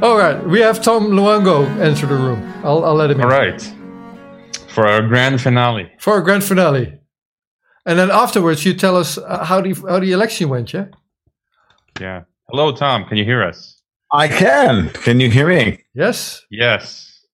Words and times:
All 0.00 0.16
right, 0.16 0.40
we 0.46 0.60
have 0.60 0.80
Tom 0.80 1.08
Luongo 1.08 1.66
enter 1.80 2.06
the 2.06 2.14
room. 2.14 2.40
I'll, 2.62 2.84
I'll 2.84 2.94
let 2.94 3.10
him 3.10 3.20
in. 3.20 3.24
All 3.24 3.30
right. 3.30 3.60
For 4.68 4.86
our 4.86 5.02
grand 5.02 5.40
finale. 5.40 5.90
For 5.98 6.12
our 6.12 6.22
grand 6.22 6.44
finale. 6.44 7.00
And 7.84 7.98
then 7.98 8.08
afterwards, 8.08 8.64
you 8.64 8.74
tell 8.74 8.96
us 8.96 9.18
uh, 9.18 9.44
how 9.44 9.60
the 9.60 9.74
how 9.74 9.98
the 9.98 10.12
election 10.12 10.50
went, 10.50 10.72
yeah? 10.72 10.86
Yeah. 12.00 12.22
Hello, 12.48 12.70
Tom. 12.70 13.06
Can 13.06 13.16
you 13.16 13.24
hear 13.24 13.42
us? 13.42 13.80
I 14.12 14.28
can. 14.28 14.90
Can 14.90 15.18
you 15.18 15.30
hear 15.32 15.48
me? 15.48 15.80
Yes. 15.94 16.44
Yes. 16.48 17.24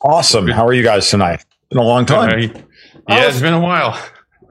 Awesome. 0.00 0.48
How 0.48 0.66
are 0.66 0.72
you 0.72 0.82
guys 0.82 1.08
tonight? 1.08 1.44
Been 1.70 1.78
a 1.78 1.84
long 1.84 2.06
time. 2.06 2.28
Uh, 2.28 2.60
yeah, 3.08 3.28
it's 3.28 3.40
been 3.40 3.54
a 3.54 3.60
while. 3.60 3.96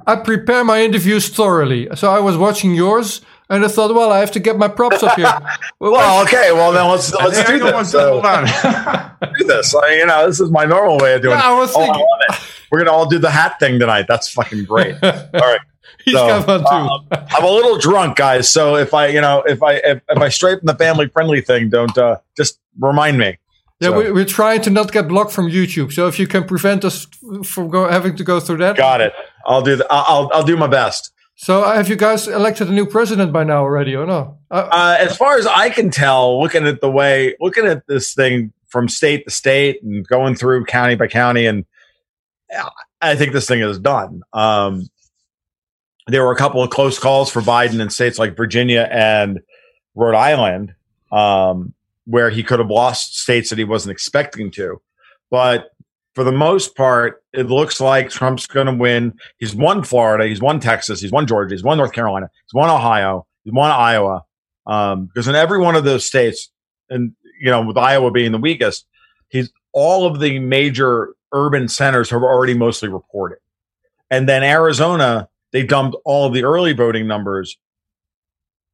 I 0.07 0.15
prepare 0.15 0.63
my 0.63 0.81
interviews 0.81 1.27
thoroughly. 1.27 1.89
So 1.95 2.09
I 2.09 2.19
was 2.19 2.37
watching 2.37 2.73
yours 2.73 3.19
and 3.53 3.63
I 3.63 3.67
thought, 3.67 3.93
well, 3.93 4.11
I 4.11 4.19
have 4.19 4.31
to 4.31 4.39
get 4.39 4.57
my 4.57 4.67
props 4.67 5.03
up 5.03 5.15
here. 5.15 5.25
well, 5.79 5.91
well, 5.91 6.23
okay. 6.23 6.51
Well, 6.51 6.71
then 6.71 6.89
let's 6.89 7.13
let's 7.13 7.43
do 7.45 7.59
this. 7.59 7.91
So, 7.91 8.13
hold 8.13 8.25
on. 8.25 8.45
do 9.37 9.45
this. 9.45 9.75
I, 9.75 9.93
you 9.93 10.05
know, 10.07 10.27
this 10.27 10.39
is 10.39 10.49
my 10.49 10.65
normal 10.65 10.97
way 10.97 11.13
of 11.13 11.21
doing 11.21 11.37
yeah, 11.37 11.51
it. 11.51 11.55
I 11.55 11.59
was 11.59 11.71
thinking. 11.71 11.93
Oh, 11.95 12.17
I 12.29 12.39
We're 12.71 12.79
gonna 12.79 12.91
all 12.91 13.07
do 13.07 13.19
the 13.19 13.29
hat 13.29 13.59
thing 13.59 13.79
tonight. 13.79 14.05
That's 14.07 14.29
fucking 14.29 14.65
great. 14.65 14.95
all 15.03 15.11
right. 15.33 15.59
He's 16.03 16.15
so, 16.15 16.27
got 16.27 16.45
fun 16.45 16.59
too. 16.61 16.65
um, 16.65 17.07
I'm 17.29 17.43
a 17.43 17.49
little 17.49 17.77
drunk, 17.77 18.17
guys. 18.17 18.49
So 18.49 18.75
if 18.75 18.93
I, 18.93 19.07
you 19.07 19.21
know, 19.21 19.43
if 19.43 19.61
I 19.61 19.73
if, 19.73 20.01
if 20.09 20.17
I 20.17 20.29
stray 20.29 20.57
from 20.57 20.65
the 20.65 20.75
family 20.75 21.07
friendly 21.07 21.41
thing, 21.41 21.69
don't 21.69 21.95
uh, 21.97 22.17
just 22.35 22.59
remind 22.79 23.19
me. 23.19 23.37
Yeah, 23.79 23.89
So- 23.89 23.97
we, 23.99 24.11
we're 24.11 24.25
trying 24.25 24.61
to 24.63 24.69
not 24.71 24.91
get 24.91 25.07
blocked 25.07 25.31
from 25.31 25.47
YouTube. 25.47 25.93
So 25.93 26.07
if 26.07 26.17
you 26.17 26.25
can 26.25 26.45
prevent 26.45 26.83
us 26.83 27.05
from 27.43 27.69
go, 27.69 27.87
having 27.87 28.15
to 28.15 28.23
go 28.23 28.39
through 28.39 28.57
that. 28.57 28.77
Got 28.77 29.01
it. 29.01 29.13
I'll 29.45 29.61
do 29.61 29.75
the. 29.75 29.85
I'll 29.91 30.05
I'll, 30.07 30.31
I'll 30.33 30.43
do 30.43 30.57
my 30.57 30.67
best. 30.67 31.11
So 31.43 31.61
uh, 31.61 31.75
have 31.75 31.89
you 31.89 31.97
guys 31.97 32.25
elected 32.29 32.69
a 32.69 32.71
new 32.71 32.85
president 32.85 33.33
by 33.33 33.43
now 33.43 33.63
already 33.63 33.97
or 33.97 34.05
no? 34.05 34.37
Uh, 34.49 34.69
Uh, 34.71 34.95
as 34.97 35.17
far 35.17 35.37
as 35.37 35.45
I 35.45 35.69
can 35.69 35.89
tell, 35.89 36.41
looking 36.41 36.65
at 36.65 36.79
the 36.79 36.89
way, 36.89 37.35
looking 37.41 37.65
at 37.65 37.85
this 37.85 38.13
thing 38.13 38.53
from 38.67 38.87
state 38.87 39.25
to 39.25 39.29
state 39.29 39.83
and 39.83 40.07
going 40.07 40.35
through 40.35 40.63
county 40.63 40.95
by 40.95 41.07
county, 41.07 41.45
and 41.45 41.65
uh, 42.57 42.69
I 43.01 43.17
think 43.17 43.33
this 43.33 43.45
thing 43.45 43.59
is 43.59 43.77
done. 43.77 44.21
Um, 44.31 44.87
there 46.07 46.23
were 46.23 46.31
a 46.31 46.37
couple 46.37 46.63
of 46.63 46.69
close 46.69 46.97
calls 46.97 47.29
for 47.29 47.41
Biden 47.41 47.81
in 47.81 47.89
states 47.89 48.17
like 48.17 48.37
Virginia 48.37 48.87
and 48.89 49.41
Rhode 49.95 50.15
Island, 50.15 50.73
um, 51.11 51.73
where 52.05 52.29
he 52.29 52.41
could 52.41 52.59
have 52.59 52.71
lost 52.71 53.19
states 53.19 53.49
that 53.49 53.57
he 53.57 53.65
wasn't 53.65 53.91
expecting 53.91 54.49
to. 54.51 54.81
But 55.29 55.72
for 56.13 56.23
the 56.23 56.31
most 56.31 56.75
part, 56.75 57.23
it 57.33 57.47
looks 57.47 57.81
like 57.81 58.09
Trump's 58.09 58.45
going 58.45 58.67
to 58.67 58.73
win. 58.73 59.13
He's 59.37 59.55
won 59.55 59.83
Florida, 59.83 60.27
he's 60.27 60.41
won 60.41 60.59
Texas, 60.59 61.01
he's 61.01 61.11
won 61.11 61.25
Georgia, 61.25 61.53
he's 61.53 61.63
won 61.63 61.77
North 61.77 61.93
Carolina, 61.93 62.29
he's 62.45 62.53
won 62.53 62.69
Ohio, 62.69 63.25
he's 63.43 63.53
won 63.53 63.71
Iowa. 63.71 64.23
Um, 64.65 65.07
because 65.07 65.27
in 65.27 65.35
every 65.35 65.59
one 65.59 65.75
of 65.75 65.83
those 65.83 66.05
states, 66.05 66.49
and 66.89 67.13
you 67.39 67.49
know, 67.49 67.65
with 67.65 67.77
Iowa 67.77 68.11
being 68.11 68.31
the 68.31 68.37
weakest, 68.37 68.85
he's 69.29 69.51
all 69.73 70.05
of 70.05 70.19
the 70.19 70.39
major 70.39 71.15
urban 71.33 71.67
centers 71.67 72.11
have 72.11 72.21
already 72.21 72.53
mostly 72.53 72.89
reported. 72.89 73.39
And 74.11 74.29
then 74.29 74.43
Arizona, 74.43 75.27
they 75.51 75.63
dumped 75.63 75.97
all 76.05 76.27
of 76.27 76.33
the 76.33 76.43
early 76.43 76.73
voting 76.73 77.07
numbers 77.07 77.57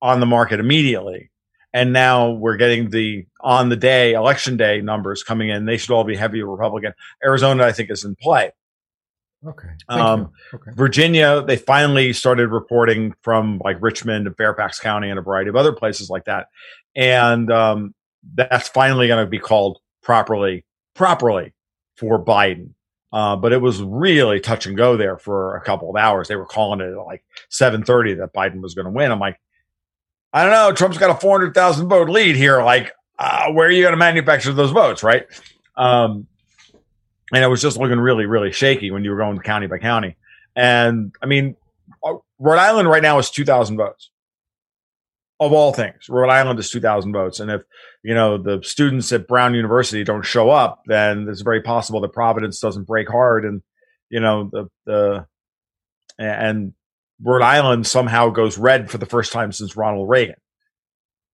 on 0.02 0.20
the 0.20 0.26
market 0.26 0.60
immediately. 0.60 1.32
And 1.73 1.94
now 1.94 2.31
we're 2.31 2.58
getting 2.58 2.89
the 2.89 3.28
on 3.42 3.70
the 3.70 3.75
day, 3.75 4.14
election 4.14 4.58
day 4.58 4.81
numbers 4.81 5.23
coming 5.23 5.50
in. 5.50 5.66
They 5.66 5.78
should 5.78 5.94
all 5.94 6.03
be 6.03 6.16
heavy 6.16 6.42
Republican. 6.42 6.94
Arizona, 7.23 7.64
I 7.66 7.72
think, 7.72 7.92
is 7.92 8.03
in 8.03 8.16
play. 8.16 8.52
okay. 9.45 9.67
Um. 9.88 10.31
Okay. 10.53 10.72
Virginia, 10.73 11.44
they 11.44 11.58
finally 11.58 12.11
started 12.14 12.48
reporting 12.50 13.14
from 13.22 13.61
like 13.64 13.78
Richmond 13.81 14.28
and 14.28 14.36
Fairfax 14.36 14.80
County 14.80 15.09
and 15.09 15.20
a 15.20 15.22
variety 15.22 15.50
of 15.50 15.56
other 15.56 15.73
places 15.73 16.09
like 16.09 16.26
that. 16.26 16.48
And 16.95 17.52
um, 17.52 17.94
that's 18.33 18.67
finally 18.70 19.08
going 19.08 19.23
to 19.23 19.30
be 19.30 19.39
called 19.39 19.80
properly, 20.02 20.66
properly 20.95 21.54
for 21.95 22.23
Biden. 22.23 22.71
Uh, 23.11 23.36
but 23.36 23.52
it 23.54 23.61
was 23.61 23.82
really 23.82 24.39
touch 24.39 24.65
and 24.65 24.77
go 24.77 24.95
there 24.95 25.17
for 25.17 25.55
a 25.55 25.61
couple 25.61 25.89
of 25.89 25.95
hours. 25.95 26.27
They 26.27 26.36
were 26.36 26.45
calling 26.45 26.80
it 26.80 26.92
at 26.92 27.05
like 27.05 27.23
730 27.49 28.15
that 28.15 28.33
Biden 28.33 28.61
was 28.61 28.76
going 28.76 28.86
to 28.86 28.92
win. 28.92 29.11
I'm 29.11 29.20
like, 29.20 29.39
I 30.32 30.44
don't 30.44 30.52
know. 30.52 30.72
Trump's 30.72 30.98
got 30.98 31.10
a 31.10 31.20
400,000 31.20 31.88
vote 31.88 32.10
lead 32.10 32.36
here. 32.36 32.62
Like, 32.62 32.94
uh, 33.17 33.52
where 33.52 33.67
are 33.67 33.72
you 33.72 33.82
going 33.82 33.94
to 33.94 33.98
manufacture 33.98 34.54
those 34.54 34.72
votes? 34.72 35.04
Right. 35.04 35.26
Um, 35.76 36.28
and 37.34 37.44
it 37.44 37.48
was 37.48 37.62
just 37.62 37.78
looking 37.78 38.00
really, 38.00 38.26
really 38.26 38.52
shaky 38.52 38.92
when 38.92 39.04
you 39.04 39.12
were 39.12 39.18
going 39.18 39.39
county 39.39 39.68
by 39.68 39.78
county. 39.78 40.18
And 40.56 41.14
I 41.22 41.26
mean, 41.26 41.56
uh, 42.04 42.16
Rhode 42.39 42.60
Island 42.60 42.89
right 42.89 43.04
now 43.04 43.18
is 43.20 43.30
2,000 43.30 43.78
votes 43.78 44.12
of 45.39 45.54
all 45.54 45.73
things. 45.73 46.10
Rhode 46.10 46.30
Island 46.30 46.60
is 46.60 46.70
2,000 46.70 47.14
votes. 47.14 47.39
And 47.39 47.50
if, 47.50 47.64
you 48.04 48.14
know, 48.14 48.38
the 48.38 48.62
students 48.64 49.12
at 49.14 49.28
Brown 49.28 49.54
University 49.54 50.04
don't 50.04 50.26
show 50.26 50.50
up, 50.50 50.84
then 50.86 51.28
it's 51.30 51.42
very 51.42 51.62
possible 51.62 52.02
that 52.02 52.14
Providence 52.14 52.60
doesn't 52.60 52.88
break 52.88 53.10
hard. 53.10 53.45
And, 53.45 53.62
you 54.10 54.20
know, 54.20 54.50
the, 54.52 54.68
the, 54.86 55.26
and 56.18 56.73
Rhode 57.24 57.42
Island 57.44 57.86
somehow 57.88 58.30
goes 58.30 58.58
red 58.58 58.90
for 58.90 58.98
the 58.98 59.06
first 59.06 59.32
time 59.34 59.52
since 59.52 59.76
Ronald 59.76 60.10
Reagan. 60.10 60.36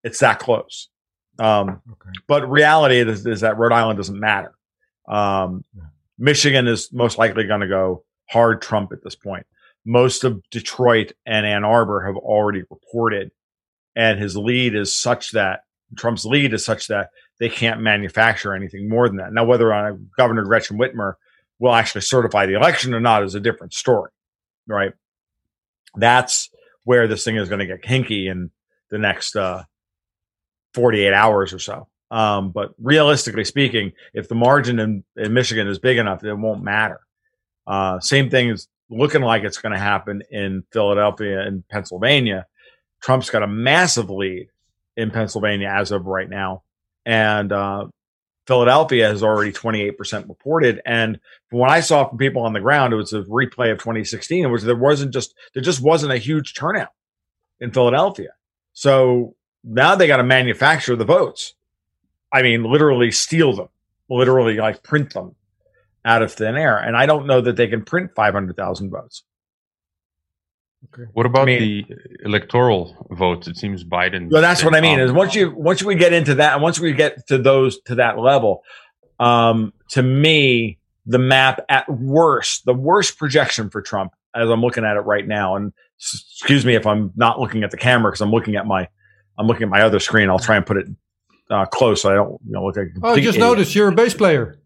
It's 0.03 0.19
that 0.19 0.39
close. 0.39 0.89
Um, 1.39 1.81
Okay. 1.91 2.09
but 2.27 2.49
reality 2.49 2.97
is, 2.99 3.25
is 3.25 3.41
that 3.41 3.57
Rhode 3.57 3.71
Island 3.73 3.97
doesn't 3.97 4.19
matter. 4.19 4.53
Um, 5.07 5.63
Michigan 6.17 6.67
is 6.67 6.91
most 6.93 7.17
likely 7.17 7.43
going 7.45 7.61
to 7.61 7.67
go 7.67 8.03
hard 8.29 8.61
Trump 8.61 8.91
at 8.93 9.03
this 9.03 9.15
point. 9.15 9.45
Most 9.85 10.23
of 10.23 10.41
Detroit 10.49 11.11
and 11.25 11.45
Ann 11.45 11.63
Arbor 11.63 12.05
have 12.05 12.15
already 12.15 12.63
reported, 12.69 13.31
and 13.95 14.19
his 14.19 14.35
lead 14.35 14.73
is 14.75 14.93
such 14.99 15.31
that 15.31 15.61
Trump's 15.95 16.25
lead 16.25 16.53
is 16.53 16.65
such 16.65 16.87
that 16.87 17.09
they 17.39 17.49
can't 17.49 17.81
manufacture 17.81 18.55
anything 18.55 18.89
more 18.89 19.07
than 19.07 19.17
that. 19.17 19.31
Now, 19.33 19.43
whether 19.45 19.71
uh, 19.71 19.93
Governor 20.17 20.43
Gretchen 20.43 20.77
Whitmer 20.79 21.13
will 21.59 21.75
actually 21.75 22.01
certify 22.01 22.45
the 22.47 22.55
election 22.55 22.93
or 22.93 22.99
not 22.99 23.23
is 23.23 23.35
a 23.35 23.39
different 23.39 23.73
story, 23.73 24.09
right? 24.67 24.93
That's 25.97 26.49
where 26.83 27.07
this 27.07 27.23
thing 27.23 27.35
is 27.35 27.49
going 27.49 27.59
to 27.59 27.65
get 27.65 27.81
kinky 27.81 28.27
in 28.27 28.51
the 28.89 28.97
next 28.97 29.35
uh, 29.35 29.63
48 30.73 31.13
hours 31.13 31.53
or 31.53 31.59
so. 31.59 31.87
Um, 32.11 32.51
but 32.51 32.73
realistically 32.79 33.45
speaking, 33.45 33.93
if 34.13 34.27
the 34.27 34.35
margin 34.35 34.79
in, 34.79 35.03
in 35.17 35.33
Michigan 35.33 35.67
is 35.67 35.79
big 35.79 35.97
enough, 35.97 36.23
it 36.23 36.33
won't 36.33 36.63
matter. 36.63 36.99
Uh, 37.65 37.99
same 37.99 38.29
thing 38.29 38.49
is 38.49 38.67
looking 38.89 39.21
like 39.21 39.43
it's 39.43 39.57
going 39.57 39.73
to 39.73 39.79
happen 39.79 40.21
in 40.29 40.63
Philadelphia 40.71 41.41
and 41.41 41.67
Pennsylvania. 41.67 42.45
Trump's 43.01 43.29
got 43.29 43.43
a 43.43 43.47
massive 43.47 44.09
lead 44.09 44.49
in 44.95 45.11
Pennsylvania 45.11 45.67
as 45.67 45.91
of 45.91 46.05
right 46.05 46.29
now. 46.29 46.63
And 47.05 47.51
uh, 47.51 47.87
Philadelphia 48.47 49.07
has 49.07 49.23
already 49.23 49.51
28% 49.51 50.29
reported. 50.29 50.81
And 50.85 51.19
from 51.49 51.59
what 51.59 51.71
I 51.71 51.79
saw 51.79 52.07
from 52.07 52.17
people 52.17 52.43
on 52.43 52.53
the 52.53 52.59
ground, 52.59 52.93
it 52.93 52.97
was 52.97 53.13
a 53.13 53.23
replay 53.23 53.71
of 53.71 53.79
2016, 53.79 54.45
in 54.45 54.51
which 54.51 54.61
there 54.61 54.75
wasn't 54.75 55.13
just, 55.13 55.33
there 55.53 55.63
just 55.63 55.81
wasn't 55.81 56.13
a 56.13 56.17
huge 56.17 56.53
turnout 56.53 56.91
in 57.59 57.71
Philadelphia. 57.71 58.33
So 58.73 59.35
now 59.63 59.95
they 59.95 60.07
got 60.07 60.17
to 60.17 60.23
manufacture 60.23 60.95
the 60.95 61.05
votes. 61.05 61.55
I 62.31 62.41
mean, 62.41 62.63
literally 62.63 63.11
steal 63.11 63.55
them, 63.55 63.69
literally 64.09 64.57
like 64.57 64.83
print 64.83 65.13
them 65.13 65.35
out 66.03 66.21
of 66.21 66.33
thin 66.33 66.55
air. 66.55 66.77
And 66.77 66.95
I 66.95 67.05
don't 67.05 67.25
know 67.25 67.41
that 67.41 67.55
they 67.55 67.67
can 67.67 67.83
print 67.83 68.11
500,000 68.15 68.91
votes. 68.91 69.23
What 71.13 71.25
about 71.25 71.43
I 71.43 71.45
mean- 71.45 71.85
the 71.87 71.95
electoral 72.25 73.07
votes? 73.11 73.47
It 73.47 73.57
seems 73.57 73.83
Biden. 73.83 74.29
Well, 74.31 74.41
that's 74.41 74.63
what 74.63 74.75
I 74.75 74.81
mean. 74.81 74.99
Is 74.99 75.11
once 75.11 75.35
you 75.35 75.51
once 75.55 75.83
we 75.83 75.95
get 75.95 76.13
into 76.13 76.35
that, 76.35 76.59
once 76.61 76.79
we 76.79 76.93
get 76.93 77.27
to 77.27 77.37
those 77.37 77.79
to 77.83 77.95
that 77.95 78.17
level, 78.19 78.63
um, 79.19 79.73
to 79.89 80.03
me, 80.03 80.77
the 81.05 81.19
map 81.19 81.61
at 81.69 81.87
worst, 81.89 82.65
the 82.65 82.73
worst 82.73 83.17
projection 83.17 83.69
for 83.69 83.81
Trump, 83.81 84.11
as 84.35 84.49
I'm 84.49 84.61
looking 84.61 84.83
at 84.85 84.97
it 84.97 85.01
right 85.01 85.27
now, 85.27 85.55
and 85.55 85.71
s- 86.01 86.25
excuse 86.39 86.65
me 86.65 86.75
if 86.75 86.85
I'm 86.87 87.11
not 87.15 87.39
looking 87.39 87.63
at 87.63 87.71
the 87.71 87.77
camera 87.77 88.11
because 88.11 88.21
I'm 88.21 88.31
looking 88.31 88.55
at 88.55 88.65
my 88.65 88.87
I'm 89.37 89.47
looking 89.47 89.63
at 89.63 89.69
my 89.69 89.81
other 89.81 89.99
screen. 89.99 90.29
I'll 90.29 90.39
try 90.39 90.55
and 90.55 90.65
put 90.65 90.77
it 90.77 90.87
uh, 91.49 91.65
close 91.65 92.01
so 92.01 92.09
I 92.11 92.15
don't 92.15 92.41
you 92.45 92.53
know, 92.53 92.65
look 92.65 92.75
like 92.77 92.87
Oh, 92.97 93.01
complete 93.01 93.21
just 93.23 93.37
idiot. 93.37 93.49
noticed 93.51 93.75
you're 93.75 93.87
a 93.89 93.91
bass 93.95 94.13
player. 94.13 94.59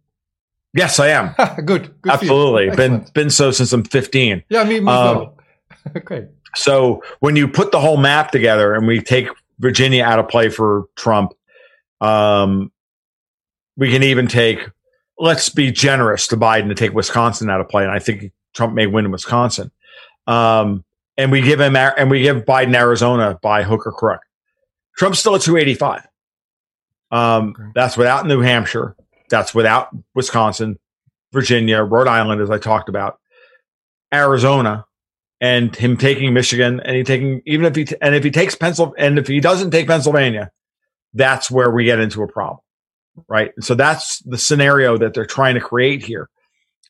Yes, 0.73 0.99
I 0.99 1.07
am. 1.09 1.33
good. 1.65 1.93
good. 2.01 2.11
Absolutely. 2.13 2.75
Been 2.75 3.05
been 3.13 3.29
so 3.31 3.51
since 3.51 3.73
I'm 3.73 3.83
15. 3.83 4.43
Yeah, 4.49 4.63
me, 4.63 4.79
me 4.79 4.91
as 4.91 4.97
Um, 5.17 5.31
okay. 5.97 6.27
So 6.55 7.03
when 7.19 7.35
you 7.35 7.47
put 7.47 7.71
the 7.71 7.79
whole 7.79 7.97
map 7.97 8.31
together 8.31 8.73
and 8.73 8.87
we 8.87 9.01
take 9.01 9.27
Virginia 9.59 10.03
out 10.03 10.19
of 10.19 10.27
play 10.27 10.49
for 10.49 10.85
Trump, 10.95 11.33
um, 12.01 12.71
we 13.77 13.91
can 13.91 14.03
even 14.03 14.27
take, 14.27 14.59
let's 15.17 15.49
be 15.49 15.71
generous 15.71 16.27
to 16.27 16.37
Biden 16.37 16.67
to 16.69 16.75
take 16.75 16.93
Wisconsin 16.93 17.49
out 17.49 17.61
of 17.61 17.69
play. 17.69 17.83
And 17.83 17.91
I 17.91 17.99
think 17.99 18.31
Trump 18.53 18.73
may 18.73 18.87
win 18.87 19.05
in 19.05 19.11
Wisconsin. 19.11 19.71
Um, 20.27 20.83
and 21.17 21.31
we 21.31 21.41
give 21.41 21.59
him, 21.59 21.75
and 21.75 22.09
we 22.09 22.21
give 22.21 22.45
Biden 22.45 22.75
Arizona 22.75 23.37
by 23.41 23.63
hook 23.63 23.85
or 23.85 23.91
crook. 23.91 24.21
Trump's 24.97 25.19
still 25.19 25.35
at 25.35 25.41
285. 25.41 26.07
Um, 27.11 27.55
Okay. 27.57 27.69
That's 27.75 27.97
without 27.97 28.25
New 28.27 28.41
Hampshire. 28.41 28.95
That's 29.29 29.53
without 29.53 29.89
Wisconsin, 30.15 30.79
Virginia, 31.31 31.83
Rhode 31.83 32.07
Island, 32.07 32.41
as 32.41 32.49
I 32.49 32.57
talked 32.57 32.89
about, 32.89 33.19
Arizona, 34.13 34.85
and 35.41 35.75
him 35.75 35.97
taking 35.97 36.33
Michigan, 36.33 36.79
and 36.81 36.95
he 36.95 37.03
taking 37.03 37.41
even 37.45 37.65
if 37.65 37.75
he 37.75 37.87
and 38.01 38.15
if 38.15 38.23
he 38.23 38.31
takes 38.31 38.55
Pennsylvania, 38.55 39.05
and 39.05 39.19
if 39.19 39.27
he 39.27 39.39
doesn't 39.39 39.71
take 39.71 39.87
Pennsylvania, 39.87 40.51
that's 41.13 41.49
where 41.49 41.71
we 41.71 41.85
get 41.85 41.99
into 41.99 42.21
a 42.23 42.27
problem, 42.27 42.59
right? 43.27 43.51
And 43.55 43.63
so 43.63 43.75
that's 43.75 44.19
the 44.19 44.37
scenario 44.37 44.97
that 44.97 45.13
they're 45.13 45.25
trying 45.25 45.55
to 45.55 45.61
create 45.61 46.03
here 46.03 46.29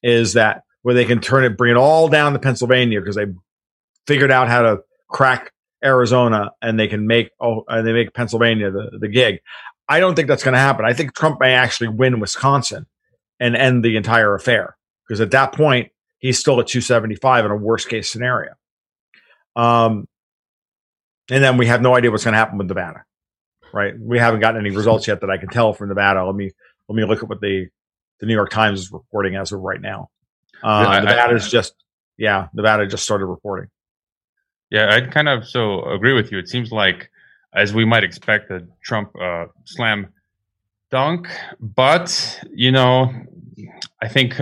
is 0.01 0.34
that 0.34 0.63
where 0.81 0.96
they 0.96 1.06
can 1.06 1.19
turn 1.19 1.44
it, 1.44 1.57
bring 1.57 1.72
it 1.72 1.78
all 1.78 2.07
down 2.07 2.34
to 2.34 2.40
Pennsylvania 2.40 3.00
because 3.00 3.16
they 3.16 3.28
figured 4.07 4.31
out 4.31 4.48
how 4.48 4.62
to 4.62 4.80
crack 5.10 5.51
Arizona 5.84 6.51
and 6.62 6.80
they 6.80 6.88
can 6.88 7.07
make 7.07 7.30
oh 7.40 7.63
and 7.68 7.86
they 7.86 7.94
make 7.94 8.13
Pennsylvania 8.13 8.72
the, 8.72 8.98
the 9.00 9.07
gig. 9.07 9.40
I 9.88 10.00
don't 10.00 10.16
think 10.16 10.28
that's 10.28 10.44
going 10.44 10.54
to 10.54 10.60
happen. 10.60 10.86
I 10.86 10.94
think 10.94 11.16
Trump 11.16 11.40
may 11.40 11.54
actually 11.54 11.90
win 11.90 12.19
Wisconsin 12.19 12.86
and 13.40 13.56
end 13.56 13.84
the 13.84 13.96
entire 13.96 14.36
affair 14.36 14.75
because 15.07 15.22
at 15.22 15.31
that 15.31 15.54
point 15.54 15.92
he's 16.19 16.39
still 16.39 16.60
at 16.60 16.68
275 16.68 17.45
in 17.45 17.51
a 17.51 17.56
worst 17.56 17.89
case 17.89 18.12
scenario. 18.12 18.54
Um, 19.56 20.07
and 21.31 21.44
then 21.44 21.57
we 21.57 21.66
have 21.68 21.81
no 21.81 21.95
idea 21.95 22.12
what's 22.12 22.24
going 22.24 22.33
to 22.33 22.38
happen 22.38 22.57
with 22.57 22.68
Nevada, 22.68 23.04
right? 23.74 23.94
We 24.00 24.19
haven't 24.19 24.42
gotten 24.42 24.60
any 24.66 24.75
results 24.75 25.07
yet 25.07 25.21
that 25.21 25.30
I 25.30 25.38
can 25.38 25.50
tell 25.50 25.74
from 25.74 25.89
Nevada. 25.89 26.25
Let 26.25 26.36
me 26.36 26.51
let 26.88 26.95
me 26.95 27.06
look 27.06 27.24
at 27.24 27.30
what 27.30 27.42
the 27.42 27.68
the 28.19 28.25
New 28.25 28.33
York 28.33 28.50
Times 28.50 28.81
is 28.81 28.92
reporting 28.92 29.36
as 29.36 29.51
of 29.51 29.62
right 29.62 29.81
now. 29.81 30.10
Uh, 30.62 30.86
yeah, 30.92 31.00
Nevada 31.00 31.36
is 31.36 31.50
just 31.50 31.74
yeah, 32.18 32.48
Nevada 32.54 32.86
just 32.88 33.04
started 33.04 33.25
reporting. 33.25 33.69
Yeah, 34.69 34.94
I'd 34.94 35.12
kind 35.12 35.30
of 35.30 35.48
so 35.48 35.83
agree 35.86 36.13
with 36.13 36.31
you. 36.31 36.38
It 36.38 36.50
seems 36.50 36.72
like, 36.72 37.10
as 37.54 37.74
we 37.74 37.86
might 37.86 38.04
expect, 38.04 38.51
a 38.51 38.68
Trump 38.83 39.12
uh, 39.19 39.45
slam 39.65 40.10
dunk, 40.92 41.27
but 41.60 42.42
you 42.54 42.72
know, 42.72 43.12
I 44.02 44.08
think 44.08 44.36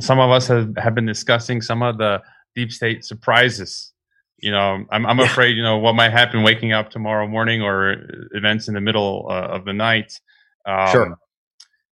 some 0.00 0.18
of 0.18 0.30
us 0.30 0.48
have, 0.48 0.76
have 0.76 0.94
been 0.94 1.06
discussing 1.06 1.60
some 1.60 1.82
of 1.82 1.98
the 1.98 2.22
deep 2.54 2.72
state 2.72 3.04
surprises. 3.04 3.92
You 4.38 4.50
know, 4.50 4.84
I'm, 4.90 5.06
I'm 5.06 5.18
yeah. 5.18 5.24
afraid, 5.24 5.56
you 5.56 5.62
know, 5.62 5.78
what 5.78 5.94
might 5.94 6.12
happen 6.12 6.42
waking 6.42 6.72
up 6.72 6.90
tomorrow 6.90 7.26
morning 7.26 7.62
or 7.62 7.96
events 8.32 8.68
in 8.68 8.74
the 8.74 8.80
middle 8.80 9.26
uh, 9.30 9.48
of 9.48 9.64
the 9.64 9.72
night. 9.72 10.20
Um, 10.66 10.88
sure. 10.88 11.18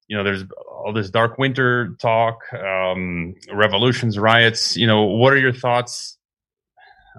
You 0.08 0.18
know, 0.18 0.24
there's 0.24 0.44
all 0.70 0.94
this 0.94 1.10
dark 1.10 1.38
winter 1.38 1.96
talk, 2.00 2.40
um, 2.54 3.36
revolutions, 3.52 4.20
riots. 4.20 4.75
You 4.75 4.88
know, 4.88 5.04
what 5.04 5.34
are 5.34 5.40
your 5.40 5.54
thoughts 5.54 6.18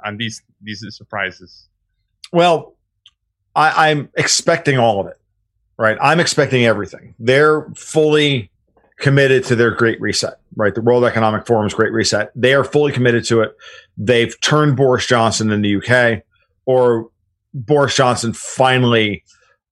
on 0.04 0.18
these 0.18 0.42
these 0.62 0.84
surprises? 0.90 1.68
Well, 2.32 2.76
I, 3.54 3.90
I'm 3.90 4.10
expecting 4.16 4.78
all 4.78 5.00
of 5.00 5.06
it. 5.06 5.18
Right, 5.76 5.98
I'm 6.00 6.20
expecting 6.20 6.64
everything. 6.64 7.16
They're 7.18 7.66
fully 7.74 8.52
committed 9.04 9.44
to 9.44 9.54
their 9.54 9.70
great 9.70 10.00
reset, 10.00 10.40
right? 10.56 10.74
The 10.74 10.80
World 10.80 11.04
Economic 11.04 11.46
Forum's 11.46 11.74
great 11.74 11.92
reset. 11.92 12.32
They 12.34 12.54
are 12.54 12.64
fully 12.64 12.90
committed 12.90 13.26
to 13.26 13.42
it. 13.42 13.54
They've 13.98 14.34
turned 14.40 14.78
Boris 14.78 15.04
Johnson 15.04 15.50
in 15.50 15.60
the 15.60 15.76
UK, 15.76 16.22
or 16.64 17.10
Boris 17.52 17.94
Johnson 17.94 18.32
finally 18.32 19.22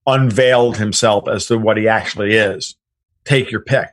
unveiled 0.06 0.76
himself 0.76 1.29
as 1.29 1.46
to 1.46 1.56
what 1.56 1.79
he 1.79 1.88
actually 1.88 2.34
is. 2.34 2.76
Take 3.25 3.50
your 3.50 3.62
pick. 3.62 3.88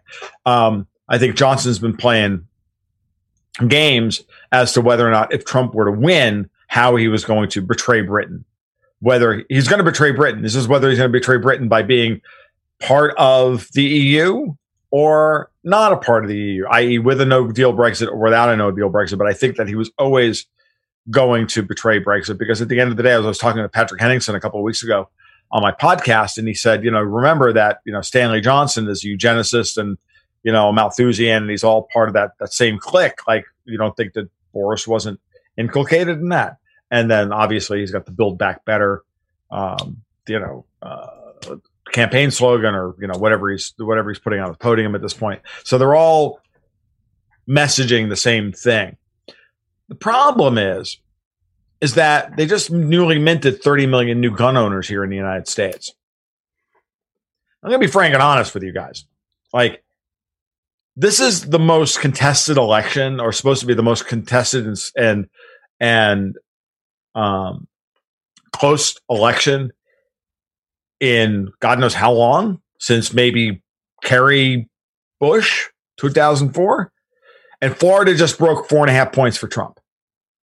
Um, 0.46 0.88
I 1.08 1.18
think 1.18 1.38
Johnson's 1.38 1.80
been 1.80 1.96
playing 1.96 2.46
games 3.66 4.22
as 4.52 4.74
to 4.74 4.82
whether 4.82 5.08
or 5.08 5.12
not, 5.12 5.34
if 5.34 5.46
Trump 5.46 5.74
were 5.74 5.86
to 5.86 5.98
win, 5.98 6.50
how 6.68 6.98
he 6.98 7.08
was 7.08 7.24
going 7.24 7.50
to 7.52 7.62
betray 7.62 8.02
Britain. 8.02 8.44
Whether 9.00 9.46
he's 9.48 9.70
going 9.70 9.78
to 9.78 9.90
betray 9.90 10.12
Britain. 10.12 10.42
This 10.42 10.56
is 10.56 10.68
whether 10.68 10.90
he's 10.90 10.98
going 10.98 11.14
to 11.14 11.18
betray 11.18 11.38
Britain 11.38 11.70
by 11.70 11.82
being 11.82 12.20
part 12.82 13.16
of 13.18 13.70
the 13.72 13.84
EU 13.84 14.54
or 14.92 15.52
not 15.64 15.94
a 15.94 15.98
part 15.98 16.24
of 16.24 16.30
the 16.30 16.38
EU, 16.38 16.66
i.e., 16.68 17.00
with 17.00 17.22
a 17.22 17.26
no 17.26 17.52
deal 17.52 17.74
Brexit 17.74 18.08
or 18.08 18.18
without 18.18 18.50
a 18.50 18.56
no 18.56 18.72
deal 18.72 18.90
Brexit. 18.90 19.18
But 19.18 19.28
I 19.28 19.34
think 19.34 19.58
that 19.58 19.68
he 19.68 19.76
was 19.76 19.92
always 19.98 20.46
going 21.10 21.48
to 21.48 21.64
betray 21.64 22.00
Brexit 22.00 22.38
because 22.38 22.62
at 22.62 22.68
the 22.68 22.80
end 22.80 22.92
of 22.92 22.98
the 22.98 23.04
day, 23.04 23.14
as 23.14 23.26
I 23.26 23.28
was 23.28 23.38
talking 23.38 23.62
to 23.62 23.70
Patrick 23.70 24.02
Henningsen 24.02 24.36
a 24.36 24.40
couple 24.40 24.60
of 24.60 24.64
weeks 24.64 24.84
ago 24.84 25.10
on 25.52 25.62
my 25.62 25.72
podcast, 25.72 26.38
and 26.38 26.48
he 26.48 26.54
said, 26.54 26.84
you 26.84 26.92
know, 26.92 27.02
remember 27.02 27.54
that 27.54 27.82
you 27.86 27.94
know 27.94 28.02
Stanley 28.02 28.42
Johnson 28.42 28.88
is 28.88 29.04
a 29.04 29.08
eugenicist 29.08 29.78
and 29.78 29.98
you 30.44 30.52
know 30.52 30.72
Malthusian, 30.72 31.44
and 31.44 31.50
he's 31.50 31.64
all 31.64 31.88
part 31.94 32.10
of 32.10 32.14
that 32.14 32.32
that 32.40 32.54
same 32.54 32.80
clique. 32.80 33.28
Like 33.28 33.46
you 33.66 33.78
don't 33.78 33.96
think 33.96 34.14
that 34.14 34.30
Boris 34.54 34.88
wasn't 34.88 35.20
inculcated 35.58 36.20
in 36.20 36.30
that, 36.30 36.58
and 36.90 37.12
then 37.12 37.32
obviously 37.32 37.80
he's 37.80 37.92
got 37.92 38.06
the 38.06 38.12
Build 38.12 38.38
Back 38.38 38.66
Better, 38.66 39.04
um, 39.52 40.02
you 40.28 40.40
know. 40.40 40.66
Uh, 40.82 41.08
campaign 41.92 42.32
slogan 42.32 42.76
or 42.76 42.96
you 43.00 43.08
know 43.08 43.18
whatever 43.18 43.50
he's 43.50 43.74
whatever 43.78 44.10
he's 44.10 44.20
putting 44.20 44.40
on 44.40 44.52
the 44.52 44.58
podium 44.58 44.96
at 44.96 45.02
this 45.02 45.14
point. 45.14 45.42
So 45.64 45.78
they're 45.78 45.96
all 45.96 46.42
messaging 47.48 48.10
the 48.10 48.16
same 48.16 48.52
thing. 48.52 48.98
The 49.88 49.96
problem 49.96 50.58
is 50.58 51.00
is 51.82 51.96
that 51.96 52.36
they 52.36 52.46
just 52.46 52.72
newly 52.72 53.20
minted 53.20 53.64
30 53.64 53.88
million 53.88 54.20
new 54.20 54.36
gun 54.36 54.58
owners 54.58 54.88
here 54.88 55.04
in 55.04 55.10
the 55.10 55.16
United 55.16 55.48
States. 55.48 55.94
I'm 57.64 57.70
going 57.70 57.82
to 57.82 57.88
be 57.88 57.92
frank 57.92 58.14
and 58.14 58.22
honest 58.22 58.54
with 58.54 58.64
you 58.64 58.74
guys. 58.74 59.06
Like 59.54 59.84
this 60.96 61.20
is 61.20 61.50
the 61.50 61.60
most 61.60 62.02
contested 62.02 62.58
election 62.58 63.20
or 63.20 63.32
supposed 63.32 63.62
to 63.62 63.66
be 63.66 63.74
the 63.74 63.84
most 63.84 64.08
contested 64.08 64.66
and 64.66 64.78
and, 64.98 65.30
and 65.80 66.38
um, 67.16 67.68
close 68.52 68.98
election 69.10 69.72
in 71.00 71.50
God 71.60 71.80
knows 71.80 71.94
how 71.94 72.12
long 72.12 72.62
since 72.80 73.13
maybe 73.13 73.62
Kerry 74.04 74.69
Bush 75.19 75.68
2004. 75.98 76.92
And 77.62 77.75
Florida 77.75 78.16
just 78.16 78.38
broke 78.38 78.69
four 78.69 78.80
and 78.80 78.90
a 78.90 78.94
half 78.94 79.12
points 79.12 79.38
for 79.38 79.48
Trump. 79.48 79.80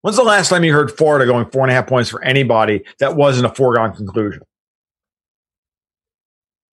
When's 0.02 0.16
the 0.16 0.22
last 0.22 0.50
time 0.50 0.62
you 0.64 0.72
heard 0.72 0.90
Florida 0.90 1.26
going 1.26 1.50
four 1.50 1.62
and 1.62 1.70
a 1.70 1.74
half 1.74 1.86
points 1.86 2.10
for 2.10 2.22
anybody 2.22 2.84
that 3.00 3.16
wasn't 3.16 3.46
a 3.46 3.54
foregone 3.54 3.94
conclusion? 3.94 4.42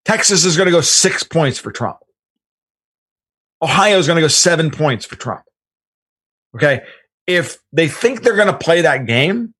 Texas 0.05 0.43
is 0.43 0.57
going 0.57 0.67
to 0.67 0.71
go 0.71 0.81
six 0.81 1.23
points 1.23 1.57
for 1.57 1.71
Trump. 1.71 1.97
Ohio 3.61 3.97
is 3.97 4.07
going 4.07 4.17
to 4.17 4.21
go 4.21 4.27
seven 4.27 4.69
points 4.69 5.05
for 5.05 5.15
Trump. 5.15 5.43
Okay. 6.55 6.81
If 7.25 7.57
they 7.71 7.87
think 7.87 8.21
they're 8.21 8.35
going 8.35 8.47
to 8.47 8.57
play 8.57 8.81
that 8.81 9.05
game, 9.05 9.53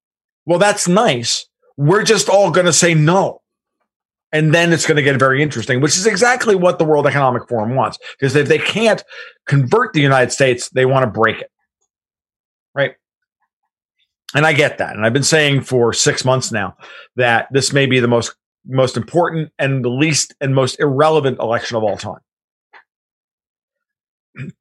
well, 0.46 0.60
that's 0.60 0.88
nice. 0.88 1.48
We're 1.78 2.04
just 2.04 2.28
all 2.28 2.52
going 2.52 2.66
to 2.66 2.74
say 2.74 2.94
no. 2.94 3.42
And 4.34 4.54
then 4.54 4.74
it's 4.74 4.88
going 4.88 4.98
to 4.98 5.04
get 5.04 5.18
very 5.20 5.44
interesting, 5.44 5.80
which 5.80 5.96
is 5.96 6.08
exactly 6.08 6.56
what 6.56 6.80
the 6.80 6.86
World 6.86 7.06
Economic 7.06 7.48
Forum 7.48 7.76
wants. 7.76 8.00
Because 8.20 8.36
if 8.36 8.48
they 8.48 8.58
can't 8.58 9.04
convert 9.46 9.94
the 9.94 10.02
United 10.02 10.32
States, 10.32 10.70
they 10.70 10.88
want 10.88 11.04
to 11.04 11.12
break 11.12 11.40
it. 11.40 11.52
Right. 12.74 12.96
And 14.34 14.46
I 14.46 14.54
get 14.54 14.80
that. 14.80 14.96
And 14.96 15.06
I've 15.06 15.14
been 15.14 15.22
saying 15.22 15.62
for 15.62 15.94
six 15.94 16.26
months 16.26 16.52
now 16.52 16.76
that 17.16 17.48
this 17.52 17.72
may 17.72 17.86
be 17.86 18.00
the 18.00 18.08
most 18.08 18.34
most 18.66 18.98
important 18.98 19.52
and 19.60 19.84
the 19.84 19.90
least 19.90 20.34
and 20.40 20.56
most 20.56 20.80
irrelevant 20.80 21.38
election 21.40 21.78
of 21.78 21.84
all 21.84 21.98
time. 21.98 22.22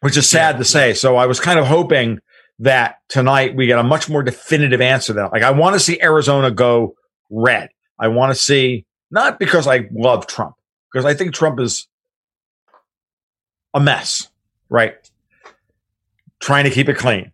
Which 0.00 0.16
is 0.16 0.28
sad 0.28 0.56
yeah. 0.56 0.58
to 0.58 0.64
say. 0.64 0.94
So 0.94 1.16
I 1.16 1.26
was 1.26 1.40
kind 1.40 1.58
of 1.58 1.66
hoping 1.66 2.18
that 2.58 2.96
tonight 3.08 3.56
we 3.56 3.66
get 3.66 3.78
a 3.78 3.82
much 3.82 4.10
more 4.10 4.22
definitive 4.22 4.80
answer 4.80 5.14
that 5.14 5.32
like 5.32 5.42
I 5.42 5.52
want 5.52 5.74
to 5.74 5.80
see 5.80 6.02
Arizona 6.02 6.50
go 6.50 6.94
red. 7.30 7.70
I 7.98 8.08
want 8.08 8.30
to 8.30 8.34
see 8.34 8.84
not 9.12 9.38
because 9.38 9.68
I 9.68 9.88
love 9.92 10.26
Trump, 10.26 10.56
because 10.90 11.04
I 11.04 11.14
think 11.14 11.34
Trump 11.34 11.60
is 11.60 11.86
a 13.74 13.80
mess, 13.80 14.28
right? 14.68 14.94
Trying 16.40 16.64
to 16.64 16.70
keep 16.70 16.88
it 16.88 16.96
clean. 16.96 17.30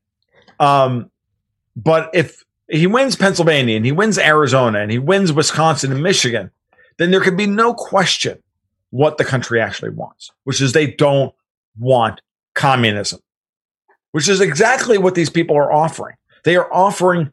Um, 0.61 1.11
but 1.77 2.11
if 2.13 2.45
he 2.69 2.87
wins 2.87 3.17
Pennsylvania 3.17 3.77
and 3.77 3.87
he 3.87 3.93
wins 3.93 4.19
Arizona 4.19 4.81
and 4.81 4.91
he 4.91 4.99
wins 4.99 5.33
Wisconsin 5.33 5.93
and 5.93 6.03
Michigan, 6.03 6.51
then 6.99 7.13
there 7.13 7.21
can 7.21 7.37
be 7.37 7.47
no 7.47 7.73
question 7.73 8.43
what 8.91 9.17
the 9.17 9.25
country 9.25 9.61
actually 9.61 9.91
wants, 9.91 10.33
which 10.45 10.61
is 10.61 10.73
they 10.73 10.89
don't 10.89 11.33
want 11.79 12.21
communism, 12.55 13.21
which 14.11 14.29
is 14.29 14.41
exactly 14.41 14.99
what 14.99 15.15
these 15.15 15.31
people 15.31 15.57
are 15.57 15.73
offering. 15.73 16.17
They 16.43 16.57
are 16.57 16.73
offering, 16.73 17.33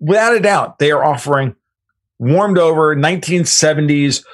without 0.00 0.34
a 0.34 0.40
doubt, 0.40 0.80
they 0.80 0.90
are 0.90 1.04
offering 1.04 1.54
warmed 2.18 2.58
over 2.58 2.94
1970s 2.94 4.24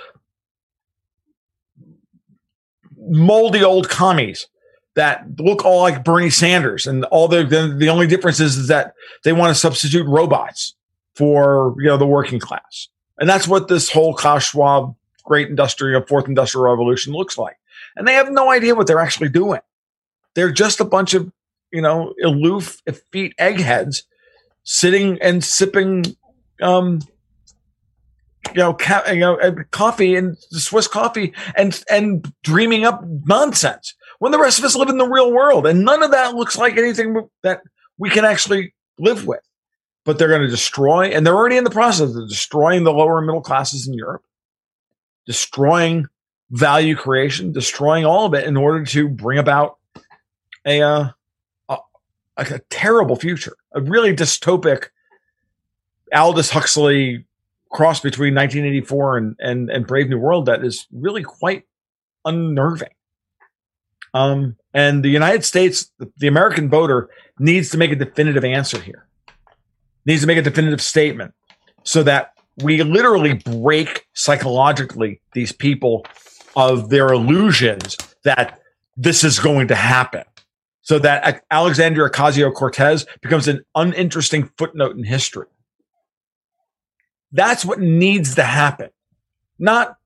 moldy 3.11 3.65
old 3.65 3.89
commies 3.89 4.47
that 4.95 5.25
look 5.39 5.65
all 5.65 5.83
like 5.83 6.05
Bernie 6.05 6.31
Sanders, 6.31 6.87
and 6.87 7.05
all 7.07 7.29
the, 7.29 7.45
the 7.45 7.75
the, 7.77 7.89
only 7.89 8.07
difference 8.07 8.41
is, 8.41 8.57
is 8.57 8.69
that 8.69 8.95
they 9.25 9.33
want 9.33 9.51
to 9.51 9.55
substitute 9.55 10.07
robots 10.07 10.75
for 11.15 11.75
you 11.79 11.87
know 11.87 11.97
the 11.97 12.07
working 12.07 12.41
class, 12.41 12.89
and 13.19 13.29
that's 13.29 13.47
what 13.47 13.69
this 13.69 13.91
whole 13.91 14.15
Klaus 14.15 14.45
Schwab 14.45 14.95
great 15.25 15.49
industrial 15.49 16.03
fourth 16.03 16.27
industrial 16.27 16.65
revolution 16.65 17.13
looks 17.13 17.39
like. 17.39 17.57
And 17.97 18.07
they 18.07 18.15
have 18.15 18.31
no 18.31 18.51
idea 18.51 18.75
what 18.75 18.87
they're 18.87 18.99
actually 18.99 19.29
doing. 19.29 19.61
They're 20.35 20.53
just 20.53 20.81
a 20.81 20.85
bunch 20.85 21.15
of 21.15 21.31
you 21.73 21.83
know 21.83 22.15
aloof, 22.23 22.83
effete 22.87 23.35
eggheads 23.39 24.05
sitting 24.65 25.21
and 25.23 25.43
sipping 25.43 26.05
um, 26.61 27.01
you 28.55 28.61
know, 28.61 28.75
ca- 28.75 29.11
you 29.11 29.21
know, 29.21 29.39
coffee 29.71 30.17
and 30.17 30.37
Swiss 30.39 30.89
coffee 30.89 31.33
and 31.57 31.83
and 31.91 32.33
dreaming 32.43 32.85
up 32.85 33.03
nonsense 33.25 33.95
when 34.19 34.33
the 34.33 34.39
rest 34.39 34.59
of 34.59 34.65
us 34.65 34.77
live 34.77 34.89
in 34.89 34.99
the 34.99 35.09
real 35.09 35.33
world, 35.33 35.67
and 35.67 35.85
none 35.85 36.03
of 36.03 36.11
that 36.11 36.35
looks 36.35 36.57
like 36.59 36.77
anything 36.77 37.29
that 37.43 37.63
we 37.99 38.11
can 38.11 38.25
actually 38.25 38.75
live 38.99 39.27
with. 39.27 39.41
But 40.05 40.19
they're 40.19 40.29
going 40.29 40.43
to 40.43 40.49
destroy, 40.49 41.07
and 41.09 41.27
they're 41.27 41.37
already 41.37 41.57
in 41.57 41.65
the 41.65 41.71
process 41.71 42.15
of 42.15 42.29
destroying 42.29 42.85
the 42.85 42.93
lower 42.93 43.21
middle 43.21 43.43
classes 43.43 43.87
in 43.87 43.95
Europe. 43.95 44.25
destroying 45.27 46.07
value 46.51 46.97
creation, 46.97 47.53
destroying 47.53 48.05
all 48.05 48.27
of 48.27 48.35
it 48.35 48.45
in 48.45 48.57
order 48.57 48.85
to 48.85 49.09
bring 49.09 49.39
about 49.39 49.79
a, 50.67 50.83
uh, 50.83 51.09
a, 51.69 51.79
a 52.37 52.59
terrible 52.71 53.17
future, 53.17 53.55
a 53.73 53.81
really 53.81 54.15
dystopic 54.15 54.89
Aldous 56.13 56.51
Huxley 56.51 57.25
cross 57.71 58.01
between 58.01 58.35
1984 58.35 59.17
and, 59.17 59.37
and, 59.39 59.71
and 59.71 59.87
Brave 59.87 60.09
New 60.09 60.19
World 60.19 60.47
that 60.47 60.65
is 60.65 60.87
really 60.93 61.23
quite 61.23 61.65
unnerving. 62.25 62.89
Um, 64.13 64.57
and 64.75 65.05
the 65.05 65.09
United 65.09 65.45
States, 65.45 65.91
the 66.17 66.27
American 66.27 66.69
voter, 66.69 67.09
needs 67.39 67.71
to 67.71 67.79
make 67.79 67.93
a 67.93 67.97
definitive 67.97 68.45
answer 68.45 68.81
here, 68.81 69.07
needs 70.05 70.21
to 70.23 70.27
make 70.27 70.39
a 70.39 70.43
definitive 70.43 70.83
statement 70.83 71.33
so 71.85 72.03
that 72.03 72.33
we 72.63 72.83
literally 72.83 73.35
break 73.35 74.07
psychologically 74.15 75.21
these 75.35 75.53
people 75.53 76.05
of 76.57 76.91
their 76.91 77.09
illusions 77.09 77.97
that 78.25 78.61
this 78.97 79.25
is 79.25 79.39
going 79.39 79.69
to 79.69 79.75
happen. 79.75 80.25
So 80.83 80.99
that 80.99 81.45
Alexandria 81.51 82.09
Ocasio 82.11 82.53
Cortez 82.53 83.07
becomes 83.23 83.47
an 83.47 83.65
uninteresting 83.77 84.51
footnote 84.59 84.97
in 84.97 85.05
history. 85.05 85.47
That's 87.33 87.65
what 87.65 87.81
needs 87.81 88.35
to 88.37 88.43
happen. 88.43 88.91
Not 89.59 89.97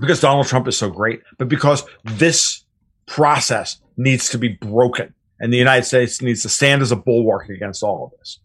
because 0.00 0.20
Donald 0.20 0.46
Trump 0.46 0.68
is 0.68 0.76
so 0.76 0.90
great, 0.90 1.22
but 1.38 1.48
because 1.48 1.84
this 2.04 2.64
process 3.06 3.80
needs 3.96 4.28
to 4.30 4.38
be 4.38 4.48
broken. 4.48 5.14
And 5.40 5.52
the 5.52 5.56
United 5.56 5.84
States 5.84 6.20
needs 6.20 6.42
to 6.42 6.48
stand 6.48 6.82
as 6.82 6.92
a 6.92 6.96
bulwark 6.96 7.48
against 7.48 7.82
all 7.82 8.04
of 8.04 8.18
this. 8.18 8.40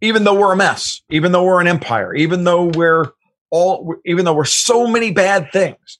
Even 0.00 0.24
though 0.24 0.34
we're 0.34 0.52
a 0.52 0.56
mess, 0.56 1.02
even 1.10 1.32
though 1.32 1.44
we're 1.44 1.60
an 1.60 1.68
empire, 1.68 2.14
even 2.14 2.44
though 2.44 2.64
we're 2.64 3.12
all, 3.50 3.94
even 4.04 4.24
though 4.24 4.34
we're 4.34 4.44
so 4.44 4.86
many 4.86 5.12
bad 5.12 5.50
things. 5.52 5.98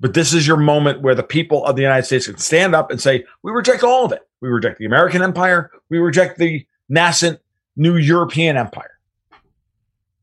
But 0.00 0.14
this 0.14 0.32
is 0.32 0.46
your 0.46 0.58
moment 0.58 1.00
where 1.00 1.14
the 1.14 1.22
people 1.22 1.64
of 1.64 1.74
the 1.74 1.82
United 1.82 2.04
States 2.04 2.26
can 2.26 2.38
stand 2.38 2.74
up 2.74 2.90
and 2.90 3.00
say, 3.00 3.24
we 3.42 3.50
reject 3.50 3.82
all 3.82 4.04
of 4.04 4.12
it. 4.12 4.20
We 4.40 4.48
reject 4.48 4.78
the 4.78 4.84
American 4.84 5.22
empire. 5.22 5.70
We 5.88 5.98
reject 5.98 6.38
the 6.38 6.64
nascent 6.88 7.40
new 7.76 7.96
European 7.96 8.56
empire. 8.56 8.97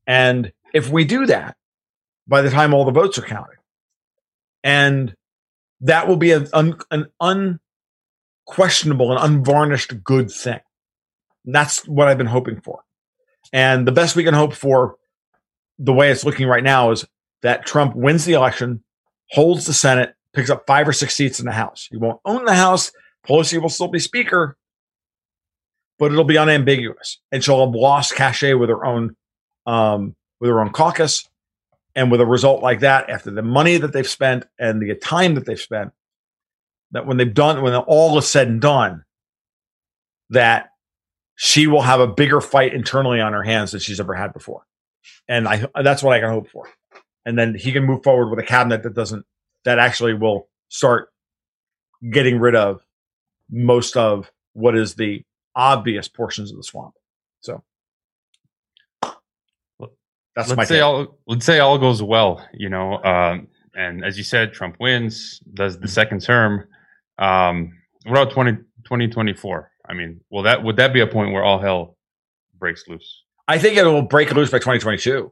And 0.07 0.51
if 0.73 0.89
we 0.89 1.03
do 1.03 1.25
that, 1.27 1.57
by 2.27 2.41
the 2.41 2.49
time 2.49 2.73
all 2.73 2.85
the 2.85 2.91
votes 2.91 3.17
are 3.17 3.23
counted, 3.23 3.57
and 4.63 5.15
that 5.81 6.07
will 6.07 6.17
be 6.17 6.31
an, 6.31 6.47
an 6.91 7.07
unquestionable 8.47 9.11
and 9.11 9.19
unvarnished 9.19 10.03
good 10.03 10.31
thing. 10.31 10.59
That's 11.45 11.87
what 11.87 12.07
I've 12.07 12.17
been 12.17 12.25
hoping 12.25 12.61
for. 12.61 12.81
And 13.53 13.87
the 13.87 13.91
best 13.91 14.15
we 14.15 14.23
can 14.23 14.33
hope 14.33 14.53
for, 14.53 14.95
the 15.77 15.93
way 15.93 16.09
it's 16.09 16.25
looking 16.25 16.47
right 16.47 16.63
now, 16.63 16.91
is 16.91 17.05
that 17.41 17.65
Trump 17.65 17.95
wins 17.95 18.25
the 18.25 18.33
election, 18.33 18.83
holds 19.31 19.67
the 19.67 19.73
Senate, 19.73 20.15
picks 20.33 20.49
up 20.49 20.65
five 20.65 20.87
or 20.87 20.93
six 20.93 21.15
seats 21.15 21.39
in 21.39 21.45
the 21.45 21.51
House. 21.51 21.87
He 21.91 21.97
won't 21.97 22.19
own 22.25 22.45
the 22.45 22.55
House. 22.55 22.91
Pelosi 23.27 23.61
will 23.61 23.69
still 23.69 23.87
be 23.87 23.99
Speaker, 23.99 24.57
but 25.99 26.11
it'll 26.11 26.23
be 26.23 26.37
unambiguous, 26.37 27.19
and 27.31 27.43
she'll 27.43 27.65
have 27.65 27.75
lost 27.75 28.15
cachet 28.15 28.53
with 28.53 28.69
her 28.69 28.85
own 28.85 29.15
um, 29.65 30.15
with 30.39 30.49
her 30.49 30.61
own 30.61 30.71
caucus. 30.71 31.29
And 31.97 32.11
with 32.11 32.19
a 32.19 32.25
result 32.25 32.61
like 32.61 32.81
that, 32.81 33.09
after 33.09 33.31
the 33.31 33.41
money 33.41 33.77
that 33.77 33.93
they've 33.93 34.07
spent 34.07 34.45
and 34.59 34.81
the 34.81 34.93
time 34.95 35.35
that 35.35 35.45
they've 35.45 35.59
spent, 35.59 35.93
that 36.91 37.05
when 37.05 37.15
they've 37.15 37.33
done, 37.33 37.61
when 37.61 37.73
all 37.73 38.17
is 38.17 38.27
said 38.27 38.47
and 38.49 38.59
done, 38.59 39.05
that 40.29 40.71
she 41.35 41.67
will 41.67 41.81
have 41.81 42.01
a 42.01 42.07
bigger 42.07 42.41
fight 42.41 42.73
internally 42.73 43.21
on 43.21 43.31
her 43.33 43.43
hands 43.43 43.71
than 43.71 43.79
she's 43.79 43.99
ever 43.99 44.13
had 44.13 44.33
before. 44.33 44.65
And 45.27 45.47
I, 45.47 45.67
that's 45.81 46.03
what 46.03 46.15
I 46.15 46.19
can 46.19 46.29
hope 46.29 46.49
for. 46.49 46.67
And 47.25 47.39
then 47.39 47.55
he 47.55 47.71
can 47.71 47.85
move 47.85 48.03
forward 48.03 48.29
with 48.29 48.39
a 48.39 48.47
cabinet 48.47 48.83
that 48.83 48.93
doesn't, 48.93 49.25
that 49.63 49.79
actually 49.79 50.13
will 50.13 50.47
start 50.69 51.09
getting 52.11 52.39
rid 52.39 52.55
of 52.55 52.85
most 53.49 53.95
of 53.95 54.31
what 54.53 54.75
is 54.75 54.95
the 54.95 55.23
obvious 55.55 56.07
portions 56.07 56.51
of 56.51 56.57
the 56.57 56.63
swamp. 56.63 56.93
So 57.41 57.63
that's 60.35 60.49
let's 60.49 60.69
say 60.69 60.81
all 60.81 61.17
let's 61.27 61.45
say 61.45 61.59
all 61.59 61.77
goes 61.77 62.03
well, 62.03 62.45
you 62.53 62.69
know, 62.69 63.01
um, 63.03 63.47
and 63.75 64.03
as 64.03 64.17
you 64.17 64.23
said, 64.23 64.53
Trump 64.53 64.77
wins, 64.79 65.39
does 65.53 65.79
the 65.79 65.87
second 65.87 66.21
term. 66.21 66.67
Um, 67.17 67.73
what 68.03 68.21
about 68.21 68.31
20, 68.31 68.51
2024? 68.83 69.71
I 69.87 69.93
mean, 69.93 70.19
will 70.29 70.43
that 70.43 70.63
would 70.63 70.77
that 70.77 70.93
be 70.93 70.99
a 70.99 71.07
point 71.07 71.31
where 71.31 71.43
all 71.43 71.59
hell 71.59 71.97
breaks 72.57 72.87
loose? 72.87 73.23
I 73.47 73.57
think 73.59 73.77
it 73.77 73.83
will 73.83 74.01
break 74.01 74.33
loose 74.33 74.49
by 74.49 74.57
2022. 74.57 75.31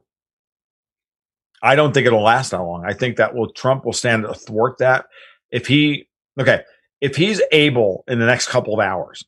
I 1.62 1.76
don't 1.76 1.92
think 1.92 2.06
it'll 2.06 2.22
last 2.22 2.50
that 2.50 2.62
long. 2.62 2.84
I 2.86 2.92
think 2.92 3.16
that 3.16 3.34
will 3.34 3.50
Trump 3.52 3.84
will 3.84 3.92
stand 3.92 4.24
athwart 4.24 4.78
that. 4.78 5.06
If 5.50 5.66
he 5.66 6.08
okay, 6.38 6.62
if 7.00 7.16
he's 7.16 7.42
able 7.52 8.04
in 8.08 8.18
the 8.18 8.26
next 8.26 8.48
couple 8.48 8.74
of 8.74 8.80
hours 8.80 9.24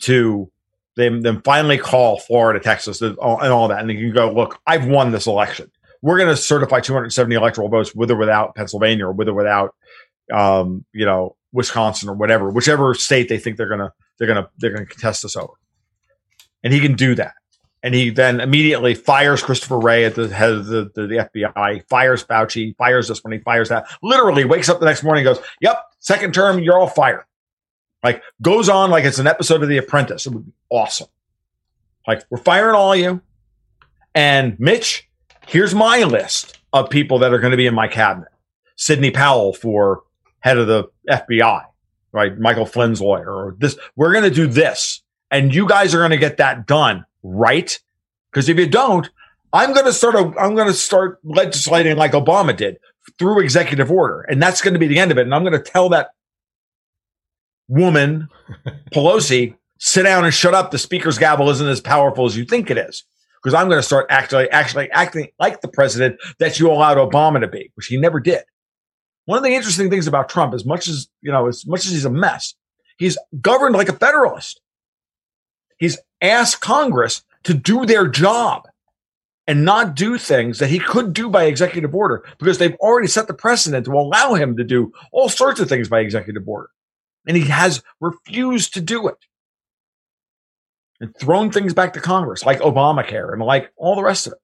to 0.00 0.50
then 0.96 1.20
then 1.20 1.40
finally 1.42 1.78
call 1.78 2.18
Florida, 2.20 2.60
Texas, 2.60 3.02
and 3.02 3.18
all 3.18 3.68
that, 3.68 3.80
and 3.80 3.90
you 3.90 3.98
can 3.98 4.14
go, 4.14 4.32
look, 4.32 4.60
I've 4.66 4.86
won 4.86 5.10
this 5.10 5.26
election. 5.26 5.70
We're 6.02 6.18
going 6.18 6.30
to 6.30 6.36
certify 6.36 6.80
270 6.80 7.34
electoral 7.34 7.68
votes 7.68 7.94
with 7.94 8.10
or 8.10 8.16
without 8.16 8.54
Pennsylvania 8.54 9.06
or 9.06 9.12
with 9.12 9.28
or 9.28 9.34
without, 9.34 9.74
um, 10.32 10.84
you 10.92 11.06
know, 11.06 11.36
Wisconsin 11.52 12.08
or 12.08 12.14
whatever, 12.14 12.50
whichever 12.50 12.94
state 12.94 13.28
they 13.28 13.38
think 13.38 13.56
they're 13.56 13.68
gonna 13.68 13.92
they're 14.18 14.28
gonna 14.28 14.48
they're 14.58 14.72
gonna 14.72 14.86
contest 14.86 15.22
this 15.22 15.36
over, 15.36 15.54
and 16.62 16.72
he 16.72 16.80
can 16.80 16.94
do 16.94 17.14
that. 17.14 17.34
And 17.82 17.94
he 17.94 18.08
then 18.08 18.40
immediately 18.40 18.94
fires 18.94 19.42
Christopher 19.42 19.78
Wray 19.78 20.06
at 20.06 20.14
the 20.14 20.28
head 20.28 20.52
of 20.52 20.66
the, 20.66 20.90
the, 20.94 21.06
the 21.06 21.16
FBI, 21.16 21.86
fires 21.86 22.24
Fauci, 22.24 22.74
fires 22.76 23.08
this 23.08 23.22
one, 23.22 23.32
he 23.32 23.40
fires 23.40 23.68
that. 23.68 23.86
Literally 24.02 24.46
wakes 24.46 24.70
up 24.70 24.80
the 24.80 24.86
next 24.86 25.02
morning 25.02 25.26
and 25.26 25.36
goes, 25.36 25.44
Yep, 25.60 25.82
second 26.00 26.32
term, 26.32 26.60
you're 26.60 26.78
all 26.78 26.88
fired. 26.88 27.24
Like 28.04 28.22
goes 28.42 28.68
on 28.68 28.90
like 28.90 29.04
it's 29.04 29.18
an 29.18 29.26
episode 29.26 29.62
of 29.62 29.68
The 29.68 29.78
Apprentice. 29.78 30.26
It 30.26 30.34
would 30.34 30.44
be 30.44 30.52
awesome. 30.68 31.08
Like 32.06 32.22
we're 32.28 32.38
firing 32.38 32.76
all 32.76 32.94
you. 32.94 33.22
And 34.14 34.60
Mitch, 34.60 35.08
here's 35.46 35.74
my 35.74 36.02
list 36.04 36.58
of 36.74 36.90
people 36.90 37.18
that 37.20 37.32
are 37.32 37.38
going 37.38 37.52
to 37.52 37.56
be 37.56 37.66
in 37.66 37.74
my 37.74 37.88
cabinet. 37.88 38.28
Sidney 38.76 39.10
Powell 39.10 39.54
for 39.54 40.02
head 40.40 40.58
of 40.58 40.66
the 40.66 40.84
FBI, 41.08 41.64
right? 42.12 42.38
Michael 42.38 42.66
Flynn's 42.66 43.00
lawyer 43.00 43.30
or 43.30 43.56
this. 43.58 43.78
We're 43.96 44.12
going 44.12 44.24
to 44.24 44.30
do 44.30 44.46
this. 44.46 45.02
And 45.30 45.54
you 45.54 45.66
guys 45.66 45.94
are 45.94 45.98
going 45.98 46.10
to 46.10 46.16
get 46.16 46.36
that 46.36 46.66
done, 46.66 47.06
right? 47.22 47.76
Because 48.30 48.48
if 48.48 48.58
you 48.58 48.68
don't, 48.68 49.08
I'm 49.52 49.72
going 49.72 49.86
to 49.86 49.92
start 49.92 50.14
a, 50.14 50.32
I'm 50.38 50.54
going 50.54 50.68
to 50.68 50.74
start 50.74 51.20
legislating 51.24 51.96
like 51.96 52.12
Obama 52.12 52.56
did 52.56 52.78
through 53.18 53.40
executive 53.40 53.90
order. 53.90 54.22
And 54.22 54.42
that's 54.42 54.60
going 54.60 54.74
to 54.74 54.80
be 54.80 54.88
the 54.88 54.98
end 54.98 55.10
of 55.10 55.18
it. 55.18 55.22
And 55.22 55.34
I'm 55.34 55.42
going 55.42 55.52
to 55.52 55.58
tell 55.58 55.88
that 55.90 56.10
woman, 57.68 58.28
Pelosi, 58.92 59.54
sit 59.78 60.04
down 60.04 60.24
and 60.24 60.34
shut 60.34 60.54
up. 60.54 60.70
The 60.70 60.78
speaker's 60.78 61.18
gavel 61.18 61.50
isn't 61.50 61.68
as 61.68 61.80
powerful 61.80 62.26
as 62.26 62.36
you 62.36 62.44
think 62.44 62.70
it 62.70 62.78
is. 62.78 63.04
Because 63.42 63.54
I'm 63.54 63.68
going 63.68 63.78
to 63.78 63.82
start 63.82 64.06
actually, 64.08 64.48
actually 64.50 64.90
acting 64.90 65.28
like 65.38 65.60
the 65.60 65.68
president 65.68 66.18
that 66.38 66.58
you 66.58 66.70
allowed 66.70 66.96
Obama 66.96 67.40
to 67.40 67.48
be, 67.48 67.70
which 67.74 67.86
he 67.86 67.98
never 67.98 68.18
did. 68.18 68.42
One 69.26 69.36
of 69.36 69.44
the 69.44 69.54
interesting 69.54 69.90
things 69.90 70.06
about 70.06 70.30
Trump, 70.30 70.54
as 70.54 70.64
much 70.64 70.88
as, 70.88 71.08
you 71.20 71.30
know, 71.30 71.46
as 71.46 71.66
much 71.66 71.84
as 71.84 71.92
he's 71.92 72.06
a 72.06 72.10
mess, 72.10 72.54
he's 72.96 73.18
governed 73.40 73.76
like 73.76 73.90
a 73.90 73.94
federalist. 73.94 74.60
He's 75.78 75.98
asked 76.22 76.60
Congress 76.62 77.22
to 77.44 77.52
do 77.52 77.84
their 77.84 78.08
job 78.08 78.66
and 79.46 79.64
not 79.64 79.94
do 79.94 80.16
things 80.16 80.58
that 80.58 80.70
he 80.70 80.78
could 80.78 81.12
do 81.12 81.28
by 81.28 81.44
executive 81.44 81.94
order 81.94 82.24
because 82.38 82.56
they've 82.56 82.76
already 82.76 83.08
set 83.08 83.26
the 83.26 83.34
precedent 83.34 83.84
to 83.84 83.92
allow 83.92 84.32
him 84.34 84.56
to 84.56 84.64
do 84.64 84.90
all 85.12 85.28
sorts 85.28 85.60
of 85.60 85.68
things 85.68 85.88
by 85.88 86.00
executive 86.00 86.48
order 86.48 86.70
and 87.26 87.36
he 87.36 87.44
has 87.44 87.82
refused 88.00 88.74
to 88.74 88.80
do 88.80 89.08
it 89.08 89.16
and 91.00 91.14
thrown 91.16 91.50
things 91.50 91.74
back 91.74 91.92
to 91.94 92.00
Congress, 92.00 92.44
like 92.44 92.60
Obamacare 92.60 93.32
and 93.32 93.42
like 93.42 93.72
all 93.76 93.96
the 93.96 94.02
rest 94.02 94.26
of 94.26 94.32
it. 94.32 94.38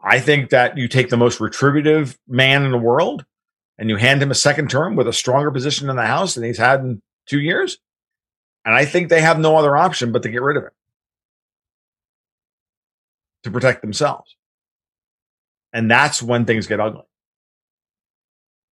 I 0.00 0.20
think 0.20 0.50
that 0.50 0.76
you 0.76 0.86
take 0.86 1.08
the 1.08 1.16
most 1.16 1.40
retributive 1.40 2.18
man 2.28 2.64
in 2.64 2.70
the 2.70 2.78
world 2.78 3.24
and 3.78 3.88
you 3.88 3.96
hand 3.96 4.22
him 4.22 4.30
a 4.30 4.34
second 4.34 4.70
term 4.70 4.96
with 4.96 5.08
a 5.08 5.12
stronger 5.12 5.50
position 5.50 5.88
in 5.88 5.96
the 5.96 6.06
House 6.06 6.34
than 6.34 6.44
he's 6.44 6.58
had 6.58 6.80
in 6.80 7.02
two 7.26 7.40
years. 7.40 7.78
And 8.64 8.74
I 8.74 8.84
think 8.84 9.08
they 9.08 9.22
have 9.22 9.38
no 9.38 9.56
other 9.56 9.76
option 9.76 10.12
but 10.12 10.22
to 10.22 10.28
get 10.28 10.42
rid 10.42 10.56
of 10.56 10.64
him 10.64 10.70
to 13.44 13.50
protect 13.50 13.80
themselves. 13.82 14.36
And 15.72 15.90
that's 15.90 16.22
when 16.22 16.44
things 16.44 16.66
get 16.66 16.80
ugly. 16.80 17.02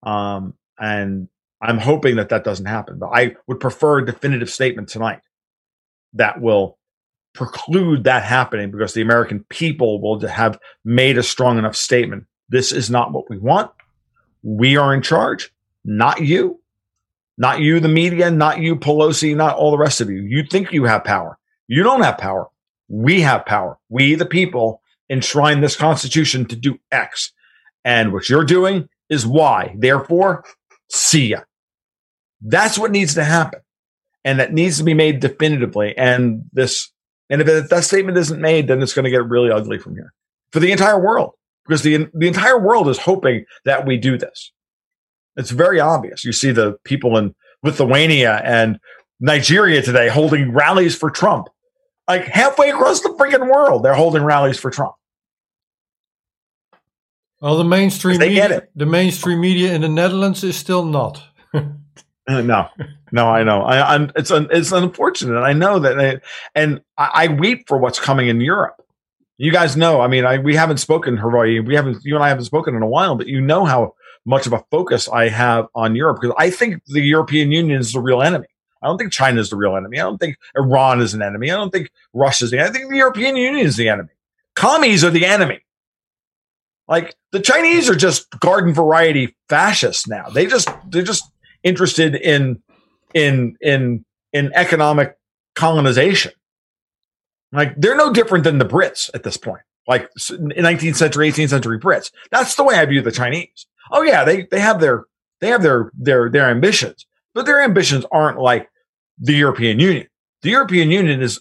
Um, 0.03 0.55
and 0.83 1.29
I'm 1.63 1.79
hoping 1.79 2.17
that 2.17 2.29
that 2.31 2.43
doesn't 2.43 2.67
happen. 2.67 2.99
But 2.99 3.11
I 3.15 3.37
would 3.47 3.61
prefer 3.61 4.01
a 4.01 4.05
definitive 4.05 4.51
statement 4.51 4.89
tonight 4.89 5.21
that 6.15 6.41
will 6.41 6.77
preclude 7.35 8.05
that 8.05 8.25
happening 8.25 8.73
because 8.73 8.93
the 8.93 9.01
American 9.01 9.45
people 9.49 10.03
will 10.03 10.19
have 10.27 10.59
made 10.85 11.17
a 11.17 11.23
strong 11.23 11.57
enough 11.57 11.77
statement. 11.77 12.27
This 12.49 12.73
is 12.73 12.91
not 12.91 13.13
what 13.13 13.31
we 13.31 13.39
want. 13.39 13.71
We 14.43 14.77
are 14.77 14.93
in 14.93 15.03
charge, 15.03 15.53
not 15.85 16.21
you. 16.21 16.59
Not 17.39 17.61
you, 17.61 17.81
the 17.81 17.89
media, 17.89 18.31
not 18.31 18.59
you, 18.59 18.77
Pelosi, 18.77 19.35
not 19.35 19.57
all 19.57 19.71
the 19.71 19.79
rest 19.79 20.01
of 20.01 20.11
you. 20.11 20.21
You 20.21 20.45
think 20.45 20.73
you 20.73 20.85
have 20.85 21.03
power. 21.05 21.39
You 21.67 21.83
don't 21.83 22.03
have 22.03 22.19
power. 22.19 22.49
We 22.89 23.23
have 23.23 23.47
power. 23.47 23.79
We, 23.89 24.17
the 24.17 24.27
people, 24.27 24.83
enshrine 25.09 25.61
this 25.61 25.77
constitution 25.77 26.45
to 26.47 26.57
do 26.57 26.79
X. 26.91 27.33
And 27.85 28.13
what 28.13 28.29
you're 28.29 28.45
doing 28.45 28.89
is 29.09 29.27
Y. 29.27 29.75
Therefore, 29.79 30.45
see 30.93 31.29
ya. 31.29 31.41
That's 32.41 32.79
what 32.79 32.91
needs 32.91 33.15
to 33.15 33.25
happen. 33.25 33.61
And 34.25 34.39
that 34.39 34.53
needs 34.53 34.79
to 34.79 34.85
be 34.85 34.95
made 34.95 35.21
definitively. 35.21 35.97
And 35.97 36.45
this, 36.53 36.93
and 37.29 37.41
if 37.41 37.69
that 37.71 37.85
statement 37.85 38.19
isn't 38.19 38.41
made, 38.41 38.69
then 38.69 38.83
it's 38.83 38.95
going 38.95 39.05
to 39.05 39.11
get 39.11 39.27
really 39.27 39.51
ugly 39.51 39.79
from 39.79 39.95
here 39.95 40.13
for 40.53 40.61
the 40.61 40.71
entire 40.71 41.01
world 41.01 41.33
because 41.67 41.83
the, 41.83 42.09
the 42.15 42.29
entire 42.29 42.59
world 42.59 42.89
is 42.89 42.99
hoping 42.99 43.45
that 43.65 43.87
we 43.87 43.97
do 43.97 44.19
this. 44.19 44.53
It's 45.37 45.51
very 45.51 45.81
obvious. 45.81 46.25
You 46.25 46.33
see 46.33 46.53
the 46.53 46.77
people 46.85 47.17
in 47.17 47.35
Lithuania 47.63 48.41
and 48.45 48.79
Nigeria 49.19 49.83
today 49.83 50.09
holding 50.09 50.53
rallies 50.53 50.95
for 50.95 51.11
Trump. 51.11 51.49
Like 52.07 52.25
halfway 52.25 52.71
across 52.71 53.01
the 53.01 53.11
freaking 53.11 53.51
world, 53.51 53.83
they're 53.85 53.95
holding 53.95 54.25
rallies 54.25 54.59
for 54.59 54.71
Trump. 54.71 54.95
Well, 57.43 57.57
the 57.57 57.65
mainstream 57.65 58.19
media, 58.19 58.69
the 58.77 58.87
mainstream 58.87 59.41
media 59.41 59.75
in 59.75 59.81
the 59.81 59.89
Netherlands 59.89 60.45
is 60.45 60.57
still 60.57 60.85
not. 60.85 61.23
Uh, 62.29 62.41
no, 62.41 62.69
no, 63.11 63.29
I 63.29 63.43
know. 63.43 63.63
I, 63.63 63.97
am 63.97 64.13
it's 64.15 64.31
un, 64.31 64.47
it's 64.53 64.71
unfortunate. 64.71 65.41
I 65.41 65.53
know 65.53 65.81
that, 65.81 65.99
I, 65.99 66.21
and 66.55 66.81
I, 66.97 67.11
I, 67.13 67.29
weep 67.29 67.67
for 67.67 67.79
what's 67.79 67.99
coming 67.99 68.29
in 68.29 68.41
Europe. 68.41 68.81
You 69.39 69.51
guys 69.51 69.77
know. 69.77 70.01
I 70.01 70.07
mean, 70.07 70.25
I, 70.25 70.39
we 70.39 70.55
haven't 70.55 70.77
spoken, 70.77 71.17
Hawaii. 71.17 71.59
We 71.59 71.75
haven't. 71.75 72.05
You 72.05 72.15
and 72.15 72.23
I 72.23 72.29
haven't 72.29 72.45
spoken 72.45 72.77
in 72.77 72.83
a 72.83 72.87
while, 72.87 73.17
but 73.17 73.27
you 73.27 73.41
know 73.41 73.65
how 73.65 73.97
much 74.25 74.47
of 74.47 74.53
a 74.53 74.65
focus 74.71 75.09
I 75.09 75.31
have 75.31 75.67
on 75.75 75.97
Europe 75.97 76.19
because 76.21 76.37
I 76.39 76.49
think 76.51 76.81
the 76.87 77.01
European 77.03 77.51
Union 77.51 77.81
is 77.81 77.93
the 77.93 78.01
real 78.01 78.23
enemy. 78.23 78.47
I 78.83 78.87
don't 78.87 78.99
think 78.99 79.13
China 79.13 79.41
is 79.41 79.51
the 79.51 79.57
real 79.57 79.77
enemy. 79.77 79.99
I 79.99 80.05
don't 80.05 80.19
think 80.19 80.37
Iran 80.55 81.01
is 81.01 81.15
an 81.15 81.23
enemy. 81.23 81.51
I 81.51 81.57
don't 81.57 81.73
think 81.73 81.91
Russia 82.15 82.45
is 82.45 82.53
the. 82.53 82.65
I 82.65 82.71
think 82.71 82.89
the 82.89 82.99
European 82.99 83.35
Union 83.35 83.67
is 83.67 83.77
the 83.77 83.89
enemy. 83.89 84.11
Commies 84.55 85.03
are 85.03 85.11
the 85.11 85.27
enemy. 85.27 85.59
Like 86.89 87.15
the 87.31 87.41
Chinese 87.41 87.89
are 87.89 87.95
just 87.95 88.29
garden 88.41 88.75
variety 88.75 89.37
fascists 89.49 90.07
now. 90.07 90.29
They 90.29 90.47
just 90.47 90.69
they're 90.89 91.03
just 91.03 91.25
interested 91.63 92.15
in 92.15 92.63
in 93.15 93.57
in 93.61 94.05
in 94.33 94.53
economic 94.55 95.17
colonization. 95.55 96.33
Like 97.53 97.75
they're 97.77 97.97
no 97.97 98.13
different 98.13 98.45
than 98.45 98.59
the 98.59 98.65
Brits 98.65 99.11
at 99.15 99.23
this 99.23 99.37
point. 99.37 99.63
Like 99.87 100.09
19th 100.15 100.97
century, 100.97 101.31
18th 101.31 101.51
century 101.51 101.79
Brits. 101.79 102.11
That's 102.31 102.55
the 102.55 102.65
way 102.65 102.77
I 102.77 102.85
view 102.87 103.03
the 103.03 103.13
Chinese. 103.13 103.67
Oh 103.91 104.03
yeah, 104.03 104.25
they 104.25 104.47
they 104.51 104.61
have 104.61 104.81
their 104.81 105.05
they 105.41 105.49
have 105.49 105.63
their 105.63 105.91
their 105.95 106.31
their 106.31 106.49
ambitions, 106.49 107.07
but 107.35 107.47
their 107.47 107.61
ambitions 107.61 108.05
aren't 108.13 108.39
like 108.39 108.69
the 109.19 109.35
European 109.35 109.81
Union. 109.81 110.07
The 110.43 110.51
European 110.51 110.91
Union 110.91 111.21
is 111.21 111.41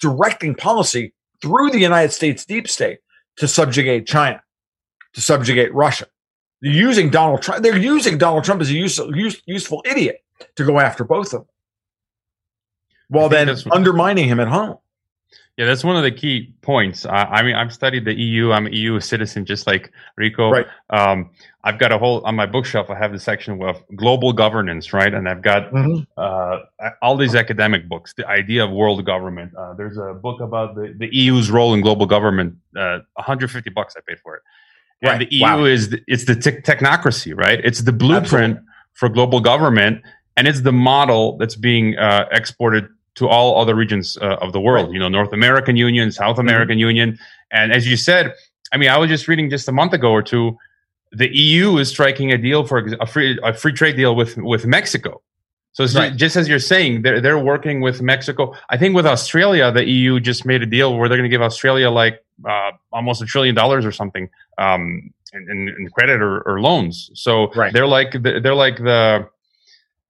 directing 0.00 0.54
policy 0.54 1.14
through 1.40 1.70
the 1.70 1.78
United 1.78 2.12
States 2.12 2.44
deep 2.44 2.68
state 2.68 2.98
to 3.36 3.48
subjugate 3.48 4.06
China, 4.06 4.42
to 5.16 5.22
subjugate 5.22 5.74
Russia, 5.74 6.06
they're 6.60 6.70
using 6.70 7.08
Donald 7.10 7.40
Trump. 7.42 7.62
They're 7.62 7.76
using 7.76 8.18
Donald 8.18 8.44
Trump 8.44 8.60
as 8.60 8.68
a 8.70 8.74
useful, 8.74 9.16
use, 9.16 9.40
useful 9.46 9.82
idiot 9.86 10.22
to 10.56 10.64
go 10.64 10.78
after 10.78 11.04
both 11.04 11.32
of 11.32 11.40
them, 11.40 11.48
while 13.08 13.30
then 13.30 13.48
undermining 13.72 14.28
him 14.28 14.40
at 14.40 14.48
home. 14.48 14.76
Yeah, 15.56 15.64
that's 15.64 15.82
one 15.82 15.96
of 15.96 16.02
the 16.02 16.10
key 16.10 16.52
points. 16.60 17.06
I, 17.06 17.24
I, 17.24 17.42
mean, 17.42 17.54
I've 17.54 17.72
studied 17.72 18.04
the 18.04 18.12
EU. 18.12 18.52
I'm 18.52 18.66
an 18.66 18.74
EU 18.74 19.00
citizen, 19.00 19.46
just 19.46 19.66
like 19.66 19.90
Rico. 20.16 20.50
Right. 20.50 20.66
Um, 20.90 21.30
I've 21.64 21.78
got 21.78 21.92
a 21.92 21.98
whole 21.98 22.22
on 22.26 22.36
my 22.36 22.44
bookshelf. 22.44 22.90
I 22.90 22.98
have 22.98 23.10
the 23.10 23.18
section 23.18 23.62
of 23.62 23.82
global 23.96 24.34
governance, 24.34 24.92
right? 24.92 25.14
And 25.14 25.26
I've 25.26 25.40
got 25.40 25.72
mm-hmm. 25.72 26.02
uh, 26.18 26.90
all 27.00 27.16
these 27.16 27.34
academic 27.34 27.88
books. 27.88 28.12
The 28.14 28.28
idea 28.28 28.66
of 28.66 28.70
world 28.70 29.02
government. 29.06 29.54
Uh, 29.56 29.72
there's 29.72 29.96
a 29.96 30.12
book 30.12 30.42
about 30.42 30.74
the, 30.74 30.94
the 30.98 31.08
EU's 31.10 31.50
role 31.50 31.72
in 31.72 31.80
global 31.80 32.04
government. 32.04 32.56
Uh, 32.76 33.00
150 33.14 33.70
bucks 33.70 33.94
I 33.96 34.00
paid 34.06 34.20
for 34.20 34.36
it. 34.36 34.42
Right. 35.02 35.12
And 35.12 35.20
the 35.20 35.34
EU 35.34 35.42
wow. 35.42 35.64
is 35.64 35.90
the, 35.90 36.02
it's 36.06 36.24
the 36.24 36.34
te- 36.34 36.62
technocracy, 36.62 37.36
right? 37.36 37.60
It's 37.62 37.80
the 37.80 37.92
blueprint 37.92 38.56
Absolutely. 38.56 38.62
for 38.94 39.08
global 39.08 39.40
government, 39.40 40.02
and 40.36 40.48
it's 40.48 40.62
the 40.62 40.72
model 40.72 41.36
that's 41.36 41.56
being 41.56 41.96
uh, 41.98 42.26
exported 42.32 42.88
to 43.16 43.28
all 43.28 43.60
other 43.60 43.74
regions 43.74 44.16
uh, 44.18 44.36
of 44.40 44.52
the 44.52 44.60
world. 44.60 44.86
Right. 44.86 44.94
You 44.94 45.00
know, 45.00 45.08
North 45.08 45.32
American 45.32 45.76
Union, 45.76 46.12
South 46.12 46.36
mm-hmm. 46.36 46.48
American 46.48 46.74
mm-hmm. 46.74 46.96
Union, 46.96 47.18
and 47.50 47.72
as 47.72 47.86
you 47.86 47.96
said, 47.96 48.32
I 48.72 48.78
mean, 48.78 48.88
I 48.88 48.98
was 48.98 49.08
just 49.08 49.28
reading 49.28 49.50
just 49.50 49.68
a 49.68 49.72
month 49.72 49.92
ago 49.92 50.10
or 50.10 50.22
two. 50.22 50.56
The 51.12 51.34
EU 51.34 51.78
is 51.78 51.88
striking 51.88 52.32
a 52.32 52.38
deal 52.38 52.64
for 52.64 52.78
a 53.00 53.06
free 53.06 53.38
a 53.42 53.54
free 53.54 53.72
trade 53.72 53.96
deal 53.96 54.16
with 54.16 54.36
with 54.36 54.66
Mexico. 54.66 55.22
So 55.76 55.84
right. 56.00 56.16
just 56.16 56.36
as 56.36 56.48
you're 56.48 56.58
saying, 56.58 57.02
they're 57.02 57.20
they're 57.20 57.38
working 57.38 57.82
with 57.82 58.00
Mexico. 58.00 58.54
I 58.70 58.78
think 58.78 58.96
with 58.96 59.04
Australia, 59.04 59.70
the 59.70 59.84
EU 59.86 60.18
just 60.20 60.46
made 60.46 60.62
a 60.62 60.66
deal 60.66 60.96
where 60.96 61.06
they're 61.06 61.18
going 61.18 61.30
to 61.30 61.34
give 61.34 61.42
Australia 61.42 61.90
like 61.90 62.24
uh, 62.48 62.70
almost 62.92 63.20
a 63.20 63.26
trillion 63.26 63.54
dollars 63.54 63.84
or 63.84 63.92
something 63.92 64.30
um, 64.56 65.12
in, 65.34 65.74
in, 65.78 65.90
credit 65.90 66.22
or, 66.22 66.40
or, 66.48 66.62
loans. 66.62 67.10
So 67.12 67.52
right. 67.52 67.74
they're 67.74 67.86
like 67.86 68.12
the, 68.12 68.40
they're 68.42 68.54
like 68.54 68.78
the 68.78 69.28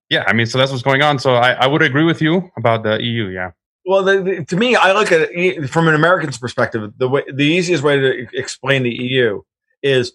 yeah. 0.09 0.22
I 0.29 0.35
mean, 0.35 0.46
so 0.46 0.57
that's 0.57 0.70
what's 0.70 0.85
going 0.85 1.02
on. 1.02 1.18
So 1.18 1.35
I, 1.35 1.55
I 1.55 1.66
would 1.66 1.83
agree 1.83 2.05
with 2.05 2.22
you 2.22 2.48
about 2.57 2.85
the 2.85 3.02
EU. 3.02 3.26
Yeah. 3.26 3.50
Well, 3.85 4.05
the, 4.05 4.22
the, 4.22 4.44
to 4.44 4.57
me, 4.57 4.76
I 4.76 4.92
look 4.92 5.11
at 5.11 5.31
it 5.33 5.68
from 5.68 5.88
an 5.88 5.96
American's 5.96 6.38
perspective. 6.38 6.92
The 6.96 7.09
way 7.09 7.24
the 7.26 7.44
easiest 7.44 7.83
way 7.83 7.98
to 7.98 8.26
explain 8.35 8.85
the 8.85 8.94
EU 8.94 9.42
is 9.83 10.12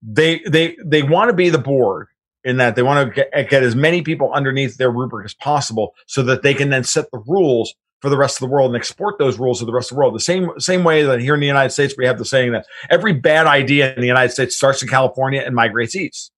they 0.00 0.42
they 0.46 0.76
they 0.84 1.02
want 1.02 1.28
to 1.30 1.34
be 1.34 1.48
the 1.48 1.58
board 1.58 2.06
in 2.46 2.58
that 2.58 2.76
they 2.76 2.82
want 2.82 3.08
to 3.08 3.14
get, 3.14 3.50
get 3.50 3.62
as 3.64 3.74
many 3.74 4.00
people 4.02 4.32
underneath 4.32 4.76
their 4.76 4.90
rubric 4.90 5.24
as 5.24 5.34
possible, 5.34 5.94
so 6.06 6.22
that 6.22 6.42
they 6.42 6.54
can 6.54 6.70
then 6.70 6.84
set 6.84 7.10
the 7.10 7.18
rules 7.26 7.74
for 8.00 8.08
the 8.08 8.16
rest 8.16 8.36
of 8.36 8.48
the 8.48 8.52
world 8.52 8.70
and 8.70 8.76
export 8.76 9.18
those 9.18 9.38
rules 9.38 9.58
to 9.58 9.64
the 9.64 9.72
rest 9.72 9.90
of 9.90 9.96
the 9.96 9.98
world. 9.98 10.14
The 10.14 10.20
same 10.20 10.50
same 10.58 10.84
way 10.84 11.02
that 11.02 11.20
here 11.20 11.34
in 11.34 11.40
the 11.40 11.46
United 11.46 11.70
States 11.70 11.94
we 11.98 12.06
have 12.06 12.18
the 12.18 12.24
saying 12.24 12.52
that 12.52 12.66
every 12.88 13.12
bad 13.12 13.46
idea 13.46 13.92
in 13.94 14.00
the 14.00 14.06
United 14.06 14.30
States 14.30 14.56
starts 14.56 14.80
in 14.80 14.88
California 14.88 15.42
and 15.44 15.54
migrates 15.56 15.96
east. 15.96 16.30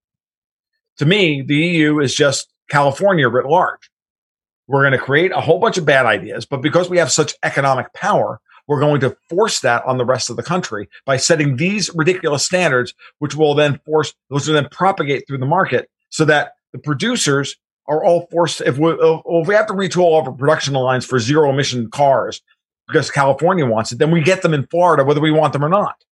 To 0.96 1.06
me, 1.06 1.42
the 1.42 1.56
EU 1.56 2.00
is 2.00 2.14
just 2.14 2.48
California 2.70 3.28
writ 3.28 3.46
large. 3.46 3.90
We're 4.66 4.82
going 4.82 4.92
to 4.92 4.98
create 4.98 5.32
a 5.32 5.40
whole 5.40 5.58
bunch 5.58 5.76
of 5.76 5.84
bad 5.84 6.06
ideas, 6.06 6.46
but 6.46 6.62
because 6.62 6.88
we 6.88 6.98
have 6.98 7.12
such 7.12 7.34
economic 7.42 7.92
power, 7.92 8.40
we're 8.66 8.80
going 8.80 9.00
to 9.00 9.16
force 9.28 9.60
that 9.60 9.84
on 9.84 9.98
the 9.98 10.04
rest 10.04 10.30
of 10.30 10.36
the 10.36 10.42
country 10.42 10.88
by 11.04 11.16
setting 11.16 11.56
these 11.56 11.90
ridiculous 11.94 12.44
standards, 12.44 12.94
which 13.18 13.34
will 13.34 13.54
then 13.54 13.80
force, 13.84 14.14
those 14.30 14.46
will 14.46 14.54
then 14.54 14.68
propagate 14.70 15.26
through 15.26 15.38
the 15.38 15.46
market 15.46 15.88
so 16.10 16.24
that 16.24 16.52
the 16.72 16.78
producers 16.78 17.56
are 17.86 18.04
all 18.04 18.26
forced 18.30 18.60
if 18.60 18.78
we 18.78 18.92
if 18.92 19.48
we 19.48 19.54
have 19.54 19.66
to 19.66 19.72
retool 19.72 20.02
all 20.02 20.20
of 20.20 20.28
our 20.28 20.34
production 20.34 20.74
lines 20.74 21.04
for 21.04 21.18
zero 21.18 21.50
emission 21.50 21.90
cars 21.90 22.42
because 22.86 23.10
California 23.10 23.66
wants 23.66 23.92
it, 23.92 23.98
then 23.98 24.10
we 24.10 24.20
get 24.20 24.42
them 24.42 24.54
in 24.54 24.66
Florida 24.66 25.04
whether 25.04 25.20
we 25.20 25.30
want 25.30 25.52
them 25.52 25.64
or 25.64 25.68
not. 25.68 26.04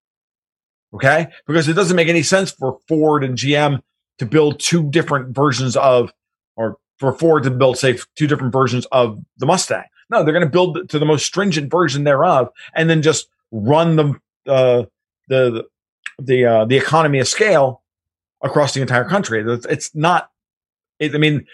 Okay? 0.94 1.28
Because 1.46 1.68
it 1.68 1.74
doesn't 1.74 1.96
make 1.96 2.08
any 2.08 2.22
sense 2.22 2.50
for 2.50 2.78
Ford 2.88 3.24
and 3.24 3.36
GM 3.36 3.80
to 4.18 4.26
build 4.26 4.58
two 4.58 4.88
different 4.90 5.34
versions 5.34 5.76
of 5.76 6.12
or 6.56 6.78
for 6.98 7.12
Ford 7.12 7.42
to 7.42 7.50
build 7.50 7.76
say 7.76 7.98
two 8.16 8.26
different 8.26 8.52
versions 8.52 8.86
of 8.86 9.22
the 9.36 9.46
Mustang. 9.46 9.84
No, 10.08 10.22
they're 10.22 10.32
going 10.32 10.46
to 10.46 10.50
build 10.50 10.88
to 10.88 10.98
the 10.98 11.04
most 11.04 11.26
stringent 11.26 11.70
version 11.70 12.04
thereof 12.04 12.48
and 12.74 12.88
then 12.88 13.02
just 13.02 13.28
run 13.50 13.96
the 13.96 14.14
uh, 14.46 14.84
the 15.28 15.64
the 16.18 16.44
uh, 16.46 16.64
the 16.64 16.76
economy 16.76 17.18
of 17.18 17.28
scale 17.28 17.82
across 18.46 18.74
the 18.74 18.80
entire 18.80 19.04
country. 19.04 19.44
It's 19.68 19.94
not. 19.94 20.30
It, 20.98 21.14
I 21.14 21.18
mean, 21.18 21.46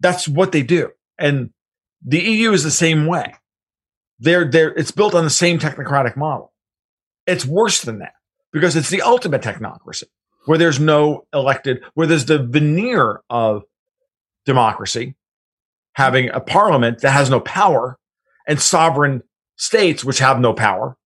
that's 0.00 0.26
what 0.26 0.52
they 0.52 0.62
do. 0.62 0.90
And 1.18 1.50
the 2.04 2.20
EU 2.20 2.52
is 2.52 2.64
the 2.64 2.70
same 2.70 3.06
way. 3.06 3.34
They're, 4.18 4.50
they're, 4.50 4.70
it's 4.70 4.90
built 4.90 5.14
on 5.14 5.24
the 5.24 5.30
same 5.30 5.58
technocratic 5.58 6.16
model. 6.16 6.52
It's 7.26 7.46
worse 7.46 7.82
than 7.82 8.00
that 8.00 8.14
because 8.52 8.76
it's 8.76 8.90
the 8.90 9.02
ultimate 9.02 9.42
technocracy 9.42 10.04
where 10.46 10.58
there's 10.58 10.80
no 10.80 11.26
elected, 11.32 11.82
where 11.94 12.06
there's 12.06 12.26
the 12.26 12.38
veneer 12.38 13.20
of 13.30 13.62
democracy, 14.44 15.14
having 15.92 16.30
a 16.30 16.40
parliament 16.40 17.00
that 17.00 17.12
has 17.12 17.30
no 17.30 17.40
power 17.40 17.98
and 18.46 18.60
sovereign 18.60 19.22
states 19.56 20.04
which 20.04 20.18
have 20.18 20.40
no 20.40 20.52
power. 20.52 20.96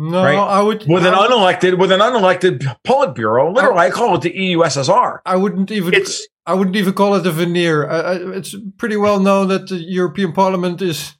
No, 0.00 0.22
right? 0.22 0.38
I 0.38 0.62
would 0.62 0.86
with 0.86 1.04
an 1.04 1.12
unelected 1.12 1.76
with 1.76 1.90
an 1.90 1.98
unelected 1.98 2.60
Politburo. 2.86 3.52
Literally, 3.52 3.80
I, 3.80 3.86
I 3.86 3.90
call 3.90 4.14
it 4.14 4.20
the 4.20 4.30
EUSSR. 4.30 5.18
I 5.26 5.34
wouldn't 5.34 5.72
even. 5.72 5.92
It's 5.92 6.24
I 6.46 6.54
wouldn't 6.54 6.76
even 6.76 6.92
call 6.92 7.16
it 7.16 7.26
a 7.26 7.32
veneer. 7.32 7.90
I, 7.90 7.98
I, 7.98 8.14
it's 8.36 8.54
pretty 8.76 8.96
well 8.96 9.18
known 9.18 9.48
that 9.48 9.68
the 9.68 9.74
European 9.74 10.32
Parliament 10.32 10.80
is 10.82 11.16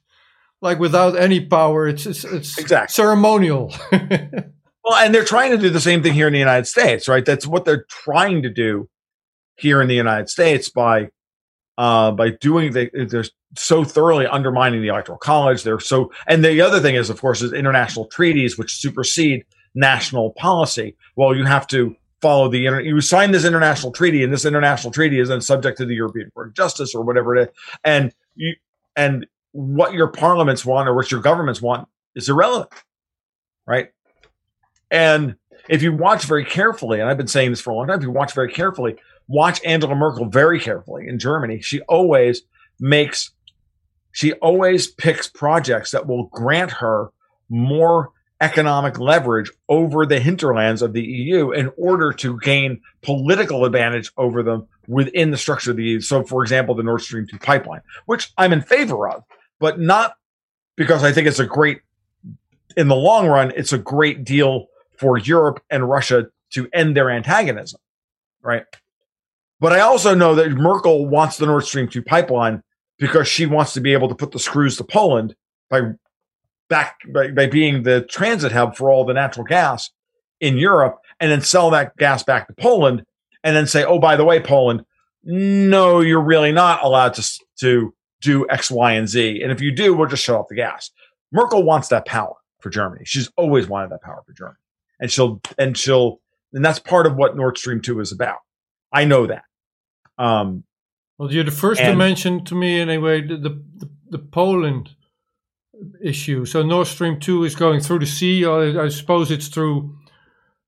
like 0.61 0.79
without 0.79 1.17
any 1.17 1.45
power. 1.45 1.89
It's 1.89 2.05
it's, 2.05 2.23
it's 2.23 2.57
exactly. 2.57 2.93
ceremonial. 2.93 3.75
well, 3.91 4.95
and 4.95 5.13
they're 5.13 5.25
trying 5.25 5.51
to 5.51 5.57
do 5.57 5.69
the 5.69 5.81
same 5.81 6.01
thing 6.01 6.13
here 6.13 6.27
in 6.27 6.33
the 6.33 6.39
United 6.39 6.65
States, 6.65 7.09
right? 7.09 7.25
That's 7.25 7.45
what 7.45 7.65
they're 7.65 7.83
trying 7.89 8.43
to 8.43 8.49
do 8.49 8.87
here 9.57 9.81
in 9.81 9.89
the 9.89 9.95
United 9.95 10.29
States 10.29 10.69
by 10.69 11.09
uh, 11.79 12.11
by 12.11 12.29
doing 12.29 12.73
the, 12.73 12.89
they're 13.09 13.23
so 13.55 13.85
thoroughly 13.85 14.27
undermining 14.27 14.81
the 14.81 14.89
electoral 14.89 15.17
college. 15.17 15.63
They're 15.63 15.79
so, 15.79 16.11
and 16.27 16.43
the 16.43 16.59
other 16.59 16.81
thing 16.81 16.95
is, 16.95 17.09
of 17.09 17.21
course, 17.21 17.41
is 17.41 17.53
international 17.53 18.07
treaties 18.07 18.57
which 18.57 18.75
supersede 18.75 19.45
national 19.73 20.31
policy. 20.31 20.97
Well, 21.15 21.33
you 21.33 21.45
have 21.45 21.65
to 21.67 21.95
follow 22.21 22.49
the 22.49 22.59
you 22.59 22.99
sign 22.99 23.31
this 23.31 23.45
international 23.45 23.93
treaty 23.93 24.25
and 24.25 24.33
this 24.33 24.43
international 24.43 24.91
treaty 24.91 25.21
is 25.21 25.29
then 25.29 25.39
subject 25.39 25.77
to 25.77 25.85
the 25.85 25.95
European 25.95 26.29
Court 26.31 26.49
of 26.49 26.53
Justice 26.53 26.93
or 26.93 27.01
whatever 27.01 27.33
it 27.33 27.43
is 27.43 27.55
and 27.85 28.13
you 28.35 28.55
and 28.97 29.25
what 29.53 29.93
your 29.93 30.09
parliaments 30.09 30.65
want 30.65 30.89
or 30.89 30.93
what 30.93 31.11
your 31.11 31.21
governments 31.21 31.61
want 31.61 31.87
is 32.15 32.27
irrelevant 32.27 32.73
right 33.65 33.91
And 34.91 35.35
if 35.69 35.81
you 35.81 35.93
watch 35.93 36.25
very 36.25 36.43
carefully, 36.43 36.99
and 36.99 37.09
I've 37.09 37.15
been 37.15 37.27
saying 37.27 37.51
this 37.51 37.61
for 37.61 37.69
a 37.69 37.75
long 37.75 37.87
time, 37.87 37.99
if 37.99 38.03
you 38.03 38.11
watch 38.11 38.33
very 38.33 38.51
carefully, 38.51 38.97
watch 39.29 39.61
Angela 39.63 39.95
Merkel 39.95 40.25
very 40.25 40.59
carefully 40.59 41.07
in 41.07 41.19
Germany. 41.19 41.61
She 41.61 41.79
always 41.81 42.41
makes, 42.79 43.31
she 44.11 44.33
always 44.33 44.87
picks 44.87 45.29
projects 45.29 45.91
that 45.91 46.07
will 46.07 46.25
grant 46.25 46.71
her 46.71 47.11
more 47.47 48.11
economic 48.41 48.99
leverage 48.99 49.51
over 49.67 50.05
the 50.05 50.19
hinterlands 50.19 50.81
of 50.81 50.93
the 50.93 51.03
EU 51.03 51.51
in 51.51 51.71
order 51.77 52.11
to 52.13 52.39
gain 52.39 52.81
political 53.01 53.65
advantage 53.65 54.11
over 54.17 54.41
them 54.41 54.67
within 54.87 55.29
the 55.29 55.37
structure 55.37 55.71
of 55.71 55.77
the 55.77 55.83
EU. 55.83 56.01
So, 56.01 56.23
for 56.23 56.41
example, 56.41 56.73
the 56.73 56.83
Nord 56.83 57.01
Stream 57.01 57.27
2 57.27 57.37
pipeline, 57.37 57.81
which 58.05 58.31
I'm 58.37 58.53
in 58.53 58.61
favor 58.61 59.09
of, 59.09 59.23
but 59.59 59.79
not 59.79 60.15
because 60.75 61.03
I 61.03 61.11
think 61.11 61.27
it's 61.27 61.39
a 61.39 61.45
great, 61.45 61.81
in 62.77 62.87
the 62.87 62.95
long 62.95 63.27
run, 63.27 63.51
it's 63.55 63.73
a 63.73 63.77
great 63.77 64.23
deal 64.23 64.67
for 64.97 65.17
Europe 65.17 65.61
and 65.69 65.87
Russia 65.87 66.27
to 66.51 66.69
end 66.73 66.95
their 66.95 67.11
antagonism, 67.11 67.79
right? 68.41 68.63
But 69.59 69.73
I 69.73 69.81
also 69.81 70.15
know 70.15 70.35
that 70.35 70.51
Merkel 70.51 71.05
wants 71.07 71.37
the 71.37 71.45
Nord 71.45 71.65
Stream 71.65 71.89
2 71.89 72.01
pipeline 72.01 72.63
because 72.97 73.27
she 73.27 73.45
wants 73.45 73.73
to 73.73 73.81
be 73.81 73.93
able 73.93 74.09
to 74.09 74.15
put 74.15 74.31
the 74.31 74.39
screws 74.39 74.77
to 74.77 74.83
Poland 74.83 75.35
by 75.69 75.81
back 76.69 76.99
by, 77.13 77.31
by 77.31 77.47
being 77.47 77.83
the 77.83 78.01
transit 78.01 78.51
hub 78.51 78.75
for 78.75 78.91
all 78.91 79.05
the 79.05 79.13
natural 79.13 79.45
gas 79.45 79.89
in 80.39 80.57
Europe 80.57 80.99
and 81.19 81.31
then 81.31 81.41
sell 81.41 81.69
that 81.71 81.97
gas 81.97 82.23
back 82.23 82.47
to 82.47 82.53
Poland 82.53 83.05
and 83.43 83.55
then 83.55 83.67
say, 83.67 83.83
oh, 83.83 83.99
by 83.99 84.15
the 84.15 84.23
way, 84.23 84.39
Poland, 84.39 84.85
no, 85.23 85.99
you're 85.99 86.21
really 86.21 86.51
not 86.51 86.83
allowed 86.83 87.13
to, 87.15 87.39
to 87.59 87.93
do 88.21 88.45
X, 88.49 88.71
Y, 88.71 88.93
and 88.93 89.07
Z. 89.07 89.41
And 89.41 89.51
if 89.51 89.61
you 89.61 89.71
do, 89.71 89.93
we'll 89.93 90.07
just 90.07 90.23
shut 90.23 90.35
off 90.35 90.47
the 90.47 90.55
gas. 90.55 90.91
Merkel 91.31 91.63
wants 91.63 91.89
that 91.89 92.05
power 92.05 92.35
for 92.59 92.69
Germany. 92.69 93.03
She's 93.05 93.29
always 93.35 93.67
wanted 93.67 93.91
that 93.91 94.01
power 94.01 94.21
for 94.25 94.33
Germany. 94.33 94.57
And 94.99 95.11
she'll, 95.11 95.41
and 95.57 95.77
she'll, 95.77 96.19
and 96.53 96.63
that's 96.63 96.79
part 96.79 97.05
of 97.05 97.15
what 97.15 97.35
Nord 97.35 97.57
Stream 97.57 97.81
2 97.81 97.99
is 97.99 98.11
about. 98.11 98.39
I 98.91 99.05
know 99.05 99.27
that. 99.27 99.43
Um, 100.19 100.63
well, 101.17 101.31
you're 101.31 101.43
the 101.43 101.51
first 101.51 101.81
and, 101.81 101.93
to 101.93 101.97
mention 101.97 102.45
to 102.45 102.55
me 102.55 102.79
anyway 102.79 103.21
the, 103.21 103.37
the, 103.37 103.49
the, 103.49 103.89
the 104.11 104.19
Poland 104.19 104.91
issue. 106.03 106.45
So 106.45 106.61
Nord 106.61 106.87
Stream 106.87 107.19
two 107.19 107.43
is 107.43 107.55
going 107.55 107.79
through 107.79 107.99
the 107.99 108.05
sea. 108.05 108.45
I, 108.45 108.83
I 108.83 108.87
suppose 108.89 109.31
it's 109.31 109.47
through 109.47 109.95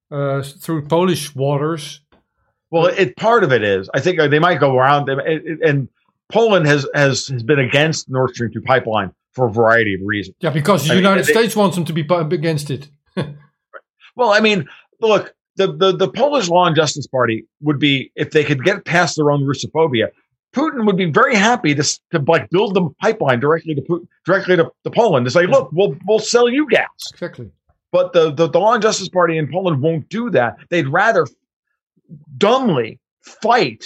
uh, 0.10 0.42
through 0.42 0.88
Polish 0.88 1.36
waters. 1.36 2.02
Well, 2.70 2.86
it 2.86 3.18
part 3.18 3.44
of 3.44 3.52
it 3.52 3.64
is. 3.64 3.90
I 3.94 4.00
think 4.00 4.20
uh, 4.20 4.28
they 4.28 4.40
might 4.40 4.60
go 4.60 4.78
around 4.78 5.06
them, 5.06 5.20
and 5.20 5.90
Poland 6.32 6.66
has 6.68 6.88
has 6.94 7.28
has 7.28 7.44
been 7.44 7.60
against 7.60 8.10
Nord 8.10 8.34
Stream 8.34 8.52
two 8.52 8.62
pipeline 8.62 9.12
for 9.34 9.48
a 9.48 9.52
variety 9.52 9.96
of 9.96 10.02
reasons. 10.04 10.36
Yeah, 10.40 10.52
because 10.52 10.88
the 10.88 10.94
I 10.94 10.98
United 10.98 11.28
mean, 11.28 11.36
States 11.36 11.56
they, 11.56 11.60
wants 11.60 11.76
them 11.76 11.86
to 11.86 11.94
be 11.94 12.02
against 12.02 12.70
it. 12.72 12.90
well, 14.16 14.32
I 14.32 14.40
mean, 14.40 14.68
look, 15.00 15.34
the, 15.56 15.72
the 15.72 15.92
the 15.96 16.08
Polish 16.10 16.50
Law 16.50 16.66
and 16.66 16.76
Justice 16.76 17.08
Party 17.08 17.46
would 17.62 17.80
be 17.80 18.12
if 18.16 18.32
they 18.32 18.44
could 18.44 18.64
get 18.64 18.86
past 18.86 19.16
their 19.16 19.32
own 19.32 19.44
Russophobia, 19.44 20.10
Putin 20.54 20.86
would 20.86 20.98
be 20.98 21.06
very 21.06 21.36
happy 21.36 21.74
to, 21.76 21.84
to 22.12 22.20
like 22.28 22.50
build 22.50 22.74
the 22.74 22.90
pipeline 23.02 23.40
directly 23.40 23.76
to 23.76 23.82
Putin, 23.82 24.08
directly 24.26 24.56
to, 24.58 24.72
to 24.84 24.92
Poland 24.92 25.26
to 25.26 25.32
say, 25.32 25.46
look, 25.46 25.70
we'll 25.72 25.96
we'll 26.06 26.20
sell 26.20 26.50
you 26.50 26.68
gas. 26.70 26.88
Exactly. 27.12 27.50
But 27.92 28.14
the, 28.14 28.32
the 28.32 28.48
the 28.48 28.60
Law 28.60 28.74
and 28.74 28.82
Justice 28.82 29.10
Party 29.10 29.38
in 29.38 29.52
Poland 29.52 29.82
won't 29.82 30.08
do 30.10 30.30
that. 30.32 30.58
They'd 30.70 30.88
rather 30.88 31.28
dumbly 32.38 33.00
fight 33.22 33.86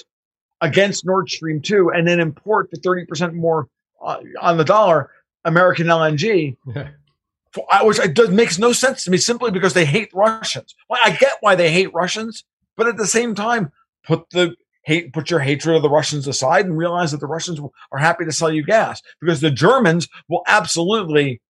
against 0.61 1.05
Nord 1.05 1.29
Stream 1.29 1.61
two 1.61 1.91
and 1.91 2.07
then 2.07 2.19
import 2.19 2.69
the 2.71 2.77
thirty 2.77 3.05
percent 3.05 3.33
more 3.33 3.67
uh, 4.03 4.17
on 4.41 4.57
the 4.57 4.63
dollar 4.63 5.11
American 5.43 5.87
LNG. 5.87 6.55
Yeah. 6.75 6.89
For, 7.55 7.65
which 7.83 7.99
it 7.99 8.13
does 8.13 8.29
makes 8.29 8.59
no 8.59 8.73
sense 8.73 9.05
to 9.05 9.11
me 9.11 9.17
simply 9.17 9.49
because 9.49 9.73
they 9.73 9.85
hate 9.85 10.09
Russians. 10.13 10.75
Well, 10.89 10.99
I 11.03 11.11
get 11.11 11.37
why 11.39 11.55
they 11.55 11.71
hate 11.71 11.93
Russians, 11.93 12.43
but 12.75 12.87
at 12.87 12.97
the 12.97 13.07
same 13.07 13.33
time, 13.33 13.71
put 14.03 14.29
the 14.31 14.55
hate, 14.83 15.13
put 15.13 15.29
your 15.29 15.39
hatred 15.39 15.77
of 15.77 15.81
the 15.81 15.89
Russians 15.89 16.27
aside 16.27 16.65
and 16.65 16.77
realize 16.77 17.11
that 17.11 17.21
the 17.21 17.27
Russians 17.27 17.59
are 17.91 17.97
happy 17.97 18.25
to 18.25 18.31
sell 18.33 18.51
you 18.51 18.63
gas 18.63 19.01
because 19.21 19.39
the 19.39 19.51
Germans 19.51 20.09
will 20.27 20.43
absolutely 20.47 21.41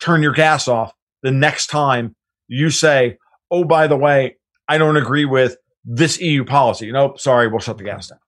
turn 0.00 0.22
your 0.22 0.32
gas 0.32 0.68
off 0.68 0.94
the 1.22 1.30
next 1.30 1.68
time 1.68 2.16
you 2.48 2.70
say, 2.70 3.18
Oh, 3.50 3.64
by 3.64 3.86
the 3.86 3.96
way, 3.96 4.36
I 4.68 4.78
don't 4.78 4.96
agree 4.96 5.26
with 5.26 5.56
this 5.84 6.20
EU 6.20 6.44
policy. 6.44 6.90
Nope, 6.90 7.20
sorry, 7.20 7.48
we'll 7.48 7.60
shut 7.60 7.76
the 7.76 7.84
gas 7.84 8.08
down. 8.08 8.18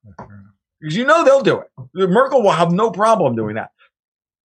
Because 0.80 0.96
you 0.96 1.06
know 1.06 1.24
they'll 1.24 1.40
do 1.40 1.60
it. 1.60 1.70
Merkel 1.94 2.42
will 2.42 2.52
have 2.52 2.70
no 2.70 2.90
problem 2.90 3.34
doing 3.34 3.54
that. 3.54 3.70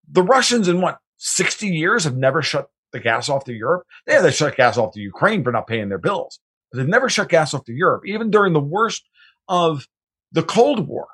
The 0.09 0.23
Russians 0.23 0.69
in 0.69 0.79
what, 0.79 0.99
60 1.19 1.67
years 1.67 2.05
have 2.05 2.17
never 2.17 2.41
shut 2.41 2.69
the 2.91 2.99
gas 2.99 3.29
off 3.29 3.45
to 3.45 3.53
Europe? 3.53 3.85
Yeah, 4.07 4.21
they 4.21 4.31
shut 4.31 4.55
gas 4.55 4.77
off 4.77 4.93
to 4.93 4.99
Ukraine 4.99 5.43
for 5.43 5.51
not 5.51 5.67
paying 5.67 5.89
their 5.89 5.97
bills. 5.97 6.39
But 6.71 6.79
they've 6.79 6.87
never 6.87 7.09
shut 7.09 7.29
gas 7.29 7.53
off 7.53 7.65
to 7.65 7.73
Europe, 7.73 8.03
even 8.05 8.31
during 8.31 8.53
the 8.53 8.59
worst 8.59 9.03
of 9.47 9.87
the 10.31 10.43
Cold 10.43 10.87
War, 10.87 11.07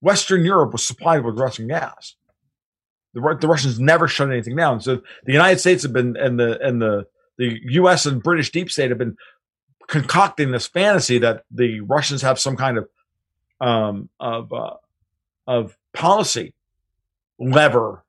Western 0.00 0.44
Europe 0.44 0.72
was 0.72 0.86
supplied 0.86 1.24
with 1.24 1.38
Russian 1.38 1.66
gas. 1.66 2.14
The, 3.14 3.38
the 3.40 3.48
Russians 3.48 3.80
never 3.80 4.06
shut 4.06 4.30
anything 4.30 4.56
down. 4.56 4.80
So 4.80 5.00
the 5.24 5.32
United 5.32 5.60
States 5.60 5.82
have 5.82 5.92
been, 5.92 6.16
and 6.16 6.38
the 6.38 6.60
and 6.60 6.80
the 6.80 7.06
the 7.38 7.58
U.S. 7.70 8.06
and 8.06 8.22
British 8.22 8.50
deep 8.50 8.70
state 8.70 8.90
have 8.90 8.98
been 8.98 9.16
concocting 9.88 10.50
this 10.50 10.66
fantasy 10.66 11.18
that 11.18 11.44
the 11.50 11.80
Russians 11.80 12.22
have 12.22 12.38
some 12.38 12.56
kind 12.56 12.78
of 12.78 12.88
um, 13.60 14.10
of 14.20 14.52
uh, 14.52 14.74
of 15.46 15.76
policy 15.94 16.54
lever 17.38 18.03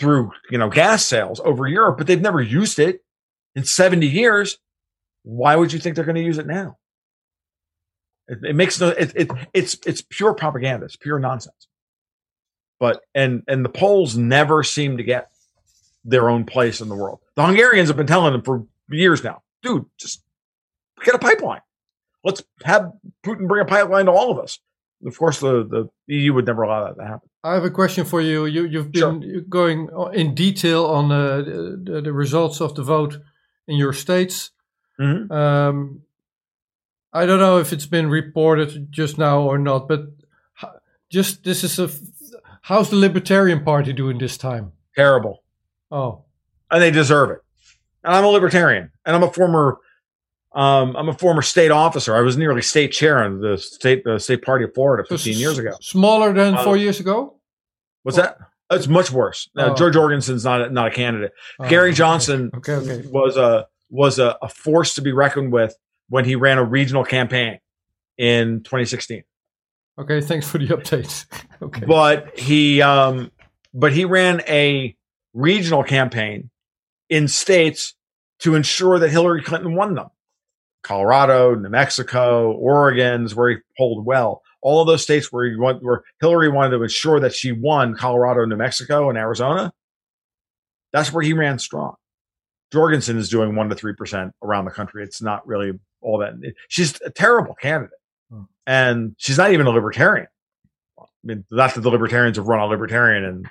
through 0.00 0.32
you 0.50 0.58
know 0.58 0.68
gas 0.68 1.04
sales 1.04 1.40
over 1.44 1.68
Europe, 1.68 1.98
but 1.98 2.06
they've 2.06 2.20
never 2.20 2.40
used 2.40 2.78
it 2.78 3.04
in 3.54 3.64
70 3.64 4.06
years. 4.06 4.58
Why 5.22 5.54
would 5.54 5.72
you 5.72 5.78
think 5.78 5.94
they're 5.94 6.04
going 6.04 6.16
to 6.16 6.22
use 6.22 6.38
it 6.38 6.46
now? 6.46 6.78
It, 8.26 8.38
it 8.42 8.56
makes 8.56 8.80
no. 8.80 8.88
It, 8.88 9.12
it 9.14 9.30
it's 9.52 9.76
it's 9.86 10.02
pure 10.02 10.34
propaganda. 10.34 10.86
It's 10.86 10.96
pure 10.96 11.18
nonsense. 11.18 11.68
But 12.78 13.02
and 13.14 13.42
and 13.46 13.64
the 13.64 13.68
Poles 13.68 14.16
never 14.16 14.62
seem 14.62 14.96
to 14.96 15.02
get 15.02 15.30
their 16.04 16.30
own 16.30 16.44
place 16.44 16.80
in 16.80 16.88
the 16.88 16.94
world. 16.94 17.20
The 17.36 17.44
Hungarians 17.44 17.88
have 17.88 17.96
been 17.96 18.06
telling 18.06 18.32
them 18.32 18.42
for 18.42 18.64
years 18.88 19.22
now, 19.22 19.42
dude, 19.62 19.84
just 19.98 20.22
get 21.04 21.14
a 21.14 21.18
pipeline. 21.18 21.60
Let's 22.24 22.42
have 22.64 22.92
Putin 23.24 23.48
bring 23.48 23.62
a 23.62 23.68
pipeline 23.68 24.06
to 24.06 24.12
all 24.12 24.30
of 24.30 24.38
us. 24.38 24.58
Of 25.04 25.18
course, 25.18 25.40
the, 25.40 25.64
the 26.06 26.14
EU 26.14 26.34
would 26.34 26.46
never 26.46 26.62
allow 26.62 26.86
that 26.86 27.00
to 27.00 27.06
happen. 27.06 27.29
I 27.42 27.54
have 27.54 27.64
a 27.64 27.70
question 27.70 28.04
for 28.04 28.20
you. 28.20 28.44
You 28.44 28.66
you've 28.66 28.92
been 28.92 29.22
sure. 29.22 29.40
going 29.42 29.88
in 30.12 30.34
detail 30.34 30.84
on 30.86 31.10
uh, 31.10 31.36
the, 31.38 32.02
the 32.04 32.12
results 32.12 32.60
of 32.60 32.74
the 32.74 32.82
vote 32.82 33.18
in 33.66 33.76
your 33.76 33.92
states. 33.92 34.50
Mm-hmm. 35.00 35.32
Um, 35.32 36.02
I 37.12 37.26
don't 37.26 37.40
know 37.40 37.58
if 37.58 37.72
it's 37.72 37.86
been 37.86 38.10
reported 38.10 38.92
just 38.92 39.18
now 39.18 39.40
or 39.40 39.58
not, 39.58 39.88
but 39.88 40.02
just 41.08 41.44
this 41.44 41.64
is 41.64 41.78
a 41.78 41.90
how's 42.62 42.90
the 42.90 42.96
Libertarian 42.96 43.64
Party 43.64 43.92
doing 43.92 44.18
this 44.18 44.36
time? 44.36 44.72
Terrible. 44.94 45.42
Oh, 45.90 46.24
and 46.70 46.82
they 46.82 46.90
deserve 46.90 47.30
it. 47.30 47.38
And 48.04 48.14
I'm 48.14 48.24
a 48.24 48.28
libertarian, 48.28 48.90
and 49.04 49.16
I'm 49.16 49.22
a 49.22 49.32
former, 49.32 49.78
um, 50.52 50.96
I'm 50.96 51.08
a 51.08 51.14
former 51.14 51.42
state 51.42 51.70
officer. 51.70 52.16
I 52.16 52.20
was 52.20 52.36
nearly 52.36 52.62
state 52.62 52.92
chair 52.92 53.24
in 53.24 53.40
the 53.40 53.56
state 53.56 54.04
the 54.04 54.18
state 54.18 54.42
party 54.42 54.64
of 54.64 54.74
Florida 54.74 55.04
15 55.08 55.34
so 55.34 55.38
years 55.38 55.58
ago. 55.58 55.72
Smaller 55.80 56.32
than 56.32 56.54
uh, 56.54 56.64
four 56.64 56.76
years 56.76 56.98
ago. 56.98 57.36
What's 58.02 58.16
that? 58.16 58.38
It's 58.70 58.88
much 58.88 59.10
worse. 59.10 59.48
Uh, 59.56 59.70
oh. 59.70 59.74
Jo 59.74 59.90
Jorgensen's 59.90 60.44
not 60.44 60.62
a, 60.62 60.70
not 60.70 60.88
a 60.88 60.90
candidate. 60.90 61.32
Oh, 61.58 61.68
Gary 61.68 61.92
Johnson 61.92 62.50
okay. 62.54 62.74
Okay, 62.74 62.92
okay. 62.92 63.08
was 63.08 63.36
a 63.36 63.66
was 63.90 64.18
a, 64.18 64.36
a 64.42 64.48
force 64.48 64.94
to 64.94 65.02
be 65.02 65.12
reckoned 65.12 65.52
with 65.52 65.76
when 66.08 66.24
he 66.24 66.36
ran 66.36 66.58
a 66.58 66.64
regional 66.64 67.04
campaign 67.04 67.58
in 68.18 68.62
2016. 68.62 69.22
Okay, 69.98 70.20
thanks 70.20 70.48
for 70.48 70.58
the 70.58 70.68
updates. 70.68 71.26
okay. 71.62 71.84
But 71.86 72.38
he 72.38 72.82
um 72.82 73.30
but 73.72 73.92
he 73.92 74.04
ran 74.04 74.42
a 74.48 74.96
regional 75.32 75.84
campaign 75.84 76.50
in 77.08 77.28
states 77.28 77.94
to 78.40 78.54
ensure 78.56 78.98
that 78.98 79.10
Hillary 79.10 79.42
Clinton 79.42 79.74
won 79.74 79.94
them. 79.94 80.08
Colorado, 80.82 81.54
New 81.54 81.68
Mexico, 81.68 82.52
Oregon's 82.52 83.34
where 83.34 83.50
he 83.50 83.56
polled 83.76 84.04
well. 84.04 84.42
All 84.62 84.80
of 84.80 84.86
those 84.86 85.02
states 85.02 85.32
where 85.32 85.46
he 85.46 85.56
went, 85.56 85.82
where 85.82 86.02
Hillary 86.20 86.50
wanted 86.50 86.76
to 86.76 86.82
ensure 86.82 87.20
that 87.20 87.34
she 87.34 87.52
won 87.52 87.94
Colorado, 87.94 88.44
New 88.44 88.56
Mexico, 88.56 89.08
and 89.08 89.18
Arizona. 89.18 89.72
That's 90.92 91.12
where 91.12 91.22
he 91.22 91.32
ran 91.32 91.58
strong. 91.58 91.94
Jorgensen 92.72 93.16
is 93.16 93.28
doing 93.28 93.56
one 93.56 93.68
to 93.68 93.74
three 93.74 93.94
percent 93.94 94.34
around 94.42 94.64
the 94.64 94.70
country. 94.70 95.02
It's 95.02 95.22
not 95.22 95.46
really 95.46 95.78
all 96.00 96.18
that. 96.18 96.34
She's 96.68 97.00
a 97.02 97.10
terrible 97.10 97.54
candidate, 97.54 97.98
hmm. 98.30 98.42
and 98.66 99.14
she's 99.18 99.38
not 99.38 99.52
even 99.52 99.66
a 99.66 99.70
libertarian. 99.70 100.28
I 100.98 101.04
mean, 101.24 101.44
not 101.50 101.74
that 101.74 101.80
the 101.80 101.90
libertarians 101.90 102.36
have 102.36 102.46
run 102.46 102.60
a 102.60 102.66
libertarian 102.66 103.24
in 103.24 103.44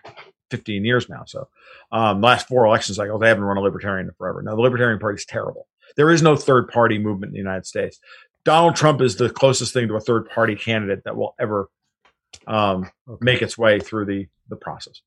15 0.50 0.86
years 0.86 1.10
now. 1.10 1.24
So, 1.26 1.48
um, 1.92 2.22
last 2.22 2.48
four 2.48 2.66
election 2.66 2.96
cycles, 2.96 3.22
they 3.22 3.28
haven't 3.28 3.44
run 3.44 3.58
a 3.58 3.62
libertarian 3.62 4.08
in 4.08 4.14
forever. 4.14 4.42
Now, 4.42 4.56
the 4.56 4.62
Libertarian 4.62 5.00
Party 5.00 5.18
is 5.18 5.26
terrible. 5.26 5.68
There 6.00 6.12
is 6.12 6.22
no 6.22 6.38
third 6.38 6.70
party 6.70 6.98
movement 6.98 7.32
in 7.32 7.34
the 7.34 7.40
United 7.40 7.66
States. 7.66 8.00
Donald 8.46 8.78
Trump 8.78 9.02
is 9.02 9.18
the 9.18 9.30
closest 9.30 9.74
thing 9.74 9.90
to 9.90 9.96
a 9.96 10.00
third 10.00 10.30
party 10.30 10.56
candidate 10.56 11.04
that 11.04 11.18
will 11.18 11.36
ever 11.38 11.70
um, 12.48 12.90
okay. 13.06 13.18
make 13.20 13.42
its 13.42 13.58
way 13.58 13.82
through 13.82 14.06
the 14.06 14.26
the 14.48 14.56
process. 14.56 15.02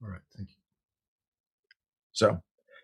All 0.00 0.08
right, 0.08 0.20
thank 0.36 0.48
you. 0.48 0.54
So, 2.12 2.40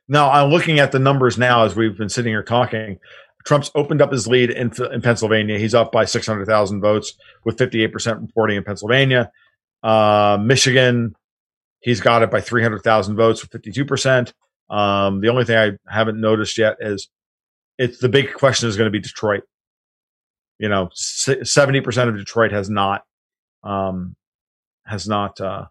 Now 0.08 0.32
I'm 0.32 0.50
looking 0.50 0.80
at 0.80 0.90
the 0.90 0.98
numbers 0.98 1.38
now 1.38 1.64
as 1.64 1.76
we've 1.76 1.96
been 1.96 2.08
sitting 2.08 2.32
here 2.32 2.42
talking. 2.42 2.98
Trump's 3.46 3.70
opened 3.76 4.02
up 4.02 4.10
his 4.10 4.26
lead 4.26 4.50
in, 4.50 4.72
in 4.92 5.00
Pennsylvania. 5.00 5.60
He's 5.60 5.76
up 5.76 5.92
by 5.92 6.06
600,000 6.06 6.80
votes 6.80 7.14
with 7.44 7.56
58% 7.56 8.20
reporting 8.20 8.56
in 8.56 8.64
Pennsylvania. 8.64 9.30
Uh, 9.80 10.38
Michigan, 10.42 11.14
he's 11.82 12.00
got 12.00 12.22
it 12.22 12.32
by 12.32 12.40
300,000 12.40 13.14
votes 13.14 13.42
with 13.42 13.62
52%. 13.62 14.32
Um, 14.72 15.20
the 15.20 15.28
only 15.28 15.44
thing 15.44 15.58
I 15.58 15.92
haven't 15.92 16.20
noticed 16.20 16.56
yet 16.56 16.78
is 16.80 17.08
it's 17.78 17.98
the 17.98 18.08
big 18.08 18.32
question 18.32 18.68
is 18.68 18.76
going 18.76 18.86
to 18.86 18.90
be 18.90 19.00
Detroit. 19.00 19.42
You 20.58 20.68
know, 20.68 20.88
70% 20.94 22.08
of 22.08 22.16
Detroit 22.16 22.52
has 22.52 22.70
not, 22.70 23.02
um, 23.62 24.16
has 24.86 25.06
not, 25.06 25.40
uh, 25.40 25.66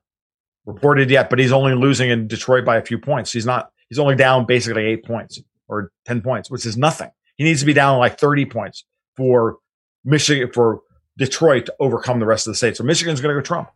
reported 0.65 1.09
yet, 1.09 1.29
but 1.29 1.39
he's 1.39 1.51
only 1.51 1.73
losing 1.73 2.11
in 2.11 2.27
Detroit 2.27 2.63
by 2.63 2.77
a 2.77 2.81
few 2.81 2.99
points. 2.99 3.31
He's 3.31 3.45
not, 3.45 3.71
he's 3.89 3.97
only 3.97 4.15
down 4.15 4.45
basically 4.45 4.85
eight 4.85 5.03
points 5.03 5.41
or 5.67 5.91
10 6.05 6.21
points, 6.21 6.51
which 6.51 6.65
is 6.65 6.77
nothing. 6.77 7.09
He 7.37 7.43
needs 7.43 7.61
to 7.61 7.65
be 7.65 7.73
down 7.73 7.97
like 7.97 8.19
30 8.19 8.45
points 8.45 8.85
for 9.15 9.57
Michigan, 10.03 10.51
for 10.53 10.81
Detroit 11.17 11.65
to 11.67 11.75
overcome 11.79 12.19
the 12.19 12.25
rest 12.25 12.45
of 12.45 12.51
the 12.51 12.57
state. 12.57 12.77
So 12.77 12.83
Michigan's 12.83 13.21
going 13.21 13.35
to 13.35 13.41
go 13.41 13.43
Trump. 13.43 13.69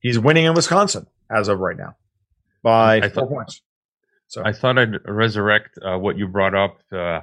He's 0.00 0.18
winning 0.18 0.44
in 0.44 0.54
Wisconsin 0.54 1.06
as 1.30 1.48
of 1.48 1.58
right 1.58 1.76
now 1.76 1.96
by 2.62 2.96
I 2.96 3.00
four 3.02 3.10
thought, 3.10 3.28
points. 3.28 3.62
So 4.28 4.42
I 4.44 4.52
thought 4.52 4.78
I'd 4.78 4.96
resurrect 5.06 5.78
uh, 5.82 5.98
what 5.98 6.18
you 6.18 6.26
brought 6.26 6.54
up 6.54 6.78
uh, 6.92 7.20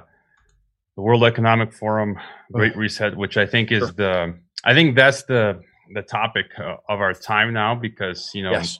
the 0.96 1.02
World 1.02 1.24
Economic 1.24 1.72
Forum 1.72 2.18
Great 2.52 2.76
Reset, 2.76 3.16
which 3.16 3.36
I 3.36 3.46
think 3.46 3.72
is 3.72 3.80
sure. 3.80 3.92
the 3.92 4.34
I 4.64 4.74
think 4.74 4.96
that's 4.96 5.24
the 5.24 5.60
the 5.92 6.02
topic 6.02 6.46
uh, 6.58 6.76
of 6.88 7.00
our 7.00 7.12
time 7.12 7.52
now 7.52 7.74
because 7.74 8.30
you 8.34 8.42
know 8.42 8.52
yes. 8.52 8.78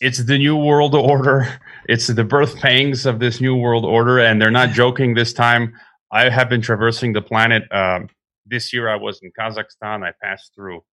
it's 0.00 0.24
the 0.24 0.38
new 0.38 0.56
world 0.56 0.94
order. 0.94 1.46
It's 1.88 2.06
the 2.06 2.24
birth 2.24 2.56
pangs 2.56 3.06
of 3.06 3.18
this 3.18 3.40
new 3.40 3.56
world 3.56 3.86
order, 3.86 4.18
and 4.18 4.42
they're 4.42 4.50
not 4.50 4.70
joking 4.70 5.14
this 5.14 5.32
time. 5.32 5.72
I 6.12 6.28
have 6.28 6.50
been 6.50 6.60
traversing 6.60 7.14
the 7.14 7.22
planet. 7.22 7.62
Um, 7.72 8.10
this 8.44 8.74
year, 8.74 8.90
I 8.90 8.96
was 8.96 9.20
in 9.22 9.32
Kazakhstan. 9.32 10.04
I 10.04 10.12
passed 10.22 10.54
through 10.54 10.84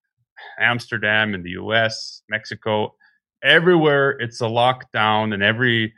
Amsterdam 0.57 1.33
in 1.33 1.43
the 1.43 1.49
U.S., 1.51 2.21
Mexico, 2.29 2.95
everywhere. 3.43 4.11
It's 4.11 4.39
a 4.39 4.45
lockdown 4.45 5.33
and 5.33 5.43
every 5.43 5.93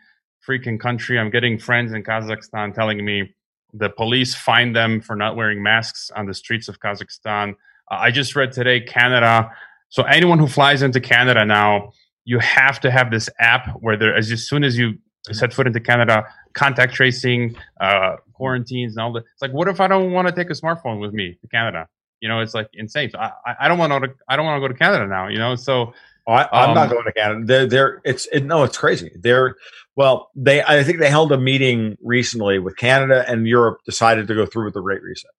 freaking 0.48 0.80
country. 0.80 1.20
I'm 1.20 1.30
getting 1.30 1.60
friends 1.60 1.94
in 1.94 2.04
Kazakhstan 2.04 2.74
telling 2.74 3.04
me 3.04 3.36
the 3.74 3.90
police 3.90 4.34
find 4.34 4.76
them 4.76 5.02
for 5.02 5.16
not 5.16 5.36
wearing 5.36 5.62
masks 5.62 6.10
on 6.16 6.26
the 6.26 6.34
streets 6.34 6.68
of 6.68 6.80
Kazakhstan. 6.80 7.52
Uh, 7.92 7.98
I 8.00 8.12
just 8.12 8.36
read 8.36 8.52
today 8.52 8.80
Canada. 8.80 9.52
So 9.90 10.04
anyone 10.04 10.40
who 10.40 10.48
flies 10.48 10.82
into 10.82 11.00
Canada 11.00 11.46
now, 11.46 11.92
you 12.26 12.40
have 12.40 12.80
to 12.82 12.92
have 12.92 13.12
this 13.12 13.30
app 13.40 13.70
where 13.80 13.98
there, 13.98 14.16
as, 14.16 14.32
as 14.32 14.48
soon 14.48 14.64
as 14.64 14.78
you 14.78 14.98
set 15.32 15.54
foot 15.54 15.68
into 15.68 15.80
Canada, 15.80 16.26
contact 16.54 16.94
tracing, 16.94 17.56
uh, 17.80 18.16
quarantines, 18.34 18.96
and 18.96 19.04
all 19.04 19.14
that. 19.14 19.24
It's 19.34 19.42
like, 19.42 19.52
what 19.52 19.68
if 19.68 19.80
I 19.80 19.88
don't 19.88 20.12
want 20.12 20.28
to 20.28 20.34
take 20.34 20.50
a 20.50 20.54
smartphone 20.54 21.00
with 21.00 21.14
me 21.14 21.38
to 21.42 21.48
Canada? 21.48 21.88
You 22.22 22.30
know, 22.30 22.40
it's 22.40 22.54
like 22.54 22.70
insane. 22.74 23.12
So 23.12 23.20
I, 23.20 23.32
I 23.62 23.68
don't 23.68 23.78
want 23.78 23.92
to. 24.04 24.10
I 24.28 24.36
don't 24.36 24.46
want 24.46 24.58
to 24.58 24.68
go 24.68 24.72
to 24.72 24.78
Canada 24.78 25.06
now. 25.08 25.28
You 25.28 25.38
know, 25.38 25.56
so 25.56 25.94
I, 26.28 26.64
am 26.64 26.70
um, 26.70 26.76
not 26.76 26.90
going 26.90 27.06
to 27.06 27.14
Canada. 27.14 27.46
They're, 27.46 27.66
they're 27.68 28.02
it's 28.04 28.28
it, 28.32 28.44
no, 28.44 28.64
it's 28.64 28.78
crazy. 28.78 29.12
They're 29.20 29.56
well, 29.96 30.30
they 30.36 30.62
I 30.62 30.84
think 30.84 31.00
they 31.00 31.10
held 31.10 31.32
a 31.32 31.38
meeting 31.38 31.98
recently 32.02 32.60
with 32.60 32.76
Canada 32.76 33.24
and 33.28 33.48
Europe 33.48 33.80
decided 33.86 34.28
to 34.28 34.36
go 34.36 34.46
through 34.46 34.66
with 34.66 34.74
the 34.74 34.82
Great 34.82 35.02
Reset. 35.02 35.32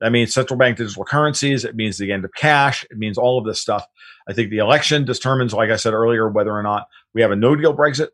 That 0.00 0.12
means 0.12 0.32
central 0.32 0.58
bank 0.58 0.76
digital 0.76 1.04
currencies. 1.04 1.64
It 1.64 1.74
means 1.74 1.98
the 1.98 2.12
end 2.12 2.24
of 2.24 2.32
cash. 2.34 2.84
It 2.90 2.98
means 2.98 3.18
all 3.18 3.38
of 3.38 3.44
this 3.44 3.60
stuff. 3.60 3.84
I 4.28 4.32
think 4.32 4.50
the 4.50 4.58
election 4.58 5.04
determines, 5.04 5.52
like 5.52 5.70
I 5.70 5.76
said 5.76 5.94
earlier, 5.94 6.28
whether 6.28 6.52
or 6.52 6.62
not 6.62 6.88
we 7.14 7.22
have 7.22 7.30
a 7.30 7.36
no 7.36 7.56
deal 7.56 7.74
Brexit 7.74 8.08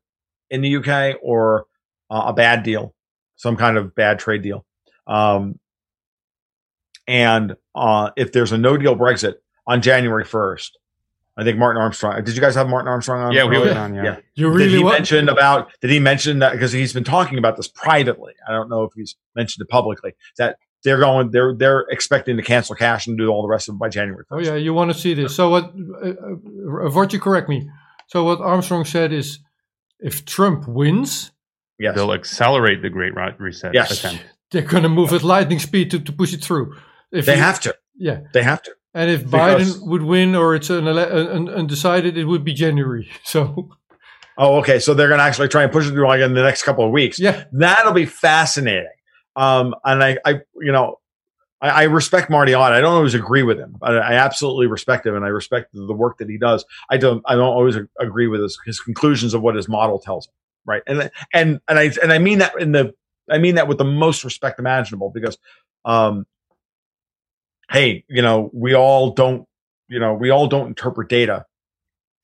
in 0.50 0.60
the 0.60 0.76
UK 0.76 1.18
or 1.22 1.66
uh, 2.10 2.24
a 2.26 2.32
bad 2.32 2.62
deal, 2.62 2.94
some 3.36 3.56
kind 3.56 3.76
of 3.76 3.94
bad 3.94 4.18
trade 4.18 4.42
deal. 4.42 4.64
Um, 5.06 5.58
and 7.08 7.56
uh, 7.74 8.10
if 8.16 8.32
there's 8.32 8.52
a 8.52 8.58
no 8.58 8.76
deal 8.76 8.96
Brexit 8.96 9.34
on 9.66 9.82
January 9.82 10.24
1st, 10.24 10.70
I 11.36 11.44
think 11.44 11.58
Martin 11.58 11.80
Armstrong. 11.80 12.22
Did 12.24 12.34
you 12.34 12.40
guys 12.40 12.54
have 12.56 12.68
Martin 12.68 12.88
Armstrong 12.88 13.22
on? 13.22 13.32
Yeah, 13.32 13.44
we 13.44 13.58
were 13.58 13.72
on. 13.72 13.94
Yeah. 13.94 14.04
yeah. 14.04 14.16
You 14.34 14.50
really 14.50 14.64
did 14.64 14.76
he 14.78 14.84
want- 14.84 14.96
mention 14.96 15.28
about? 15.28 15.72
Did 15.80 15.90
he 15.90 15.98
mention 15.98 16.40
that 16.40 16.52
because 16.52 16.72
he's 16.72 16.92
been 16.92 17.04
talking 17.04 17.38
about 17.38 17.56
this 17.56 17.68
privately? 17.68 18.34
I 18.46 18.52
don't 18.52 18.68
know 18.68 18.82
if 18.84 18.92
he's 18.94 19.16
mentioned 19.34 19.64
it 19.64 19.70
publicly. 19.70 20.12
That 20.36 20.58
they're 20.84 20.98
going. 20.98 21.30
They're 21.30 21.54
they're 21.54 21.86
expecting 21.90 22.36
to 22.36 22.42
cancel 22.42 22.74
cash 22.74 23.06
and 23.06 23.16
do 23.16 23.28
all 23.28 23.42
the 23.42 23.48
rest 23.48 23.68
of 23.68 23.76
it 23.76 23.78
by 23.78 23.88
January. 23.88 24.24
1st. 24.24 24.36
Oh 24.36 24.40
yeah, 24.40 24.54
you 24.56 24.74
want 24.74 24.92
to 24.92 24.98
see 24.98 25.14
this? 25.14 25.34
So 25.34 25.48
what? 25.48 25.72
Uh, 26.04 26.08
uh, 26.08 26.90
what 26.90 27.12
you 27.12 27.20
correct 27.20 27.48
me? 27.48 27.68
So 28.08 28.24
what 28.24 28.40
Armstrong 28.40 28.84
said 28.84 29.12
is, 29.12 29.38
if 30.00 30.26
Trump 30.26 30.68
wins, 30.68 31.32
yes. 31.78 31.94
they'll 31.94 32.12
accelerate 32.12 32.82
the 32.82 32.90
Great 32.90 33.14
Reset 33.38 33.72
yes. 33.72 33.90
attempt. 33.92 34.22
They're 34.50 34.60
going 34.60 34.82
to 34.82 34.90
move 34.90 35.14
at 35.14 35.22
lightning 35.22 35.58
speed 35.58 35.90
to, 35.92 35.98
to 35.98 36.12
push 36.12 36.34
it 36.34 36.44
through. 36.44 36.76
If 37.10 37.24
they 37.24 37.38
have 37.38 37.58
to. 37.60 37.74
Yeah, 37.96 38.20
they 38.34 38.42
have 38.42 38.62
to. 38.62 38.72
And 38.94 39.10
if 39.10 39.24
because, 39.24 39.78
Biden 39.78 39.86
would 39.88 40.02
win 40.02 40.34
or 40.34 40.54
it's 40.54 40.70
an 40.70 40.86
undecided, 40.86 42.18
it 42.18 42.24
would 42.24 42.44
be 42.44 42.52
January. 42.52 43.10
So. 43.24 43.70
Oh, 44.38 44.56
okay. 44.60 44.78
So 44.78 44.94
they're 44.94 45.08
going 45.08 45.18
to 45.18 45.24
actually 45.24 45.48
try 45.48 45.62
and 45.62 45.70
push 45.70 45.86
it 45.86 45.90
through 45.90 46.06
like 46.06 46.20
in 46.20 46.32
the 46.32 46.42
next 46.42 46.62
couple 46.62 46.84
of 46.84 46.90
weeks. 46.90 47.18
Yeah, 47.18 47.44
that'll 47.52 47.92
be 47.92 48.06
fascinating. 48.06 48.88
Um, 49.36 49.74
and 49.84 50.02
I, 50.02 50.18
I, 50.24 50.40
you 50.58 50.72
know, 50.72 51.00
I, 51.62 51.68
I 51.68 51.82
respect 51.84 52.28
Marty 52.28 52.52
Ott. 52.52 52.72
I 52.72 52.80
don't 52.80 52.94
always 52.94 53.14
agree 53.14 53.42
with 53.42 53.58
him, 53.58 53.76
but 53.78 53.96
I 53.96 54.14
absolutely 54.14 54.66
respect 54.66 55.06
him, 55.06 55.14
and 55.14 55.24
I 55.24 55.28
respect 55.28 55.68
the 55.72 55.94
work 55.94 56.18
that 56.18 56.28
he 56.28 56.36
does. 56.36 56.64
I 56.90 56.96
don't, 56.96 57.22
I 57.26 57.34
don't 57.34 57.44
always 57.44 57.76
agree 57.98 58.26
with 58.26 58.42
his, 58.42 58.58
his 58.66 58.80
conclusions 58.80 59.32
of 59.32 59.42
what 59.42 59.54
his 59.54 59.68
model 59.68 59.98
tells 59.98 60.26
him, 60.26 60.32
right? 60.66 60.82
And 60.86 61.10
and 61.32 61.60
and 61.68 61.78
I 61.78 61.92
and 62.02 62.12
I 62.12 62.18
mean 62.18 62.38
that 62.38 62.60
in 62.60 62.72
the, 62.72 62.92
I 63.30 63.38
mean 63.38 63.54
that 63.54 63.68
with 63.68 63.78
the 63.78 63.84
most 63.84 64.24
respect 64.24 64.58
imaginable 64.58 65.10
because, 65.14 65.38
um, 65.84 66.26
hey, 67.72 68.04
you 68.08 68.22
know, 68.22 68.50
we 68.52 68.74
all 68.74 69.10
don't, 69.10 69.46
you 69.88 69.98
know, 69.98 70.14
we 70.14 70.30
all 70.30 70.46
don't 70.46 70.68
interpret 70.68 71.08
data 71.08 71.46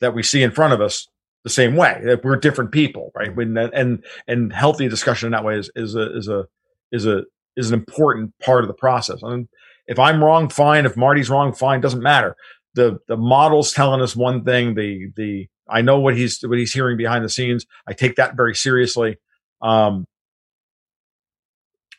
that 0.00 0.14
we 0.14 0.22
see 0.22 0.42
in 0.42 0.50
front 0.50 0.74
of 0.74 0.80
us 0.80 1.08
the 1.42 1.50
same 1.50 1.74
way. 1.74 2.00
That 2.04 2.24
we're 2.24 2.36
different 2.36 2.70
people, 2.70 3.10
right? 3.14 3.34
When 3.34 3.56
and 3.56 4.04
and 4.26 4.52
healthy 4.52 4.88
discussion 4.88 5.26
in 5.26 5.32
that 5.32 5.44
way 5.44 5.56
is 5.58 5.70
is 5.74 5.94
a 5.94 6.16
is 6.16 6.28
a 6.28 6.46
is 6.92 7.06
a 7.06 7.24
is 7.56 7.68
an 7.68 7.74
important 7.74 8.32
part 8.40 8.62
of 8.62 8.68
the 8.68 8.74
process. 8.74 9.22
And 9.22 9.48
if 9.86 9.98
I'm 9.98 10.22
wrong, 10.22 10.48
fine. 10.48 10.86
If 10.86 10.96
Marty's 10.96 11.30
wrong, 11.30 11.52
fine. 11.52 11.80
Doesn't 11.80 12.02
matter. 12.02 12.36
The 12.74 12.98
the 13.08 13.16
model's 13.16 13.72
telling 13.72 14.02
us 14.02 14.14
one 14.14 14.44
thing. 14.44 14.74
The 14.74 15.10
the 15.16 15.48
I 15.68 15.82
know 15.82 15.98
what 15.98 16.16
he's 16.16 16.40
what 16.42 16.58
he's 16.58 16.72
hearing 16.72 16.96
behind 16.96 17.24
the 17.24 17.30
scenes. 17.30 17.66
I 17.86 17.94
take 17.94 18.16
that 18.16 18.36
very 18.36 18.54
seriously. 18.54 19.16
Um, 19.60 20.06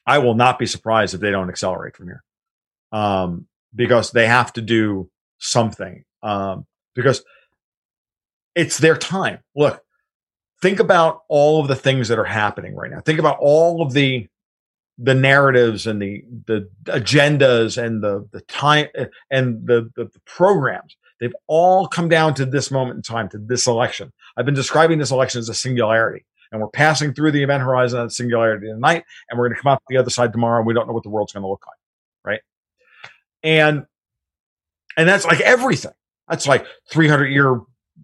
I 0.05 0.19
will 0.19 0.35
not 0.35 0.57
be 0.57 0.65
surprised 0.65 1.13
if 1.13 1.21
they 1.21 1.29
don't 1.31 1.49
accelerate 1.49 1.95
from 1.95 2.07
here 2.07 2.23
um, 2.91 3.47
because 3.75 4.12
they 4.12 4.28
have 4.28 4.54
to 4.54 4.62
do 4.62 5.10
something 5.38 6.04
um, 6.23 6.65
because 6.95 7.23
it's 8.56 8.78
their 8.78 8.97
time. 8.97 9.39
Look, 9.56 9.82
think 10.62 10.80
about 10.80 11.21
all 11.30 11.62
of 11.62 11.67
the 11.67 11.75
things 11.75 12.08
that 12.10 12.19
are 12.19 12.25
happening 12.25 12.75
right 12.75 12.91
now. 12.91 12.99
Think 13.02 13.19
about 13.19 13.38
all 13.39 13.82
of 13.82 13.93
the 13.93 14.28
the 15.02 15.15
narratives 15.15 15.88
and 15.88 16.02
the 16.02 16.23
the 16.45 16.69
agendas 16.86 17.82
and 17.82 18.04
the 18.04 18.28
the 18.32 18.41
time 18.41 18.88
and 19.32 19.65
the, 19.65 19.89
the, 19.95 20.06
the 20.06 20.19
programs 20.25 20.97
they've 21.19 21.36
all 21.47 21.88
come 21.88 22.10
down 22.10 22.34
to 22.34 22.45
this 22.45 22.69
moment 22.69 22.97
in 22.97 23.02
time 23.02 23.30
to 23.30 23.38
this 23.38 23.65
election 23.65 24.12
i've 24.36 24.45
been 24.45 24.54
describing 24.54 24.99
this 24.99 25.12
election 25.12 25.39
as 25.39 25.47
a 25.47 25.54
singularity 25.54 26.25
and 26.52 26.60
we're 26.60 26.67
passing 26.67 27.13
through 27.13 27.32
the 27.32 27.41
event 27.41 27.63
horizon 27.63 27.99
of 28.02 28.12
singularity 28.12 28.67
tonight 28.67 29.06
and 29.30 29.39
we're 29.39 29.47
going 29.47 29.56
to 29.56 29.62
come 29.62 29.71
out 29.71 29.82
the 29.88 29.97
other 29.97 30.10
side 30.10 30.34
tomorrow 30.34 30.58
and 30.58 30.67
we 30.67 30.73
don't 30.73 30.86
know 30.86 30.93
what 30.93 31.04
the 31.04 31.10
world's 31.10 31.32
going 31.32 31.43
to 31.43 31.49
look 31.49 31.65
like 31.65 31.78
and 33.43 33.86
and 34.97 35.08
that's 35.08 35.25
like 35.25 35.41
everything. 35.41 35.91
That's 36.28 36.47
like 36.47 36.65
300 36.91 37.28
year 37.28 37.62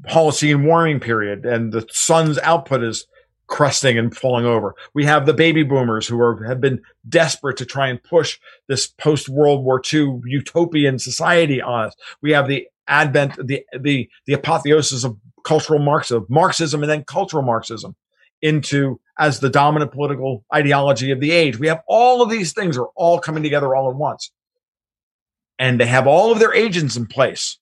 Holocene 0.08 0.66
warming 0.66 1.00
period, 1.00 1.46
and 1.46 1.72
the 1.72 1.86
sun's 1.92 2.38
output 2.40 2.84
is 2.84 3.06
crusting 3.48 3.98
and 3.98 4.16
falling 4.16 4.46
over. 4.46 4.76
We 4.94 5.06
have 5.06 5.26
the 5.26 5.34
baby 5.34 5.64
boomers 5.64 6.08
who 6.08 6.20
are 6.20 6.44
have 6.46 6.62
been 6.62 6.82
desperate 7.08 7.58
to 7.58 7.66
try 7.66 7.88
and 7.88 8.02
push 8.02 8.40
this 8.68 8.88
post 8.88 9.30
World 9.30 9.64
War 9.64 9.82
II 9.94 10.22
utopian 10.26 11.00
society 11.00 11.62
on 11.62 11.88
us. 11.88 11.96
We 12.22 12.32
have 12.32 12.48
the 12.48 12.68
advent, 12.88 13.36
the 13.46 13.66
the 13.80 14.10
the 14.26 14.34
apotheosis 14.34 15.04
of 15.04 15.18
cultural 15.44 15.80
Marxism, 15.80 16.26
Marxism, 16.30 16.82
and 16.82 16.90
then 16.90 17.04
cultural 17.04 17.44
Marxism 17.44 17.96
into 18.42 19.00
as 19.18 19.40
the 19.40 19.50
dominant 19.50 19.92
political 19.92 20.44
ideology 20.54 21.12
of 21.12 21.20
the 21.20 21.32
age. 21.32 21.58
We 21.58 21.68
have 21.68 21.82
all 21.88 22.22
of 22.22 22.30
these 22.30 22.54
things 22.54 22.78
are 22.78 22.90
all 22.96 23.20
coming 23.20 23.44
together 23.44 23.76
all 23.76 23.90
at 23.90 23.96
once 23.96 24.32
and 25.58 25.80
they 25.80 25.86
have 25.86 26.08
all 26.08 26.32
of 26.32 26.40
their 26.40 26.54
agents 26.54 26.96
in 26.96 27.06
place 27.06 27.58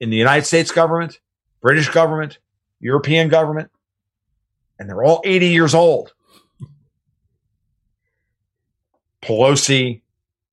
in 0.00 0.10
the 0.10 0.16
United 0.16 0.46
States 0.46 0.70
government, 0.70 1.20
British 1.60 1.88
government, 1.88 2.38
European 2.80 3.28
government, 3.28 3.70
and 4.78 4.88
they're 4.88 5.04
all 5.04 5.22
80 5.24 5.48
years 5.48 5.74
old. 5.74 6.12
Pelosi, 9.22 10.02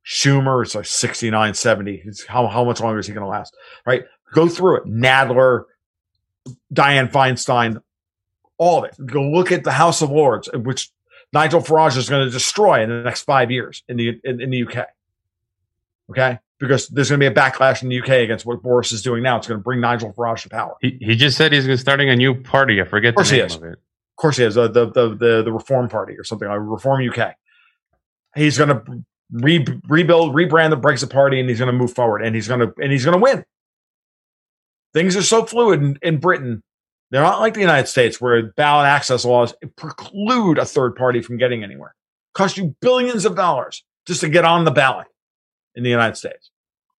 Schumer, 0.05 0.63
it's 0.63 0.75
like 0.75 0.85
69, 0.85 1.53
70. 1.53 2.03
It's 2.05 2.25
how, 2.25 2.47
how 2.47 2.63
much 2.63 2.79
longer 2.79 2.99
is 2.99 3.07
he 3.07 3.13
going 3.13 3.23
to 3.23 3.29
last? 3.29 3.55
Right? 3.85 4.03
Go 4.33 4.47
through 4.47 4.77
it. 4.77 4.85
Nadler, 4.85 5.63
Dianne 6.73 7.11
Feinstein, 7.11 7.81
all 8.57 8.83
of 8.83 8.85
it. 8.85 9.05
Go 9.05 9.23
look 9.23 9.51
at 9.51 9.63
the 9.63 9.71
House 9.71 10.01
of 10.01 10.11
Lords, 10.11 10.49
which 10.53 10.91
Nigel 11.33 11.61
Farage 11.61 11.97
is 11.97 12.09
going 12.09 12.25
to 12.25 12.31
destroy 12.31 12.83
in 12.83 12.89
the 12.89 13.01
next 13.01 13.23
five 13.23 13.51
years 13.51 13.83
in 13.87 13.97
the 13.97 14.19
in, 14.23 14.41
in 14.41 14.49
the 14.49 14.63
UK. 14.63 14.87
Okay, 16.09 16.39
because 16.59 16.87
there's 16.89 17.09
going 17.09 17.19
to 17.19 17.29
be 17.29 17.33
a 17.33 17.33
backlash 17.33 17.81
in 17.81 17.89
the 17.89 17.99
UK 17.99 18.09
against 18.09 18.45
what 18.45 18.61
Boris 18.61 18.91
is 18.91 19.01
doing 19.01 19.23
now. 19.23 19.37
It's 19.37 19.47
going 19.47 19.59
to 19.59 19.63
bring 19.63 19.79
Nigel 19.79 20.13
Farage 20.13 20.43
to 20.43 20.49
power. 20.49 20.75
He, 20.81 20.97
he 20.99 21.15
just 21.15 21.37
said 21.37 21.53
he's 21.53 21.79
starting 21.79 22.09
a 22.09 22.15
new 22.15 22.35
party. 22.35 22.81
I 22.81 22.85
forget 22.85 23.15
the 23.15 23.23
name 23.23 23.45
of 23.45 23.63
it. 23.63 23.71
Of 23.73 24.21
course 24.21 24.37
he 24.37 24.43
is. 24.43 24.57
Uh, 24.57 24.67
the, 24.67 24.91
the 24.91 25.15
the 25.15 25.43
the 25.43 25.53
Reform 25.53 25.87
Party 25.87 26.13
or 26.17 26.23
something 26.23 26.47
like 26.47 26.59
Reform 26.61 27.07
UK. 27.07 27.35
He's 28.35 28.57
going 28.57 28.69
to 28.69 29.03
re- 29.31 29.65
rebuild, 29.87 30.35
rebrand 30.35 30.69
the 30.69 30.77
Brexit 30.77 31.09
Party, 31.09 31.39
and 31.39 31.49
he's 31.49 31.59
going 31.59 31.71
to 31.71 31.77
move 31.77 31.93
forward, 31.93 32.21
and 32.21 32.35
he's 32.35 32.47
going 32.47 32.59
to 32.59 32.73
and 32.81 32.91
he's 32.91 33.05
going 33.05 33.17
to 33.17 33.23
win. 33.23 33.45
Things 34.93 35.15
are 35.15 35.23
so 35.23 35.45
fluid 35.45 35.81
in, 35.81 35.97
in 36.01 36.17
Britain. 36.17 36.61
They're 37.11 37.23
not 37.23 37.39
like 37.39 37.53
the 37.53 37.61
United 37.61 37.87
States, 37.87 38.19
where 38.19 38.51
ballot 38.53 38.85
access 38.85 39.25
laws 39.25 39.53
preclude 39.77 40.57
a 40.57 40.65
third 40.65 40.95
party 40.95 41.21
from 41.21 41.37
getting 41.37 41.63
anywhere. 41.63 41.95
Cost 42.33 42.57
you 42.57 42.75
billions 42.81 43.25
of 43.25 43.35
dollars 43.35 43.83
just 44.05 44.21
to 44.21 44.29
get 44.29 44.45
on 44.45 44.65
the 44.65 44.71
ballot 44.71 45.07
in 45.75 45.83
the 45.83 45.89
United 45.89 46.15
States. 46.15 46.51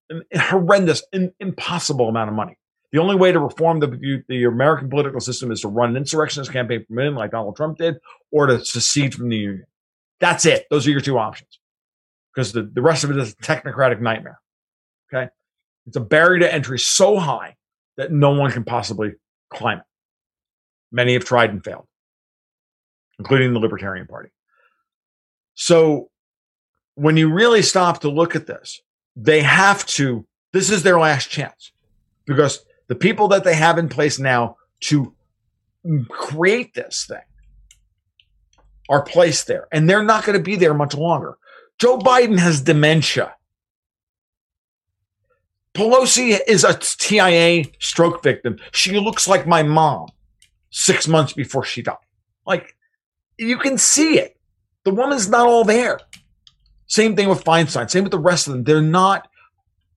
An 0.08 0.22
horrendous, 0.34 1.02
an 1.12 1.32
impossible 1.38 2.08
amount 2.08 2.30
of 2.30 2.34
money. 2.34 2.58
The 2.92 2.98
only 2.98 3.14
way 3.14 3.30
to 3.30 3.38
reform 3.38 3.78
the, 3.78 4.22
the 4.28 4.44
American 4.44 4.90
political 4.90 5.20
system 5.20 5.52
is 5.52 5.60
to 5.60 5.68
run 5.68 5.90
an 5.90 5.96
insurrectionist 5.96 6.52
campaign 6.52 6.84
from 6.84 6.96
within, 6.96 7.14
like 7.14 7.30
Donald 7.30 7.54
Trump 7.54 7.78
did, 7.78 7.98
or 8.32 8.46
to 8.46 8.64
secede 8.64 9.14
from 9.14 9.28
the 9.28 9.36
Union. 9.36 9.66
That's 10.18 10.44
it. 10.44 10.66
Those 10.70 10.86
are 10.86 10.90
your 10.90 11.00
two 11.00 11.18
options. 11.18 11.60
Because 12.34 12.52
the, 12.52 12.62
the 12.62 12.82
rest 12.82 13.04
of 13.04 13.10
it 13.10 13.16
is 13.16 13.32
a 13.32 13.36
technocratic 13.36 14.00
nightmare. 14.00 14.40
Okay. 15.12 15.30
It's 15.86 15.96
a 15.96 16.00
barrier 16.00 16.40
to 16.40 16.52
entry 16.52 16.78
so 16.78 17.18
high 17.18 17.56
that 17.96 18.10
no 18.10 18.30
one 18.30 18.50
can 18.50 18.64
possibly 18.64 19.12
climb 19.50 19.78
it. 19.78 19.84
Many 20.92 21.14
have 21.14 21.24
tried 21.24 21.50
and 21.50 21.64
failed, 21.64 21.86
including 23.18 23.52
the 23.52 23.60
Libertarian 23.60 24.06
Party. 24.06 24.30
So 25.54 26.09
when 27.00 27.16
you 27.16 27.32
really 27.32 27.62
stop 27.62 28.02
to 28.02 28.10
look 28.10 28.36
at 28.36 28.46
this, 28.46 28.82
they 29.16 29.40
have 29.40 29.86
to, 29.86 30.26
this 30.52 30.68
is 30.68 30.82
their 30.82 30.98
last 31.00 31.30
chance 31.30 31.72
because 32.26 32.62
the 32.88 32.94
people 32.94 33.28
that 33.28 33.42
they 33.42 33.54
have 33.54 33.78
in 33.78 33.88
place 33.88 34.18
now 34.18 34.56
to 34.80 35.14
create 36.10 36.74
this 36.74 37.06
thing 37.08 37.22
are 38.90 39.02
placed 39.02 39.46
there 39.46 39.66
and 39.72 39.88
they're 39.88 40.04
not 40.04 40.26
going 40.26 40.36
to 40.36 40.44
be 40.44 40.56
there 40.56 40.74
much 40.74 40.92
longer. 40.92 41.38
Joe 41.78 41.96
Biden 41.96 42.38
has 42.38 42.60
dementia. 42.60 43.34
Pelosi 45.72 46.38
is 46.46 46.64
a 46.64 46.74
TIA 46.74 47.64
stroke 47.78 48.22
victim. 48.22 48.58
She 48.72 49.00
looks 49.00 49.26
like 49.26 49.46
my 49.46 49.62
mom 49.62 50.08
six 50.68 51.08
months 51.08 51.32
before 51.32 51.64
she 51.64 51.80
died. 51.80 51.96
Like, 52.46 52.76
you 53.38 53.56
can 53.56 53.78
see 53.78 54.18
it. 54.18 54.36
The 54.84 54.92
woman's 54.92 55.30
not 55.30 55.46
all 55.46 55.64
there. 55.64 55.98
Same 56.90 57.14
thing 57.14 57.28
with 57.28 57.44
Feinstein. 57.44 57.88
Same 57.88 58.02
with 58.02 58.10
the 58.10 58.18
rest 58.18 58.48
of 58.48 58.52
them. 58.52 58.64
They're 58.64 58.82
not 58.82 59.28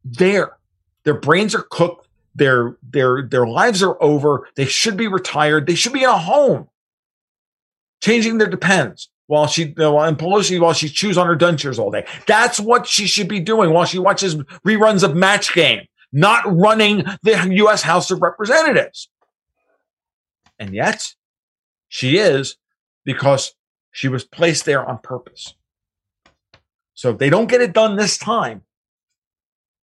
there. 0.04 0.58
Their 1.04 1.16
brains 1.16 1.56
are 1.56 1.64
cooked. 1.64 2.08
Their 2.36 2.78
their 2.84 3.24
their 3.24 3.48
lives 3.48 3.82
are 3.82 4.02
over. 4.02 4.48
They 4.56 4.66
should 4.66 4.96
be 4.96 5.08
retired. 5.08 5.66
They 5.66 5.76
should 5.76 5.94
be 5.94 6.04
in 6.04 6.10
a 6.10 6.18
home, 6.18 6.70
changing 8.02 8.38
their 8.38 8.48
depends 8.48 9.10
while 9.26 9.48
she 9.48 9.64
and 9.64 10.18
Pelosi 10.18 10.60
while 10.60 10.74
she 10.74 10.88
chews 10.88 11.18
on 11.18 11.28
her 11.28 11.36
dentures 11.36 11.80
all 11.80 11.92
day. 11.92 12.06
That's 12.28 12.60
what 12.60 12.88
she 12.88 13.08
should 13.08 13.28
be 13.28 13.40
doing 13.40 13.72
while 13.72 13.86
she 13.86 14.00
watches 14.00 14.36
reruns 14.66 15.04
of 15.04 15.16
Match 15.16 15.54
Game, 15.54 15.88
not 16.12 16.44
running 16.46 17.06
the 17.24 17.50
U.S. 17.54 17.82
House 17.82 18.12
of 18.12 18.22
Representatives. 18.22 19.10
And 20.60 20.74
yet, 20.74 21.14
she 21.88 22.18
is 22.18 22.58
because 23.04 23.56
she 23.92 24.08
was 24.08 24.24
placed 24.24 24.66
there 24.66 24.86
on 24.86 25.00
purpose. 25.00 25.56
So 26.94 27.12
if 27.12 27.18
they 27.18 27.30
don't 27.30 27.50
get 27.50 27.62
it 27.62 27.74
done 27.74 27.96
this 27.96 28.18
time, 28.18 28.64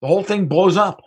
the 0.02 0.08
whole 0.08 0.24
thing 0.24 0.48
blows 0.48 0.78
up. 0.78 1.02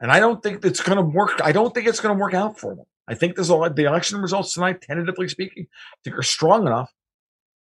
And 0.00 0.10
I 0.10 0.20
don't 0.20 0.42
think 0.42 0.64
it's 0.64 0.80
going 0.80 0.96
to 0.96 1.02
work. 1.02 1.40
I 1.42 1.52
don't 1.52 1.74
think 1.74 1.86
it's 1.86 2.00
going 2.00 2.16
to 2.16 2.20
work 2.20 2.32
out 2.32 2.58
for 2.58 2.74
them. 2.74 2.86
I 3.06 3.14
think 3.14 3.34
there's 3.34 3.48
a 3.48 3.56
lot, 3.56 3.76
the 3.76 3.84
election 3.84 4.20
results 4.20 4.54
tonight, 4.54 4.80
tentatively 4.80 5.28
speaking, 5.28 5.66
I 5.68 5.96
think 6.04 6.16
are 6.16 6.22
strong 6.22 6.66
enough 6.66 6.92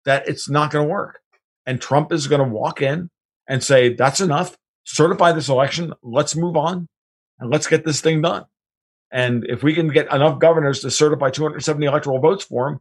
that 0.05 0.29
it's 0.29 0.49
not 0.49 0.71
going 0.71 0.87
to 0.87 0.93
work. 0.93 1.21
And 1.67 1.81
Trump 1.81 2.13
is 2.13 2.29
going 2.29 2.47
to 2.47 2.49
walk 2.49 2.81
in 2.81 3.11
and 3.49 3.63
say, 3.63 3.95
that's 3.95 4.21
enough. 4.21 4.57
Certify 4.85 5.33
this 5.33 5.49
election. 5.49 5.93
Let's 6.03 6.37
move 6.37 6.57
on 6.57 6.89
and 7.41 7.51
let's 7.51 7.67
get 7.67 7.85
this 7.85 8.01
thing 8.01 8.23
done. 8.23 8.45
And 9.11 9.45
if 9.49 9.63
we 9.63 9.75
can 9.75 9.89
get 9.89 10.13
enough 10.13 10.39
governors 10.39 10.81
to 10.81 10.91
certify 10.91 11.31
270 11.31 11.87
electoral 11.87 12.21
votes 12.21 12.45
for 12.45 12.69
him, 12.69 12.81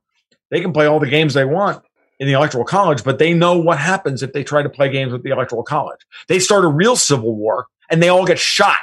they 0.51 0.61
can 0.61 0.73
play 0.73 0.85
all 0.85 0.99
the 0.99 1.09
games 1.09 1.33
they 1.33 1.45
want 1.45 1.83
in 2.19 2.27
the 2.27 2.33
electoral 2.33 2.65
college, 2.65 3.03
but 3.03 3.19
they 3.19 3.33
know 3.33 3.57
what 3.57 3.77
happens 3.77 4.23
if 4.23 4.33
they 4.33 4.43
try 4.43 4.63
to 4.63 4.69
play 4.69 4.89
games 4.89 5.11
with 5.11 5.23
the 5.23 5.29
electoral 5.29 5.63
college. 5.63 5.99
They 6.27 6.39
start 6.39 6.65
a 6.65 6.69
real 6.69 6.95
civil 6.95 7.35
war 7.35 7.67
and 7.89 8.01
they 8.01 8.09
all 8.09 8.25
get 8.25 8.39
shot 8.39 8.77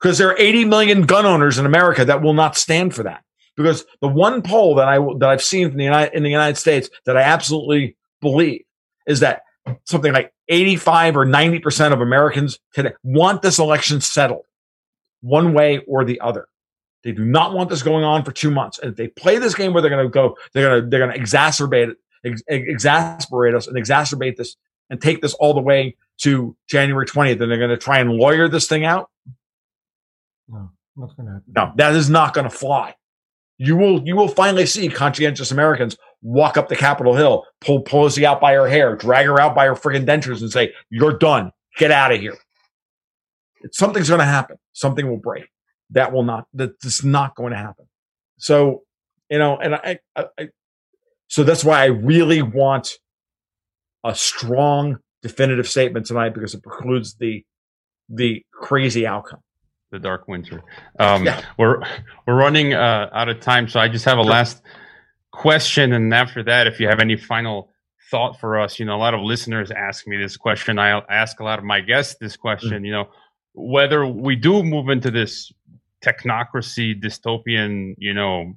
because 0.00 0.18
there 0.18 0.28
are 0.28 0.38
80 0.38 0.66
million 0.66 1.02
gun 1.02 1.24
owners 1.24 1.58
in 1.58 1.64
America 1.64 2.04
that 2.04 2.22
will 2.22 2.34
not 2.34 2.56
stand 2.56 2.94
for 2.94 3.02
that. 3.04 3.22
Because 3.56 3.86
the 4.00 4.08
one 4.08 4.42
poll 4.42 4.74
that 4.74 4.88
I 4.88 4.98
that 5.18 5.30
I've 5.30 5.42
seen 5.42 5.70
in 5.70 5.76
the 5.76 5.84
United, 5.84 6.14
in 6.14 6.24
the 6.24 6.30
United 6.30 6.56
States 6.56 6.90
that 7.06 7.16
I 7.16 7.22
absolutely 7.22 7.96
believe 8.20 8.64
is 9.06 9.20
that 9.20 9.42
something 9.84 10.12
like 10.12 10.32
85 10.48 11.16
or 11.16 11.24
90 11.24 11.60
percent 11.60 11.94
of 11.94 12.00
Americans 12.00 12.58
today 12.74 12.92
want 13.04 13.42
this 13.42 13.60
election 13.60 14.00
settled 14.00 14.44
one 15.20 15.54
way 15.54 15.78
or 15.86 16.04
the 16.04 16.20
other. 16.20 16.48
They 17.04 17.12
do 17.12 17.24
not 17.24 17.52
want 17.52 17.68
this 17.68 17.82
going 17.82 18.02
on 18.02 18.24
for 18.24 18.32
two 18.32 18.50
months. 18.50 18.78
And 18.78 18.90
if 18.90 18.96
they 18.96 19.08
play 19.08 19.38
this 19.38 19.54
game 19.54 19.72
where 19.72 19.82
they're 19.82 19.90
going 19.90 20.04
to 20.04 20.10
go, 20.10 20.36
they're 20.52 20.68
going 20.68 20.82
to 20.82 20.88
they're 20.88 21.06
going 21.06 21.12
to 21.12 21.20
exacerbate 21.20 21.90
it, 21.90 21.98
ex- 22.24 22.42
exasperate 22.48 23.54
us, 23.54 23.66
and 23.66 23.76
exacerbate 23.76 24.36
this, 24.36 24.56
and 24.88 25.00
take 25.00 25.20
this 25.20 25.34
all 25.34 25.52
the 25.52 25.60
way 25.60 25.96
to 26.22 26.56
January 26.66 27.06
20th. 27.06 27.40
And 27.42 27.50
they're 27.50 27.58
going 27.58 27.70
to 27.70 27.76
try 27.76 27.98
and 27.98 28.12
lawyer 28.12 28.48
this 28.48 28.66
thing 28.66 28.86
out. 28.86 29.10
No, 30.48 30.70
not 30.96 31.14
going 31.16 31.26
to 31.26 31.32
happen. 31.34 31.52
No, 31.54 31.72
that 31.76 31.94
is 31.94 32.08
not 32.08 32.32
going 32.32 32.48
to 32.48 32.56
fly. 32.56 32.94
You 33.58 33.76
will 33.76 34.02
you 34.06 34.16
will 34.16 34.28
finally 34.28 34.66
see 34.66 34.88
conscientious 34.88 35.52
Americans 35.52 35.96
walk 36.22 36.56
up 36.56 36.68
the 36.68 36.76
Capitol 36.76 37.14
Hill, 37.14 37.44
pull 37.60 37.84
Pelosi 37.84 38.24
out 38.24 38.40
by 38.40 38.54
her 38.54 38.66
hair, 38.66 38.96
drag 38.96 39.26
her 39.26 39.38
out 39.38 39.54
by 39.54 39.66
her 39.66 39.74
friggin' 39.74 40.06
dentures, 40.06 40.40
and 40.40 40.50
say, 40.50 40.72
"You're 40.88 41.18
done. 41.18 41.52
Get 41.76 41.90
out 41.90 42.12
of 42.12 42.20
here." 42.20 42.36
Something's 43.72 44.08
going 44.08 44.20
to 44.20 44.26
happen. 44.26 44.56
Something 44.72 45.08
will 45.08 45.18
break 45.18 45.44
that 45.94 46.12
will 46.12 46.22
not 46.22 46.46
that's 46.52 47.02
not 47.02 47.34
going 47.34 47.52
to 47.52 47.58
happen. 47.58 47.86
So 48.38 48.84
you 49.30 49.38
know 49.38 49.56
and 49.56 49.74
I, 49.74 49.98
I, 50.16 50.24
I 50.38 50.48
so 51.28 51.44
that's 51.44 51.64
why 51.64 51.82
i 51.82 51.86
really 51.86 52.42
want 52.42 52.92
a 54.04 54.14
strong 54.14 54.98
definitive 55.22 55.68
statement 55.68 56.06
tonight 56.06 56.34
because 56.34 56.54
it 56.54 56.62
precludes 56.62 57.16
the 57.16 57.44
the 58.10 58.44
crazy 58.52 59.06
outcome. 59.06 59.40
The 59.90 59.98
dark 59.98 60.28
winter. 60.28 60.62
Um 60.98 61.24
yeah. 61.24 61.42
we're 61.58 61.82
we're 62.26 62.36
running 62.36 62.74
uh 62.74 63.08
out 63.12 63.28
of 63.28 63.40
time 63.40 63.68
so 63.68 63.80
i 63.80 63.88
just 63.88 64.04
have 64.04 64.18
a 64.18 64.22
last 64.22 64.62
question 65.32 65.92
and 65.92 66.12
after 66.14 66.42
that 66.44 66.66
if 66.66 66.78
you 66.78 66.86
have 66.86 67.00
any 67.00 67.16
final 67.16 67.70
thought 68.10 68.38
for 68.38 68.60
us 68.60 68.78
you 68.78 68.84
know 68.84 68.94
a 68.94 69.02
lot 69.06 69.14
of 69.14 69.20
listeners 69.20 69.70
ask 69.70 70.06
me 70.06 70.16
this 70.16 70.36
question. 70.36 70.78
I 70.78 71.00
ask 71.08 71.40
a 71.40 71.44
lot 71.44 71.58
of 71.58 71.64
my 71.64 71.80
guests 71.80 72.16
this 72.20 72.36
question 72.36 72.70
mm-hmm. 72.70 72.84
you 72.84 72.92
know 72.92 73.06
whether 73.54 74.04
we 74.06 74.36
do 74.36 74.62
move 74.62 74.88
into 74.88 75.10
this 75.10 75.50
technocracy 76.04 77.00
dystopian 77.00 77.94
you 77.98 78.12
know 78.12 78.54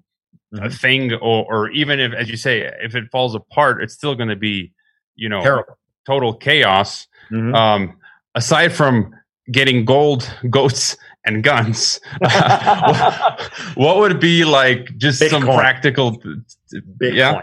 mm-hmm. 0.53 0.69
thing 0.69 1.13
or 1.13 1.45
or 1.45 1.69
even 1.71 1.99
if 1.99 2.13
as 2.13 2.29
you 2.29 2.37
say 2.37 2.61
if 2.81 2.95
it 2.95 3.05
falls 3.11 3.35
apart 3.35 3.81
it's 3.81 3.93
still 3.93 4.15
going 4.15 4.29
to 4.29 4.35
be 4.35 4.71
you 5.15 5.29
know 5.29 5.41
Terrible. 5.41 5.77
total 6.05 6.33
chaos 6.33 7.07
mm-hmm. 7.31 7.55
um 7.55 7.97
aside 8.35 8.73
from 8.73 9.13
getting 9.51 9.85
gold 9.85 10.29
goats 10.49 10.97
and 11.25 11.43
guns 11.43 11.99
what, 12.19 13.51
what, 13.75 13.97
would 13.97 14.19
be 14.19 14.45
like 14.45 14.95
just 14.97 15.21
Bitcoin. 15.21 15.29
some 15.29 15.43
practical 15.43 16.21
Bitcoin. 16.21 17.13
yeah 17.13 17.41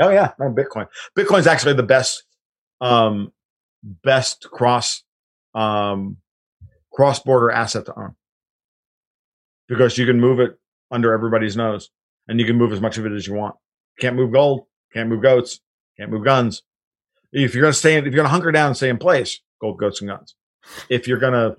oh 0.00 0.10
yeah 0.10 0.32
no 0.38 0.46
bitcoin 0.52 0.86
bitcoin's 1.16 1.46
actually 1.46 1.74
the 1.74 1.82
best 1.82 2.24
um 2.80 3.32
best 4.02 4.48
cross 4.50 5.02
um 5.54 6.16
cross 6.92 7.18
border 7.20 7.50
asset 7.50 7.86
to 7.86 7.98
own 7.98 8.14
because 9.68 9.98
you 9.98 10.06
can 10.06 10.20
move 10.20 10.40
it 10.40 10.58
under 10.90 11.12
everybody's 11.12 11.56
nose 11.56 11.90
and 12.28 12.38
you 12.38 12.46
can 12.46 12.56
move 12.56 12.72
as 12.72 12.80
much 12.80 12.98
of 12.98 13.06
it 13.06 13.12
as 13.12 13.26
you 13.26 13.34
want. 13.34 13.56
Can't 14.00 14.16
move 14.16 14.32
gold, 14.32 14.66
can't 14.92 15.08
move 15.08 15.22
goats, 15.22 15.60
can't 15.98 16.10
move 16.10 16.24
guns. 16.24 16.62
If 17.32 17.54
you're 17.54 17.62
going 17.62 17.72
to 17.72 17.78
stay, 17.78 17.96
if 17.96 18.04
you're 18.04 18.12
going 18.12 18.24
to 18.24 18.30
hunker 18.30 18.52
down 18.52 18.68
and 18.68 18.76
stay 18.76 18.88
in 18.88 18.98
place, 18.98 19.40
gold, 19.60 19.78
goats, 19.78 20.00
and 20.00 20.10
guns. 20.10 20.34
If 20.88 21.08
you're 21.08 21.18
going 21.18 21.32
to, 21.32 21.56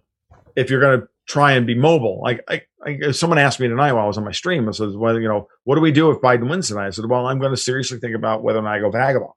if 0.55 0.69
you're 0.69 0.79
going 0.79 1.01
to 1.01 1.07
try 1.27 1.53
and 1.53 1.65
be 1.65 1.75
mobile, 1.75 2.21
like 2.21 2.43
I, 2.47 2.61
I, 2.85 3.11
someone 3.11 3.39
asked 3.39 3.59
me 3.59 3.67
tonight 3.67 3.93
while 3.93 4.03
I 4.03 4.07
was 4.07 4.17
on 4.17 4.23
my 4.23 4.31
stream, 4.31 4.67
I 4.69 4.71
said, 4.71 4.89
well, 4.93 5.19
you 5.19 5.27
know, 5.27 5.47
what 5.63 5.75
do 5.75 5.81
we 5.81 5.91
do 5.91 6.11
if 6.11 6.21
Biden 6.21 6.49
wins 6.49 6.67
tonight? 6.67 6.87
I 6.87 6.91
said, 6.91 7.09
well, 7.09 7.25
I'm 7.25 7.39
going 7.39 7.51
to 7.51 7.57
seriously 7.57 7.99
think 7.99 8.15
about 8.15 8.43
whether 8.43 8.59
or 8.59 8.63
not 8.63 8.75
I 8.75 8.79
go 8.79 8.91
vagabond. 8.91 9.31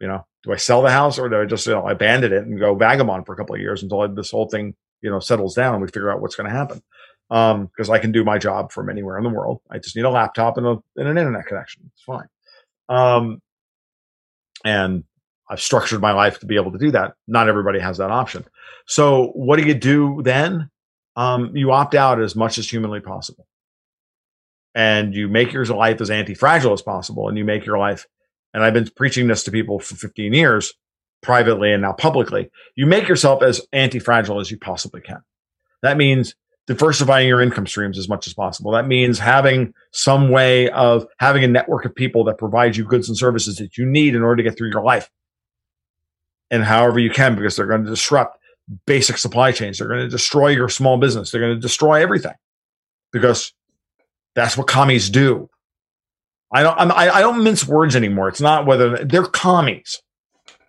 You 0.00 0.08
know, 0.08 0.26
do 0.42 0.52
I 0.52 0.56
sell 0.56 0.82
the 0.82 0.90
house 0.90 1.18
or 1.18 1.28
do 1.28 1.40
I 1.40 1.44
just 1.44 1.66
you 1.66 1.72
know, 1.72 1.86
abandon 1.86 2.32
it 2.32 2.44
and 2.44 2.58
go 2.58 2.74
vagabond 2.74 3.26
for 3.26 3.34
a 3.34 3.36
couple 3.36 3.54
of 3.54 3.60
years 3.60 3.82
until 3.82 4.06
this 4.14 4.30
whole 4.30 4.48
thing 4.48 4.74
you 5.04 5.10
know 5.10 5.20
settles 5.20 5.54
down 5.54 5.80
we 5.80 5.86
figure 5.86 6.10
out 6.10 6.20
what's 6.20 6.34
going 6.34 6.48
to 6.48 6.56
happen. 6.56 6.82
because 7.28 7.88
um, 7.88 7.94
I 7.94 7.98
can 7.98 8.10
do 8.10 8.24
my 8.24 8.38
job 8.38 8.72
from 8.72 8.88
anywhere 8.88 9.18
in 9.18 9.24
the 9.24 9.30
world. 9.30 9.60
I 9.70 9.78
just 9.78 9.94
need 9.94 10.04
a 10.04 10.10
laptop 10.10 10.56
and, 10.56 10.66
a, 10.66 10.76
and 10.96 11.08
an 11.08 11.18
internet 11.18 11.46
connection. 11.46 11.90
It's 11.92 12.02
fine. 12.02 12.26
Um, 12.88 13.40
and 14.64 15.04
I've 15.48 15.60
structured 15.60 16.00
my 16.00 16.12
life 16.12 16.40
to 16.40 16.46
be 16.46 16.56
able 16.56 16.72
to 16.72 16.78
do 16.78 16.90
that. 16.92 17.14
Not 17.28 17.48
everybody 17.48 17.78
has 17.78 17.98
that 17.98 18.10
option. 18.10 18.44
So 18.86 19.28
what 19.34 19.56
do 19.58 19.66
you 19.66 19.74
do 19.74 20.22
then? 20.22 20.70
Um, 21.16 21.54
you 21.54 21.70
opt 21.70 21.94
out 21.94 22.20
as 22.20 22.34
much 22.34 22.58
as 22.58 22.68
humanly 22.68 23.00
possible. 23.00 23.46
And 24.74 25.14
you 25.14 25.28
make 25.28 25.52
your 25.52 25.64
life 25.66 26.00
as 26.00 26.10
anti-fragile 26.10 26.72
as 26.72 26.82
possible. 26.82 27.28
And 27.28 27.38
you 27.38 27.44
make 27.44 27.66
your 27.66 27.78
life, 27.78 28.06
and 28.52 28.64
I've 28.64 28.74
been 28.74 28.90
preaching 28.96 29.28
this 29.28 29.44
to 29.44 29.52
people 29.52 29.78
for 29.78 29.94
15 29.94 30.32
years, 30.32 30.72
privately 31.24 31.72
and 31.72 31.82
now 31.82 31.92
publicly. 31.92 32.50
You 32.76 32.86
make 32.86 33.08
yourself 33.08 33.42
as 33.42 33.60
anti-fragile 33.72 34.38
as 34.38 34.50
you 34.50 34.58
possibly 34.58 35.00
can. 35.00 35.22
That 35.82 35.96
means 35.96 36.36
diversifying 36.66 37.28
your 37.28 37.42
income 37.42 37.66
streams 37.66 37.98
as 37.98 38.08
much 38.08 38.26
as 38.26 38.34
possible. 38.34 38.70
That 38.70 38.86
means 38.86 39.18
having 39.18 39.74
some 39.90 40.30
way 40.30 40.70
of 40.70 41.06
having 41.18 41.44
a 41.44 41.48
network 41.48 41.84
of 41.84 41.94
people 41.94 42.24
that 42.24 42.38
provide 42.38 42.76
you 42.76 42.84
goods 42.84 43.08
and 43.08 43.18
services 43.18 43.56
that 43.56 43.76
you 43.76 43.84
need 43.84 44.14
in 44.14 44.22
order 44.22 44.36
to 44.36 44.48
get 44.48 44.56
through 44.56 44.70
your 44.70 44.82
life. 44.82 45.10
And 46.50 46.62
however 46.62 46.98
you 46.98 47.10
can, 47.10 47.34
because 47.34 47.56
they're 47.56 47.66
going 47.66 47.84
to 47.84 47.90
disrupt 47.90 48.38
basic 48.86 49.18
supply 49.18 49.52
chains. 49.52 49.78
They're 49.78 49.88
going 49.88 50.00
to 50.00 50.08
destroy 50.08 50.48
your 50.48 50.68
small 50.68 50.96
business. 50.96 51.30
They're 51.30 51.40
going 51.40 51.54
to 51.54 51.60
destroy 51.60 52.02
everything 52.02 52.34
because 53.12 53.52
that's 54.34 54.56
what 54.56 54.66
commies 54.66 55.10
do. 55.10 55.50
I 56.52 56.62
don't, 56.62 56.78
I'm, 56.78 56.92
I, 56.92 57.10
I 57.10 57.20
don't 57.20 57.42
mince 57.42 57.66
words 57.66 57.96
anymore. 57.96 58.28
It's 58.28 58.40
not 58.40 58.64
whether 58.64 59.04
they're 59.04 59.24
commies. 59.24 60.00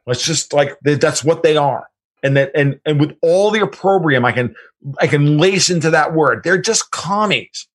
Let's 0.06 0.24
just 0.24 0.53
like, 0.53 0.78
that's 0.82 1.24
what 1.24 1.43
they 1.43 1.58
are 1.58 1.88
and 2.26 2.36
that 2.36 2.51
and 2.56 2.80
and 2.86 2.99
with 2.99 3.16
all 3.22 3.51
the 3.51 3.62
opprobrium 3.62 4.26
I 4.26 4.32
can 4.32 4.56
I 4.99 5.06
can 5.06 5.38
lace 5.38 5.70
into 5.70 5.91
that 5.91 6.14
word. 6.14 6.43
They're 6.43 6.62
just 6.62 6.91
commies. 6.91 7.68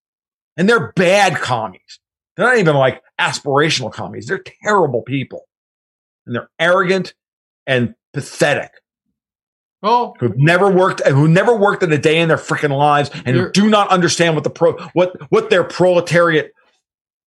And 0.56 0.68
they're 0.68 0.92
bad 0.92 1.36
commies. 1.36 2.00
They're 2.36 2.46
not 2.46 2.58
even 2.58 2.74
like 2.74 3.00
aspirational 3.18 3.92
commies. 3.92 4.26
They're 4.26 4.42
terrible 4.62 5.02
people. 5.02 5.46
And 6.26 6.34
they're 6.34 6.50
arrogant 6.58 7.14
and 7.66 7.94
pathetic. 8.12 8.72
Oh, 9.82 10.14
who've 10.18 10.36
never 10.36 10.70
worked 10.70 11.00
and 11.00 11.14
who 11.14 11.28
never 11.28 11.56
worked 11.56 11.82
in 11.82 11.92
a 11.92 11.98
day 11.98 12.18
in 12.18 12.28
their 12.28 12.36
freaking 12.36 12.76
lives 12.76 13.10
and 13.24 13.36
who 13.36 13.50
do 13.50 13.70
not 13.70 13.88
understand 13.88 14.34
what 14.34 14.44
the 14.44 14.50
pro 14.50 14.76
what 14.92 15.16
what 15.30 15.48
their 15.48 15.64
proletariat 15.64 16.52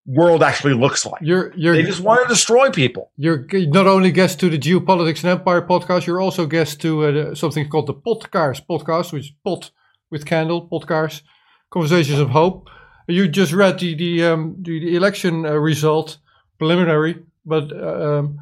world 0.06 0.44
actually 0.44 0.74
looks 0.74 1.06
like. 1.06 1.22
You're, 1.22 1.54
you're, 1.56 1.76
they 1.76 1.84
just 1.84 2.02
want 2.02 2.22
to 2.24 2.28
destroy 2.28 2.70
people. 2.70 3.12
You're 3.18 3.46
not 3.52 3.88
only 3.88 4.12
guest 4.12 4.40
to 4.42 4.50
the 4.50 4.60
Geopolitics 4.60 5.24
and 5.24 5.32
Empire 5.32 5.62
podcast, 5.62 6.06
you're 6.06 6.22
also 6.22 6.46
guest 6.46 6.82
to 6.82 7.06
uh, 7.06 7.36
something 7.36 7.70
called 7.70 7.88
the 7.88 7.94
Podcast 7.94 8.66
podcast, 8.70 9.14
which 9.14 9.26
is 9.26 9.32
pot 9.44 9.72
with 10.10 10.26
candle 10.26 10.68
podcast, 10.68 11.22
conversations 11.70 12.20
of 12.20 12.30
hope. 12.30 12.70
You 13.08 13.28
just 13.28 13.54
read 13.54 13.80
the 13.80 13.96
the, 13.96 14.24
um, 14.26 14.56
the, 14.60 14.80
the, 14.80 14.96
election 14.96 15.46
uh, 15.46 15.54
result 15.54 16.18
preliminary, 16.58 17.24
but 17.46 17.72
uh, 17.72 18.20
um, 18.20 18.40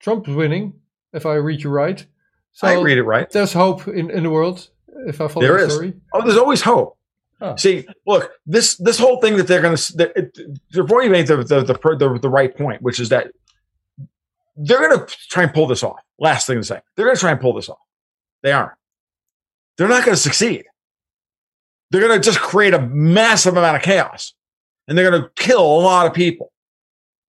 Trump 0.00 0.28
is 0.28 0.34
winning, 0.34 0.74
if 1.12 1.26
I 1.26 1.34
read 1.34 1.62
you 1.62 1.70
right. 1.70 2.04
So 2.52 2.66
I 2.66 2.80
read 2.80 2.98
it 2.98 3.04
right. 3.04 3.30
There's 3.30 3.52
hope 3.52 3.86
in, 3.88 4.10
in 4.10 4.24
the 4.24 4.30
world, 4.30 4.68
if 5.06 5.20
I 5.20 5.28
follow 5.28 5.46
there 5.46 5.58
the 5.58 5.66
is. 5.66 5.72
story. 5.72 5.94
Oh, 6.12 6.22
there's 6.22 6.38
always 6.38 6.62
hope. 6.62 6.96
Oh. 7.40 7.56
See, 7.56 7.86
look, 8.06 8.32
this 8.44 8.76
this 8.76 8.98
whole 8.98 9.20
thing 9.20 9.36
that 9.36 9.46
they're 9.46 9.62
going 9.62 9.76
to 9.76 10.30
before 10.72 11.02
you 11.02 11.10
made 11.10 11.26
the 11.26 11.36
the, 11.36 11.62
the 11.62 11.96
the, 11.96 12.18
the 12.20 12.28
right 12.28 12.54
point, 12.54 12.82
which 12.82 13.00
is 13.00 13.08
that 13.08 13.28
they're 14.56 14.88
going 14.88 14.98
to 14.98 15.16
try 15.30 15.44
and 15.44 15.54
pull 15.54 15.66
this 15.66 15.82
off. 15.82 16.00
Last 16.18 16.46
thing 16.46 16.58
to 16.58 16.64
say, 16.64 16.80
they're 16.94 17.06
going 17.06 17.16
to 17.16 17.20
try 17.20 17.30
and 17.30 17.40
pull 17.40 17.54
this 17.54 17.68
off. 17.70 17.78
They 18.42 18.52
aren't. 18.52 18.72
They're 19.78 19.88
not 19.88 20.04
going 20.04 20.14
to 20.14 20.20
succeed. 20.20 20.64
They're 21.90 22.02
going 22.06 22.20
to 22.20 22.24
just 22.24 22.40
create 22.40 22.74
a 22.74 22.80
massive 22.80 23.56
amount 23.56 23.76
of 23.76 23.82
chaos, 23.82 24.34
and 24.86 24.96
they're 24.96 25.10
going 25.10 25.22
to 25.22 25.30
kill 25.34 25.64
a 25.64 25.80
lot 25.80 26.06
of 26.06 26.12
people. 26.12 26.52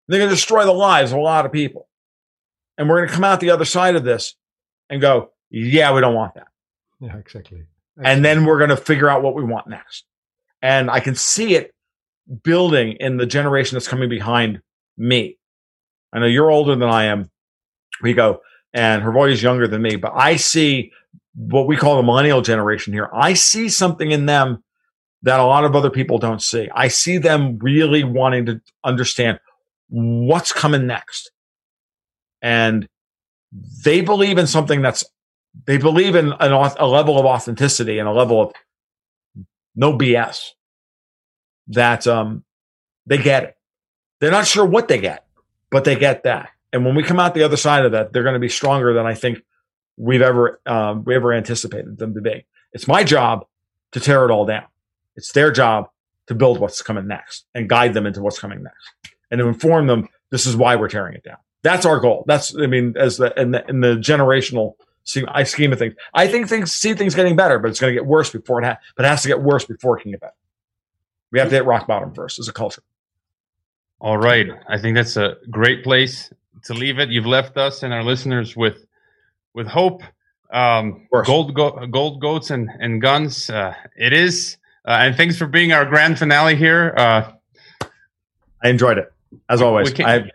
They're 0.09 0.19
going 0.19 0.29
to 0.29 0.35
destroy 0.35 0.65
the 0.65 0.73
lives 0.73 1.13
of 1.13 1.19
a 1.19 1.23
lot 1.23 1.47
of 1.47 1.53
people, 1.53 1.89
and 2.77 2.89
we're 2.89 2.97
going 2.99 3.09
to 3.09 3.15
come 3.15 3.25
out 3.25 3.39
the 3.39 3.51
other 3.51 3.65
side 3.65 3.95
of 3.95 4.03
this 4.03 4.35
and 4.89 5.01
go, 5.01 5.31
"Yeah, 5.51 5.95
we 5.95 6.01
don't 6.01 6.17
want 6.17 6.35
that." 6.35 6.49
Yeah, 7.01 7.17
exactly 7.17 7.65
and 8.05 8.25
then 8.25 8.45
we're 8.45 8.59
going 8.59 8.71
to 8.71 8.77
figure 8.77 9.09
out 9.09 9.23
what 9.23 9.35
we 9.35 9.45
want 9.45 9.69
next. 9.69 10.05
And 10.63 10.91
I 10.91 11.01
can 11.01 11.15
see 11.15 11.55
it 11.55 11.73
building 12.43 12.97
in 13.01 13.17
the 13.17 13.27
generation 13.27 13.77
that's 13.77 13.89
coming 13.89 14.09
behind 14.09 14.61
me. 14.97 15.39
I 16.13 16.21
know 16.21 16.27
you're 16.27 16.51
older 16.51 16.77
than 16.77 16.89
I 16.89 17.05
am. 17.05 17.31
We 18.03 18.15
go, 18.15 18.41
and 18.73 19.03
Hrvoje 19.03 19.33
is 19.33 19.43
younger 19.43 19.67
than 19.67 19.83
me, 19.83 19.97
but 19.97 20.13
I 20.15 20.37
see 20.37 20.93
what 21.35 21.67
we 21.67 21.77
call 21.77 21.97
the 21.97 22.03
millennial 22.03 22.43
generation 22.43 22.93
here. 22.93 23.09
I 23.15 23.35
see 23.35 23.69
something 23.69 24.11
in 24.11 24.27
them 24.27 24.63
that 25.23 25.41
a 25.41 25.45
lot 25.45 25.65
of 25.65 25.77
other 25.77 25.91
people 25.91 26.19
don't 26.19 26.43
see. 26.43 26.69
I 26.75 26.89
see 26.89 27.19
them 27.19 27.59
really 27.61 28.05
wanting 28.05 28.47
to 28.47 28.61
understand 28.85 29.39
what's 29.89 30.53
coming 30.53 30.87
next. 30.87 31.31
And 32.43 32.89
they 33.85 34.01
believe 34.01 34.39
in 34.39 34.47
something 34.47 34.83
that's 34.83 35.05
they 35.67 35.79
believe 35.79 36.15
in 36.15 36.33
an, 36.33 36.53
a 36.53 36.87
level 36.87 37.19
of 37.19 37.27
authenticity 37.27 37.99
and 37.99 38.09
a 38.09 38.13
level 38.13 38.41
of 38.41 38.53
no 39.75 39.97
BS 39.97 40.51
that 41.69 42.07
um, 42.07 42.45
they 43.07 43.19
get 43.19 43.45
it. 43.45 43.57
They're 44.21 44.31
not 44.31 44.47
sure 44.47 44.65
what 44.65 44.89
they 44.89 44.99
get, 44.99 45.27
but 45.71 45.85
they 45.85 45.97
get 45.97 46.25
that. 46.25 46.51
And 46.73 46.85
when 46.85 46.95
we 46.95 47.03
come 47.03 47.19
out 47.19 47.35
the 47.35 47.43
other 47.43 47.57
side 47.57 47.85
of 47.85 47.93
that, 47.93 48.13
they're 48.13 48.23
going 48.23 48.35
to 48.35 48.41
be 48.41 48.49
stronger 48.49 48.93
than 48.93 49.07
I 49.07 49.15
think 49.15 49.43
we've 49.97 50.23
ever 50.23 50.61
um, 50.67 51.05
we 51.05 51.15
ever 51.15 51.33
anticipated 51.33 51.99
them 51.99 52.15
to 52.15 52.21
be. 52.21 52.47
It's 52.73 52.87
my 52.87 53.03
job 53.03 53.47
to 53.93 54.01
tear 54.01 54.25
it 54.25 54.31
all 54.31 54.47
down. 54.47 54.67
It's 55.17 55.33
their 55.33 55.51
job 55.51 55.89
to 56.29 56.35
build 56.35 56.61
what's 56.61 56.81
coming 56.83 57.09
next 57.09 57.45
and 57.55 57.69
guide 57.69 57.95
them 57.95 58.07
into 58.07 58.23
what's 58.23 58.39
coming 58.39 58.63
next 58.63 59.15
and 59.31 59.41
to 59.41 59.49
inform 59.49 59.87
them 59.87 60.09
this 60.31 60.47
is 60.47 60.57
why 60.57 60.77
we're 60.77 60.89
tearing 60.89 61.15
it 61.15 61.25
down. 61.25 61.39
That's 61.63 61.85
our 61.85 61.99
goal. 61.99 62.25
That's 62.27 62.57
I 62.57 62.67
mean, 62.67 62.95
as 62.97 63.17
the 63.17 63.33
the, 63.37 63.65
in 63.69 63.81
the 63.81 63.97
generational 63.97 64.75
I 65.29 65.45
scheme 65.45 65.73
of 65.73 65.79
things. 65.79 65.95
I 66.15 66.27
think 66.29 66.49
things 66.49 66.73
see 66.73 66.95
things 66.95 67.15
getting 67.15 67.37
better, 67.37 67.59
but 67.59 67.71
it's 67.71 67.81
going 67.81 67.93
to 67.93 67.95
get 67.95 68.07
worse 68.07 68.31
before 68.31 68.61
it 68.63 68.65
ha- 68.65 68.79
but 68.97 69.05
it 69.05 69.09
has 69.09 69.23
to 69.23 69.29
get 69.29 69.41
worse 69.41 69.65
before 69.65 69.99
it 69.99 70.03
can 70.03 70.13
get 70.13 70.21
better. 70.21 70.35
We 71.33 71.39
have 71.39 71.49
to 71.49 71.55
hit 71.55 71.65
rock 71.65 71.87
bottom 71.87 72.13
first 72.15 72.39
as 72.39 72.49
a 72.49 72.53
culture. 72.53 72.83
All 74.01 74.19
right. 74.19 74.49
I 74.69 74.79
think 74.79 74.95
that's 74.95 75.17
a 75.17 75.37
great 75.51 75.85
place 75.85 76.33
to 76.65 76.75
leave 76.75 76.99
it. 76.99 77.11
You've 77.11 77.27
left 77.27 77.57
us 77.57 77.83
and 77.83 77.93
our 77.93 78.03
listeners 78.03 78.57
with 78.57 78.85
with 79.55 79.67
hope. 79.67 80.03
Um, 80.53 81.07
gold, 81.25 81.55
go- 81.55 81.87
gold 81.87 82.21
goats 82.21 82.51
and, 82.51 82.71
and 82.81 83.01
guns. 83.01 83.51
Uh, 83.51 83.75
it 83.97 84.13
is. 84.13 84.57
Uh, 84.85 84.99
and 85.03 85.17
thanks 85.17 85.37
for 85.37 85.47
being 85.47 85.73
our 85.73 85.85
grand 85.85 86.19
finale 86.19 86.57
here. 86.57 86.95
Uh, 86.97 87.33
I 88.63 88.69
enjoyed 88.69 88.99
it 88.99 89.13
as 89.49 89.63
always. 89.63 89.93
I, 90.01 90.31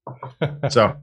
so 0.68 0.96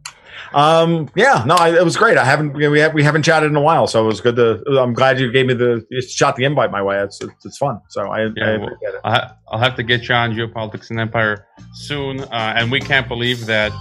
um, 0.54 1.10
yeah, 1.16 1.44
no, 1.46 1.56
I, 1.56 1.76
it 1.78 1.84
was 1.84 1.98
great. 1.98 2.18
I 2.18 2.26
haven't 2.26 2.54
we 2.54 2.80
have 2.80 2.94
we 2.94 3.04
haven't 3.04 3.24
chatted 3.24 3.50
in 3.50 3.56
a 3.56 3.62
while, 3.62 3.88
so 3.88 4.04
it 4.04 4.08
was 4.08 4.22
good 4.22 4.36
to. 4.36 4.64
I'm 4.80 4.94
glad 4.94 5.20
you 5.20 5.32
gave 5.32 5.46
me 5.46 5.54
the 5.54 5.86
you 5.90 6.02
shot 6.02 6.36
the 6.36 6.46
invite 6.46 6.72
my 6.72 6.82
way. 6.82 7.02
It's 7.02 7.22
it's, 7.22 7.46
it's 7.46 7.58
fun. 7.58 7.82
So 7.90 8.08
I, 8.08 8.28
yeah, 8.36 8.46
I 8.46 8.58
well, 8.58 8.70
it. 8.82 9.32
I'll 9.52 9.60
have 9.60 9.76
to 9.76 9.84
get 9.84 10.08
you 10.08 10.16
on 10.16 10.34
geopolitics 10.34 10.90
and 10.90 11.00
empire 11.00 11.46
soon, 11.74 12.22
uh, 12.22 12.54
and 12.56 12.72
we 12.72 12.80
can't 12.80 13.08
believe 13.08 13.46
that 13.46 13.72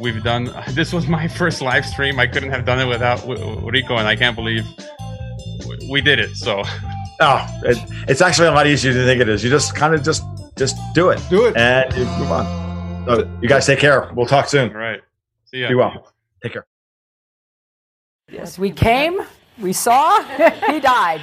we've 0.00 0.22
done. 0.22 0.52
This 0.78 0.92
was 0.92 1.08
my 1.08 1.26
first 1.26 1.60
live 1.60 1.84
stream. 1.84 2.20
I 2.20 2.26
couldn't 2.26 2.50
have 2.50 2.64
done 2.64 2.78
it 2.78 2.86
without 2.86 3.26
Rico, 3.26 3.96
and 3.96 4.06
I 4.06 4.14
can't 4.14 4.36
believe 4.36 4.64
we 5.90 6.00
did 6.00 6.18
it. 6.18 6.36
So. 6.36 6.62
Oh, 7.20 7.44
it, 7.64 7.76
it's 8.06 8.20
actually 8.20 8.46
a 8.46 8.52
lot 8.52 8.68
easier 8.68 8.92
than 8.92 9.02
you 9.02 9.08
think 9.08 9.20
it 9.20 9.28
is. 9.28 9.42
You 9.42 9.50
just 9.50 9.74
kind 9.74 9.92
of 9.92 10.04
just 10.04 10.22
just 10.56 10.76
do 10.94 11.10
it, 11.10 11.20
do 11.28 11.46
it, 11.46 11.56
and 11.56 11.92
you 11.96 12.04
move 12.04 12.30
on. 12.30 13.04
So 13.06 13.38
you 13.40 13.48
guys 13.48 13.66
take 13.66 13.80
care. 13.80 14.08
We'll 14.14 14.26
talk 14.26 14.48
soon. 14.48 14.70
All 14.70 14.76
right. 14.76 15.00
See 15.50 15.60
ya. 15.60 15.68
Be 15.68 15.74
well. 15.74 16.12
Take 16.42 16.52
care. 16.52 16.66
Yes, 18.30 18.58
we 18.58 18.70
came, 18.70 19.20
we 19.58 19.72
saw, 19.72 20.22
he 20.66 20.80
died. 20.80 21.22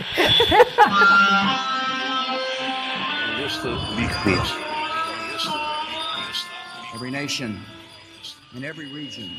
every 6.96 7.12
nation 7.12 7.62
in 8.56 8.64
every 8.64 8.88
region 8.88 9.30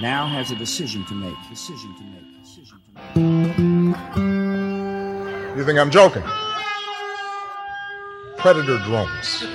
now 0.00 0.28
has 0.28 0.52
a 0.52 0.54
decision 0.56 1.04
to 1.06 1.14
make. 1.14 1.34
Decision 1.50 1.92
to 1.96 2.04
make. 2.04 2.44
Decision 2.44 2.80
to 2.86 3.18
make. 3.20 3.96
You 5.58 5.64
think 5.64 5.78
I'm 5.80 5.90
joking? 5.90 6.22
Predator 8.36 8.78
drones. 8.84 9.44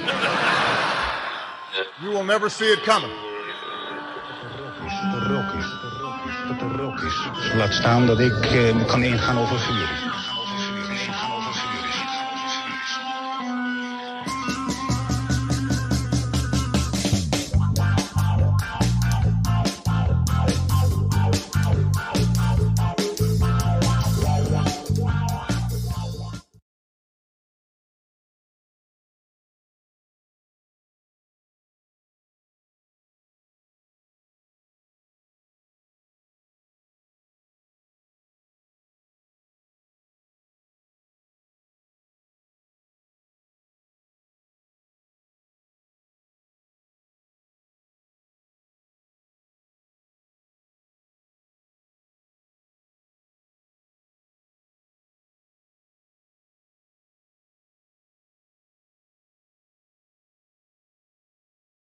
You 2.02 2.10
will 2.10 2.26
never 2.26 2.50
see 2.50 2.66
it 2.66 2.84
coming. 2.84 3.10
er 5.24 5.32
rook 5.32 5.52
is. 5.52 5.66
Dat 6.48 6.62
er 6.62 6.78
rook 6.78 7.00
is. 7.00 7.28
Laat 7.56 7.74
staan 7.74 8.06
dat 8.06 8.20
ik 8.20 8.46
eh, 8.46 8.86
kan 8.86 9.04
ingaan 9.04 9.38
over 9.38 9.60
vuur. 9.60 10.13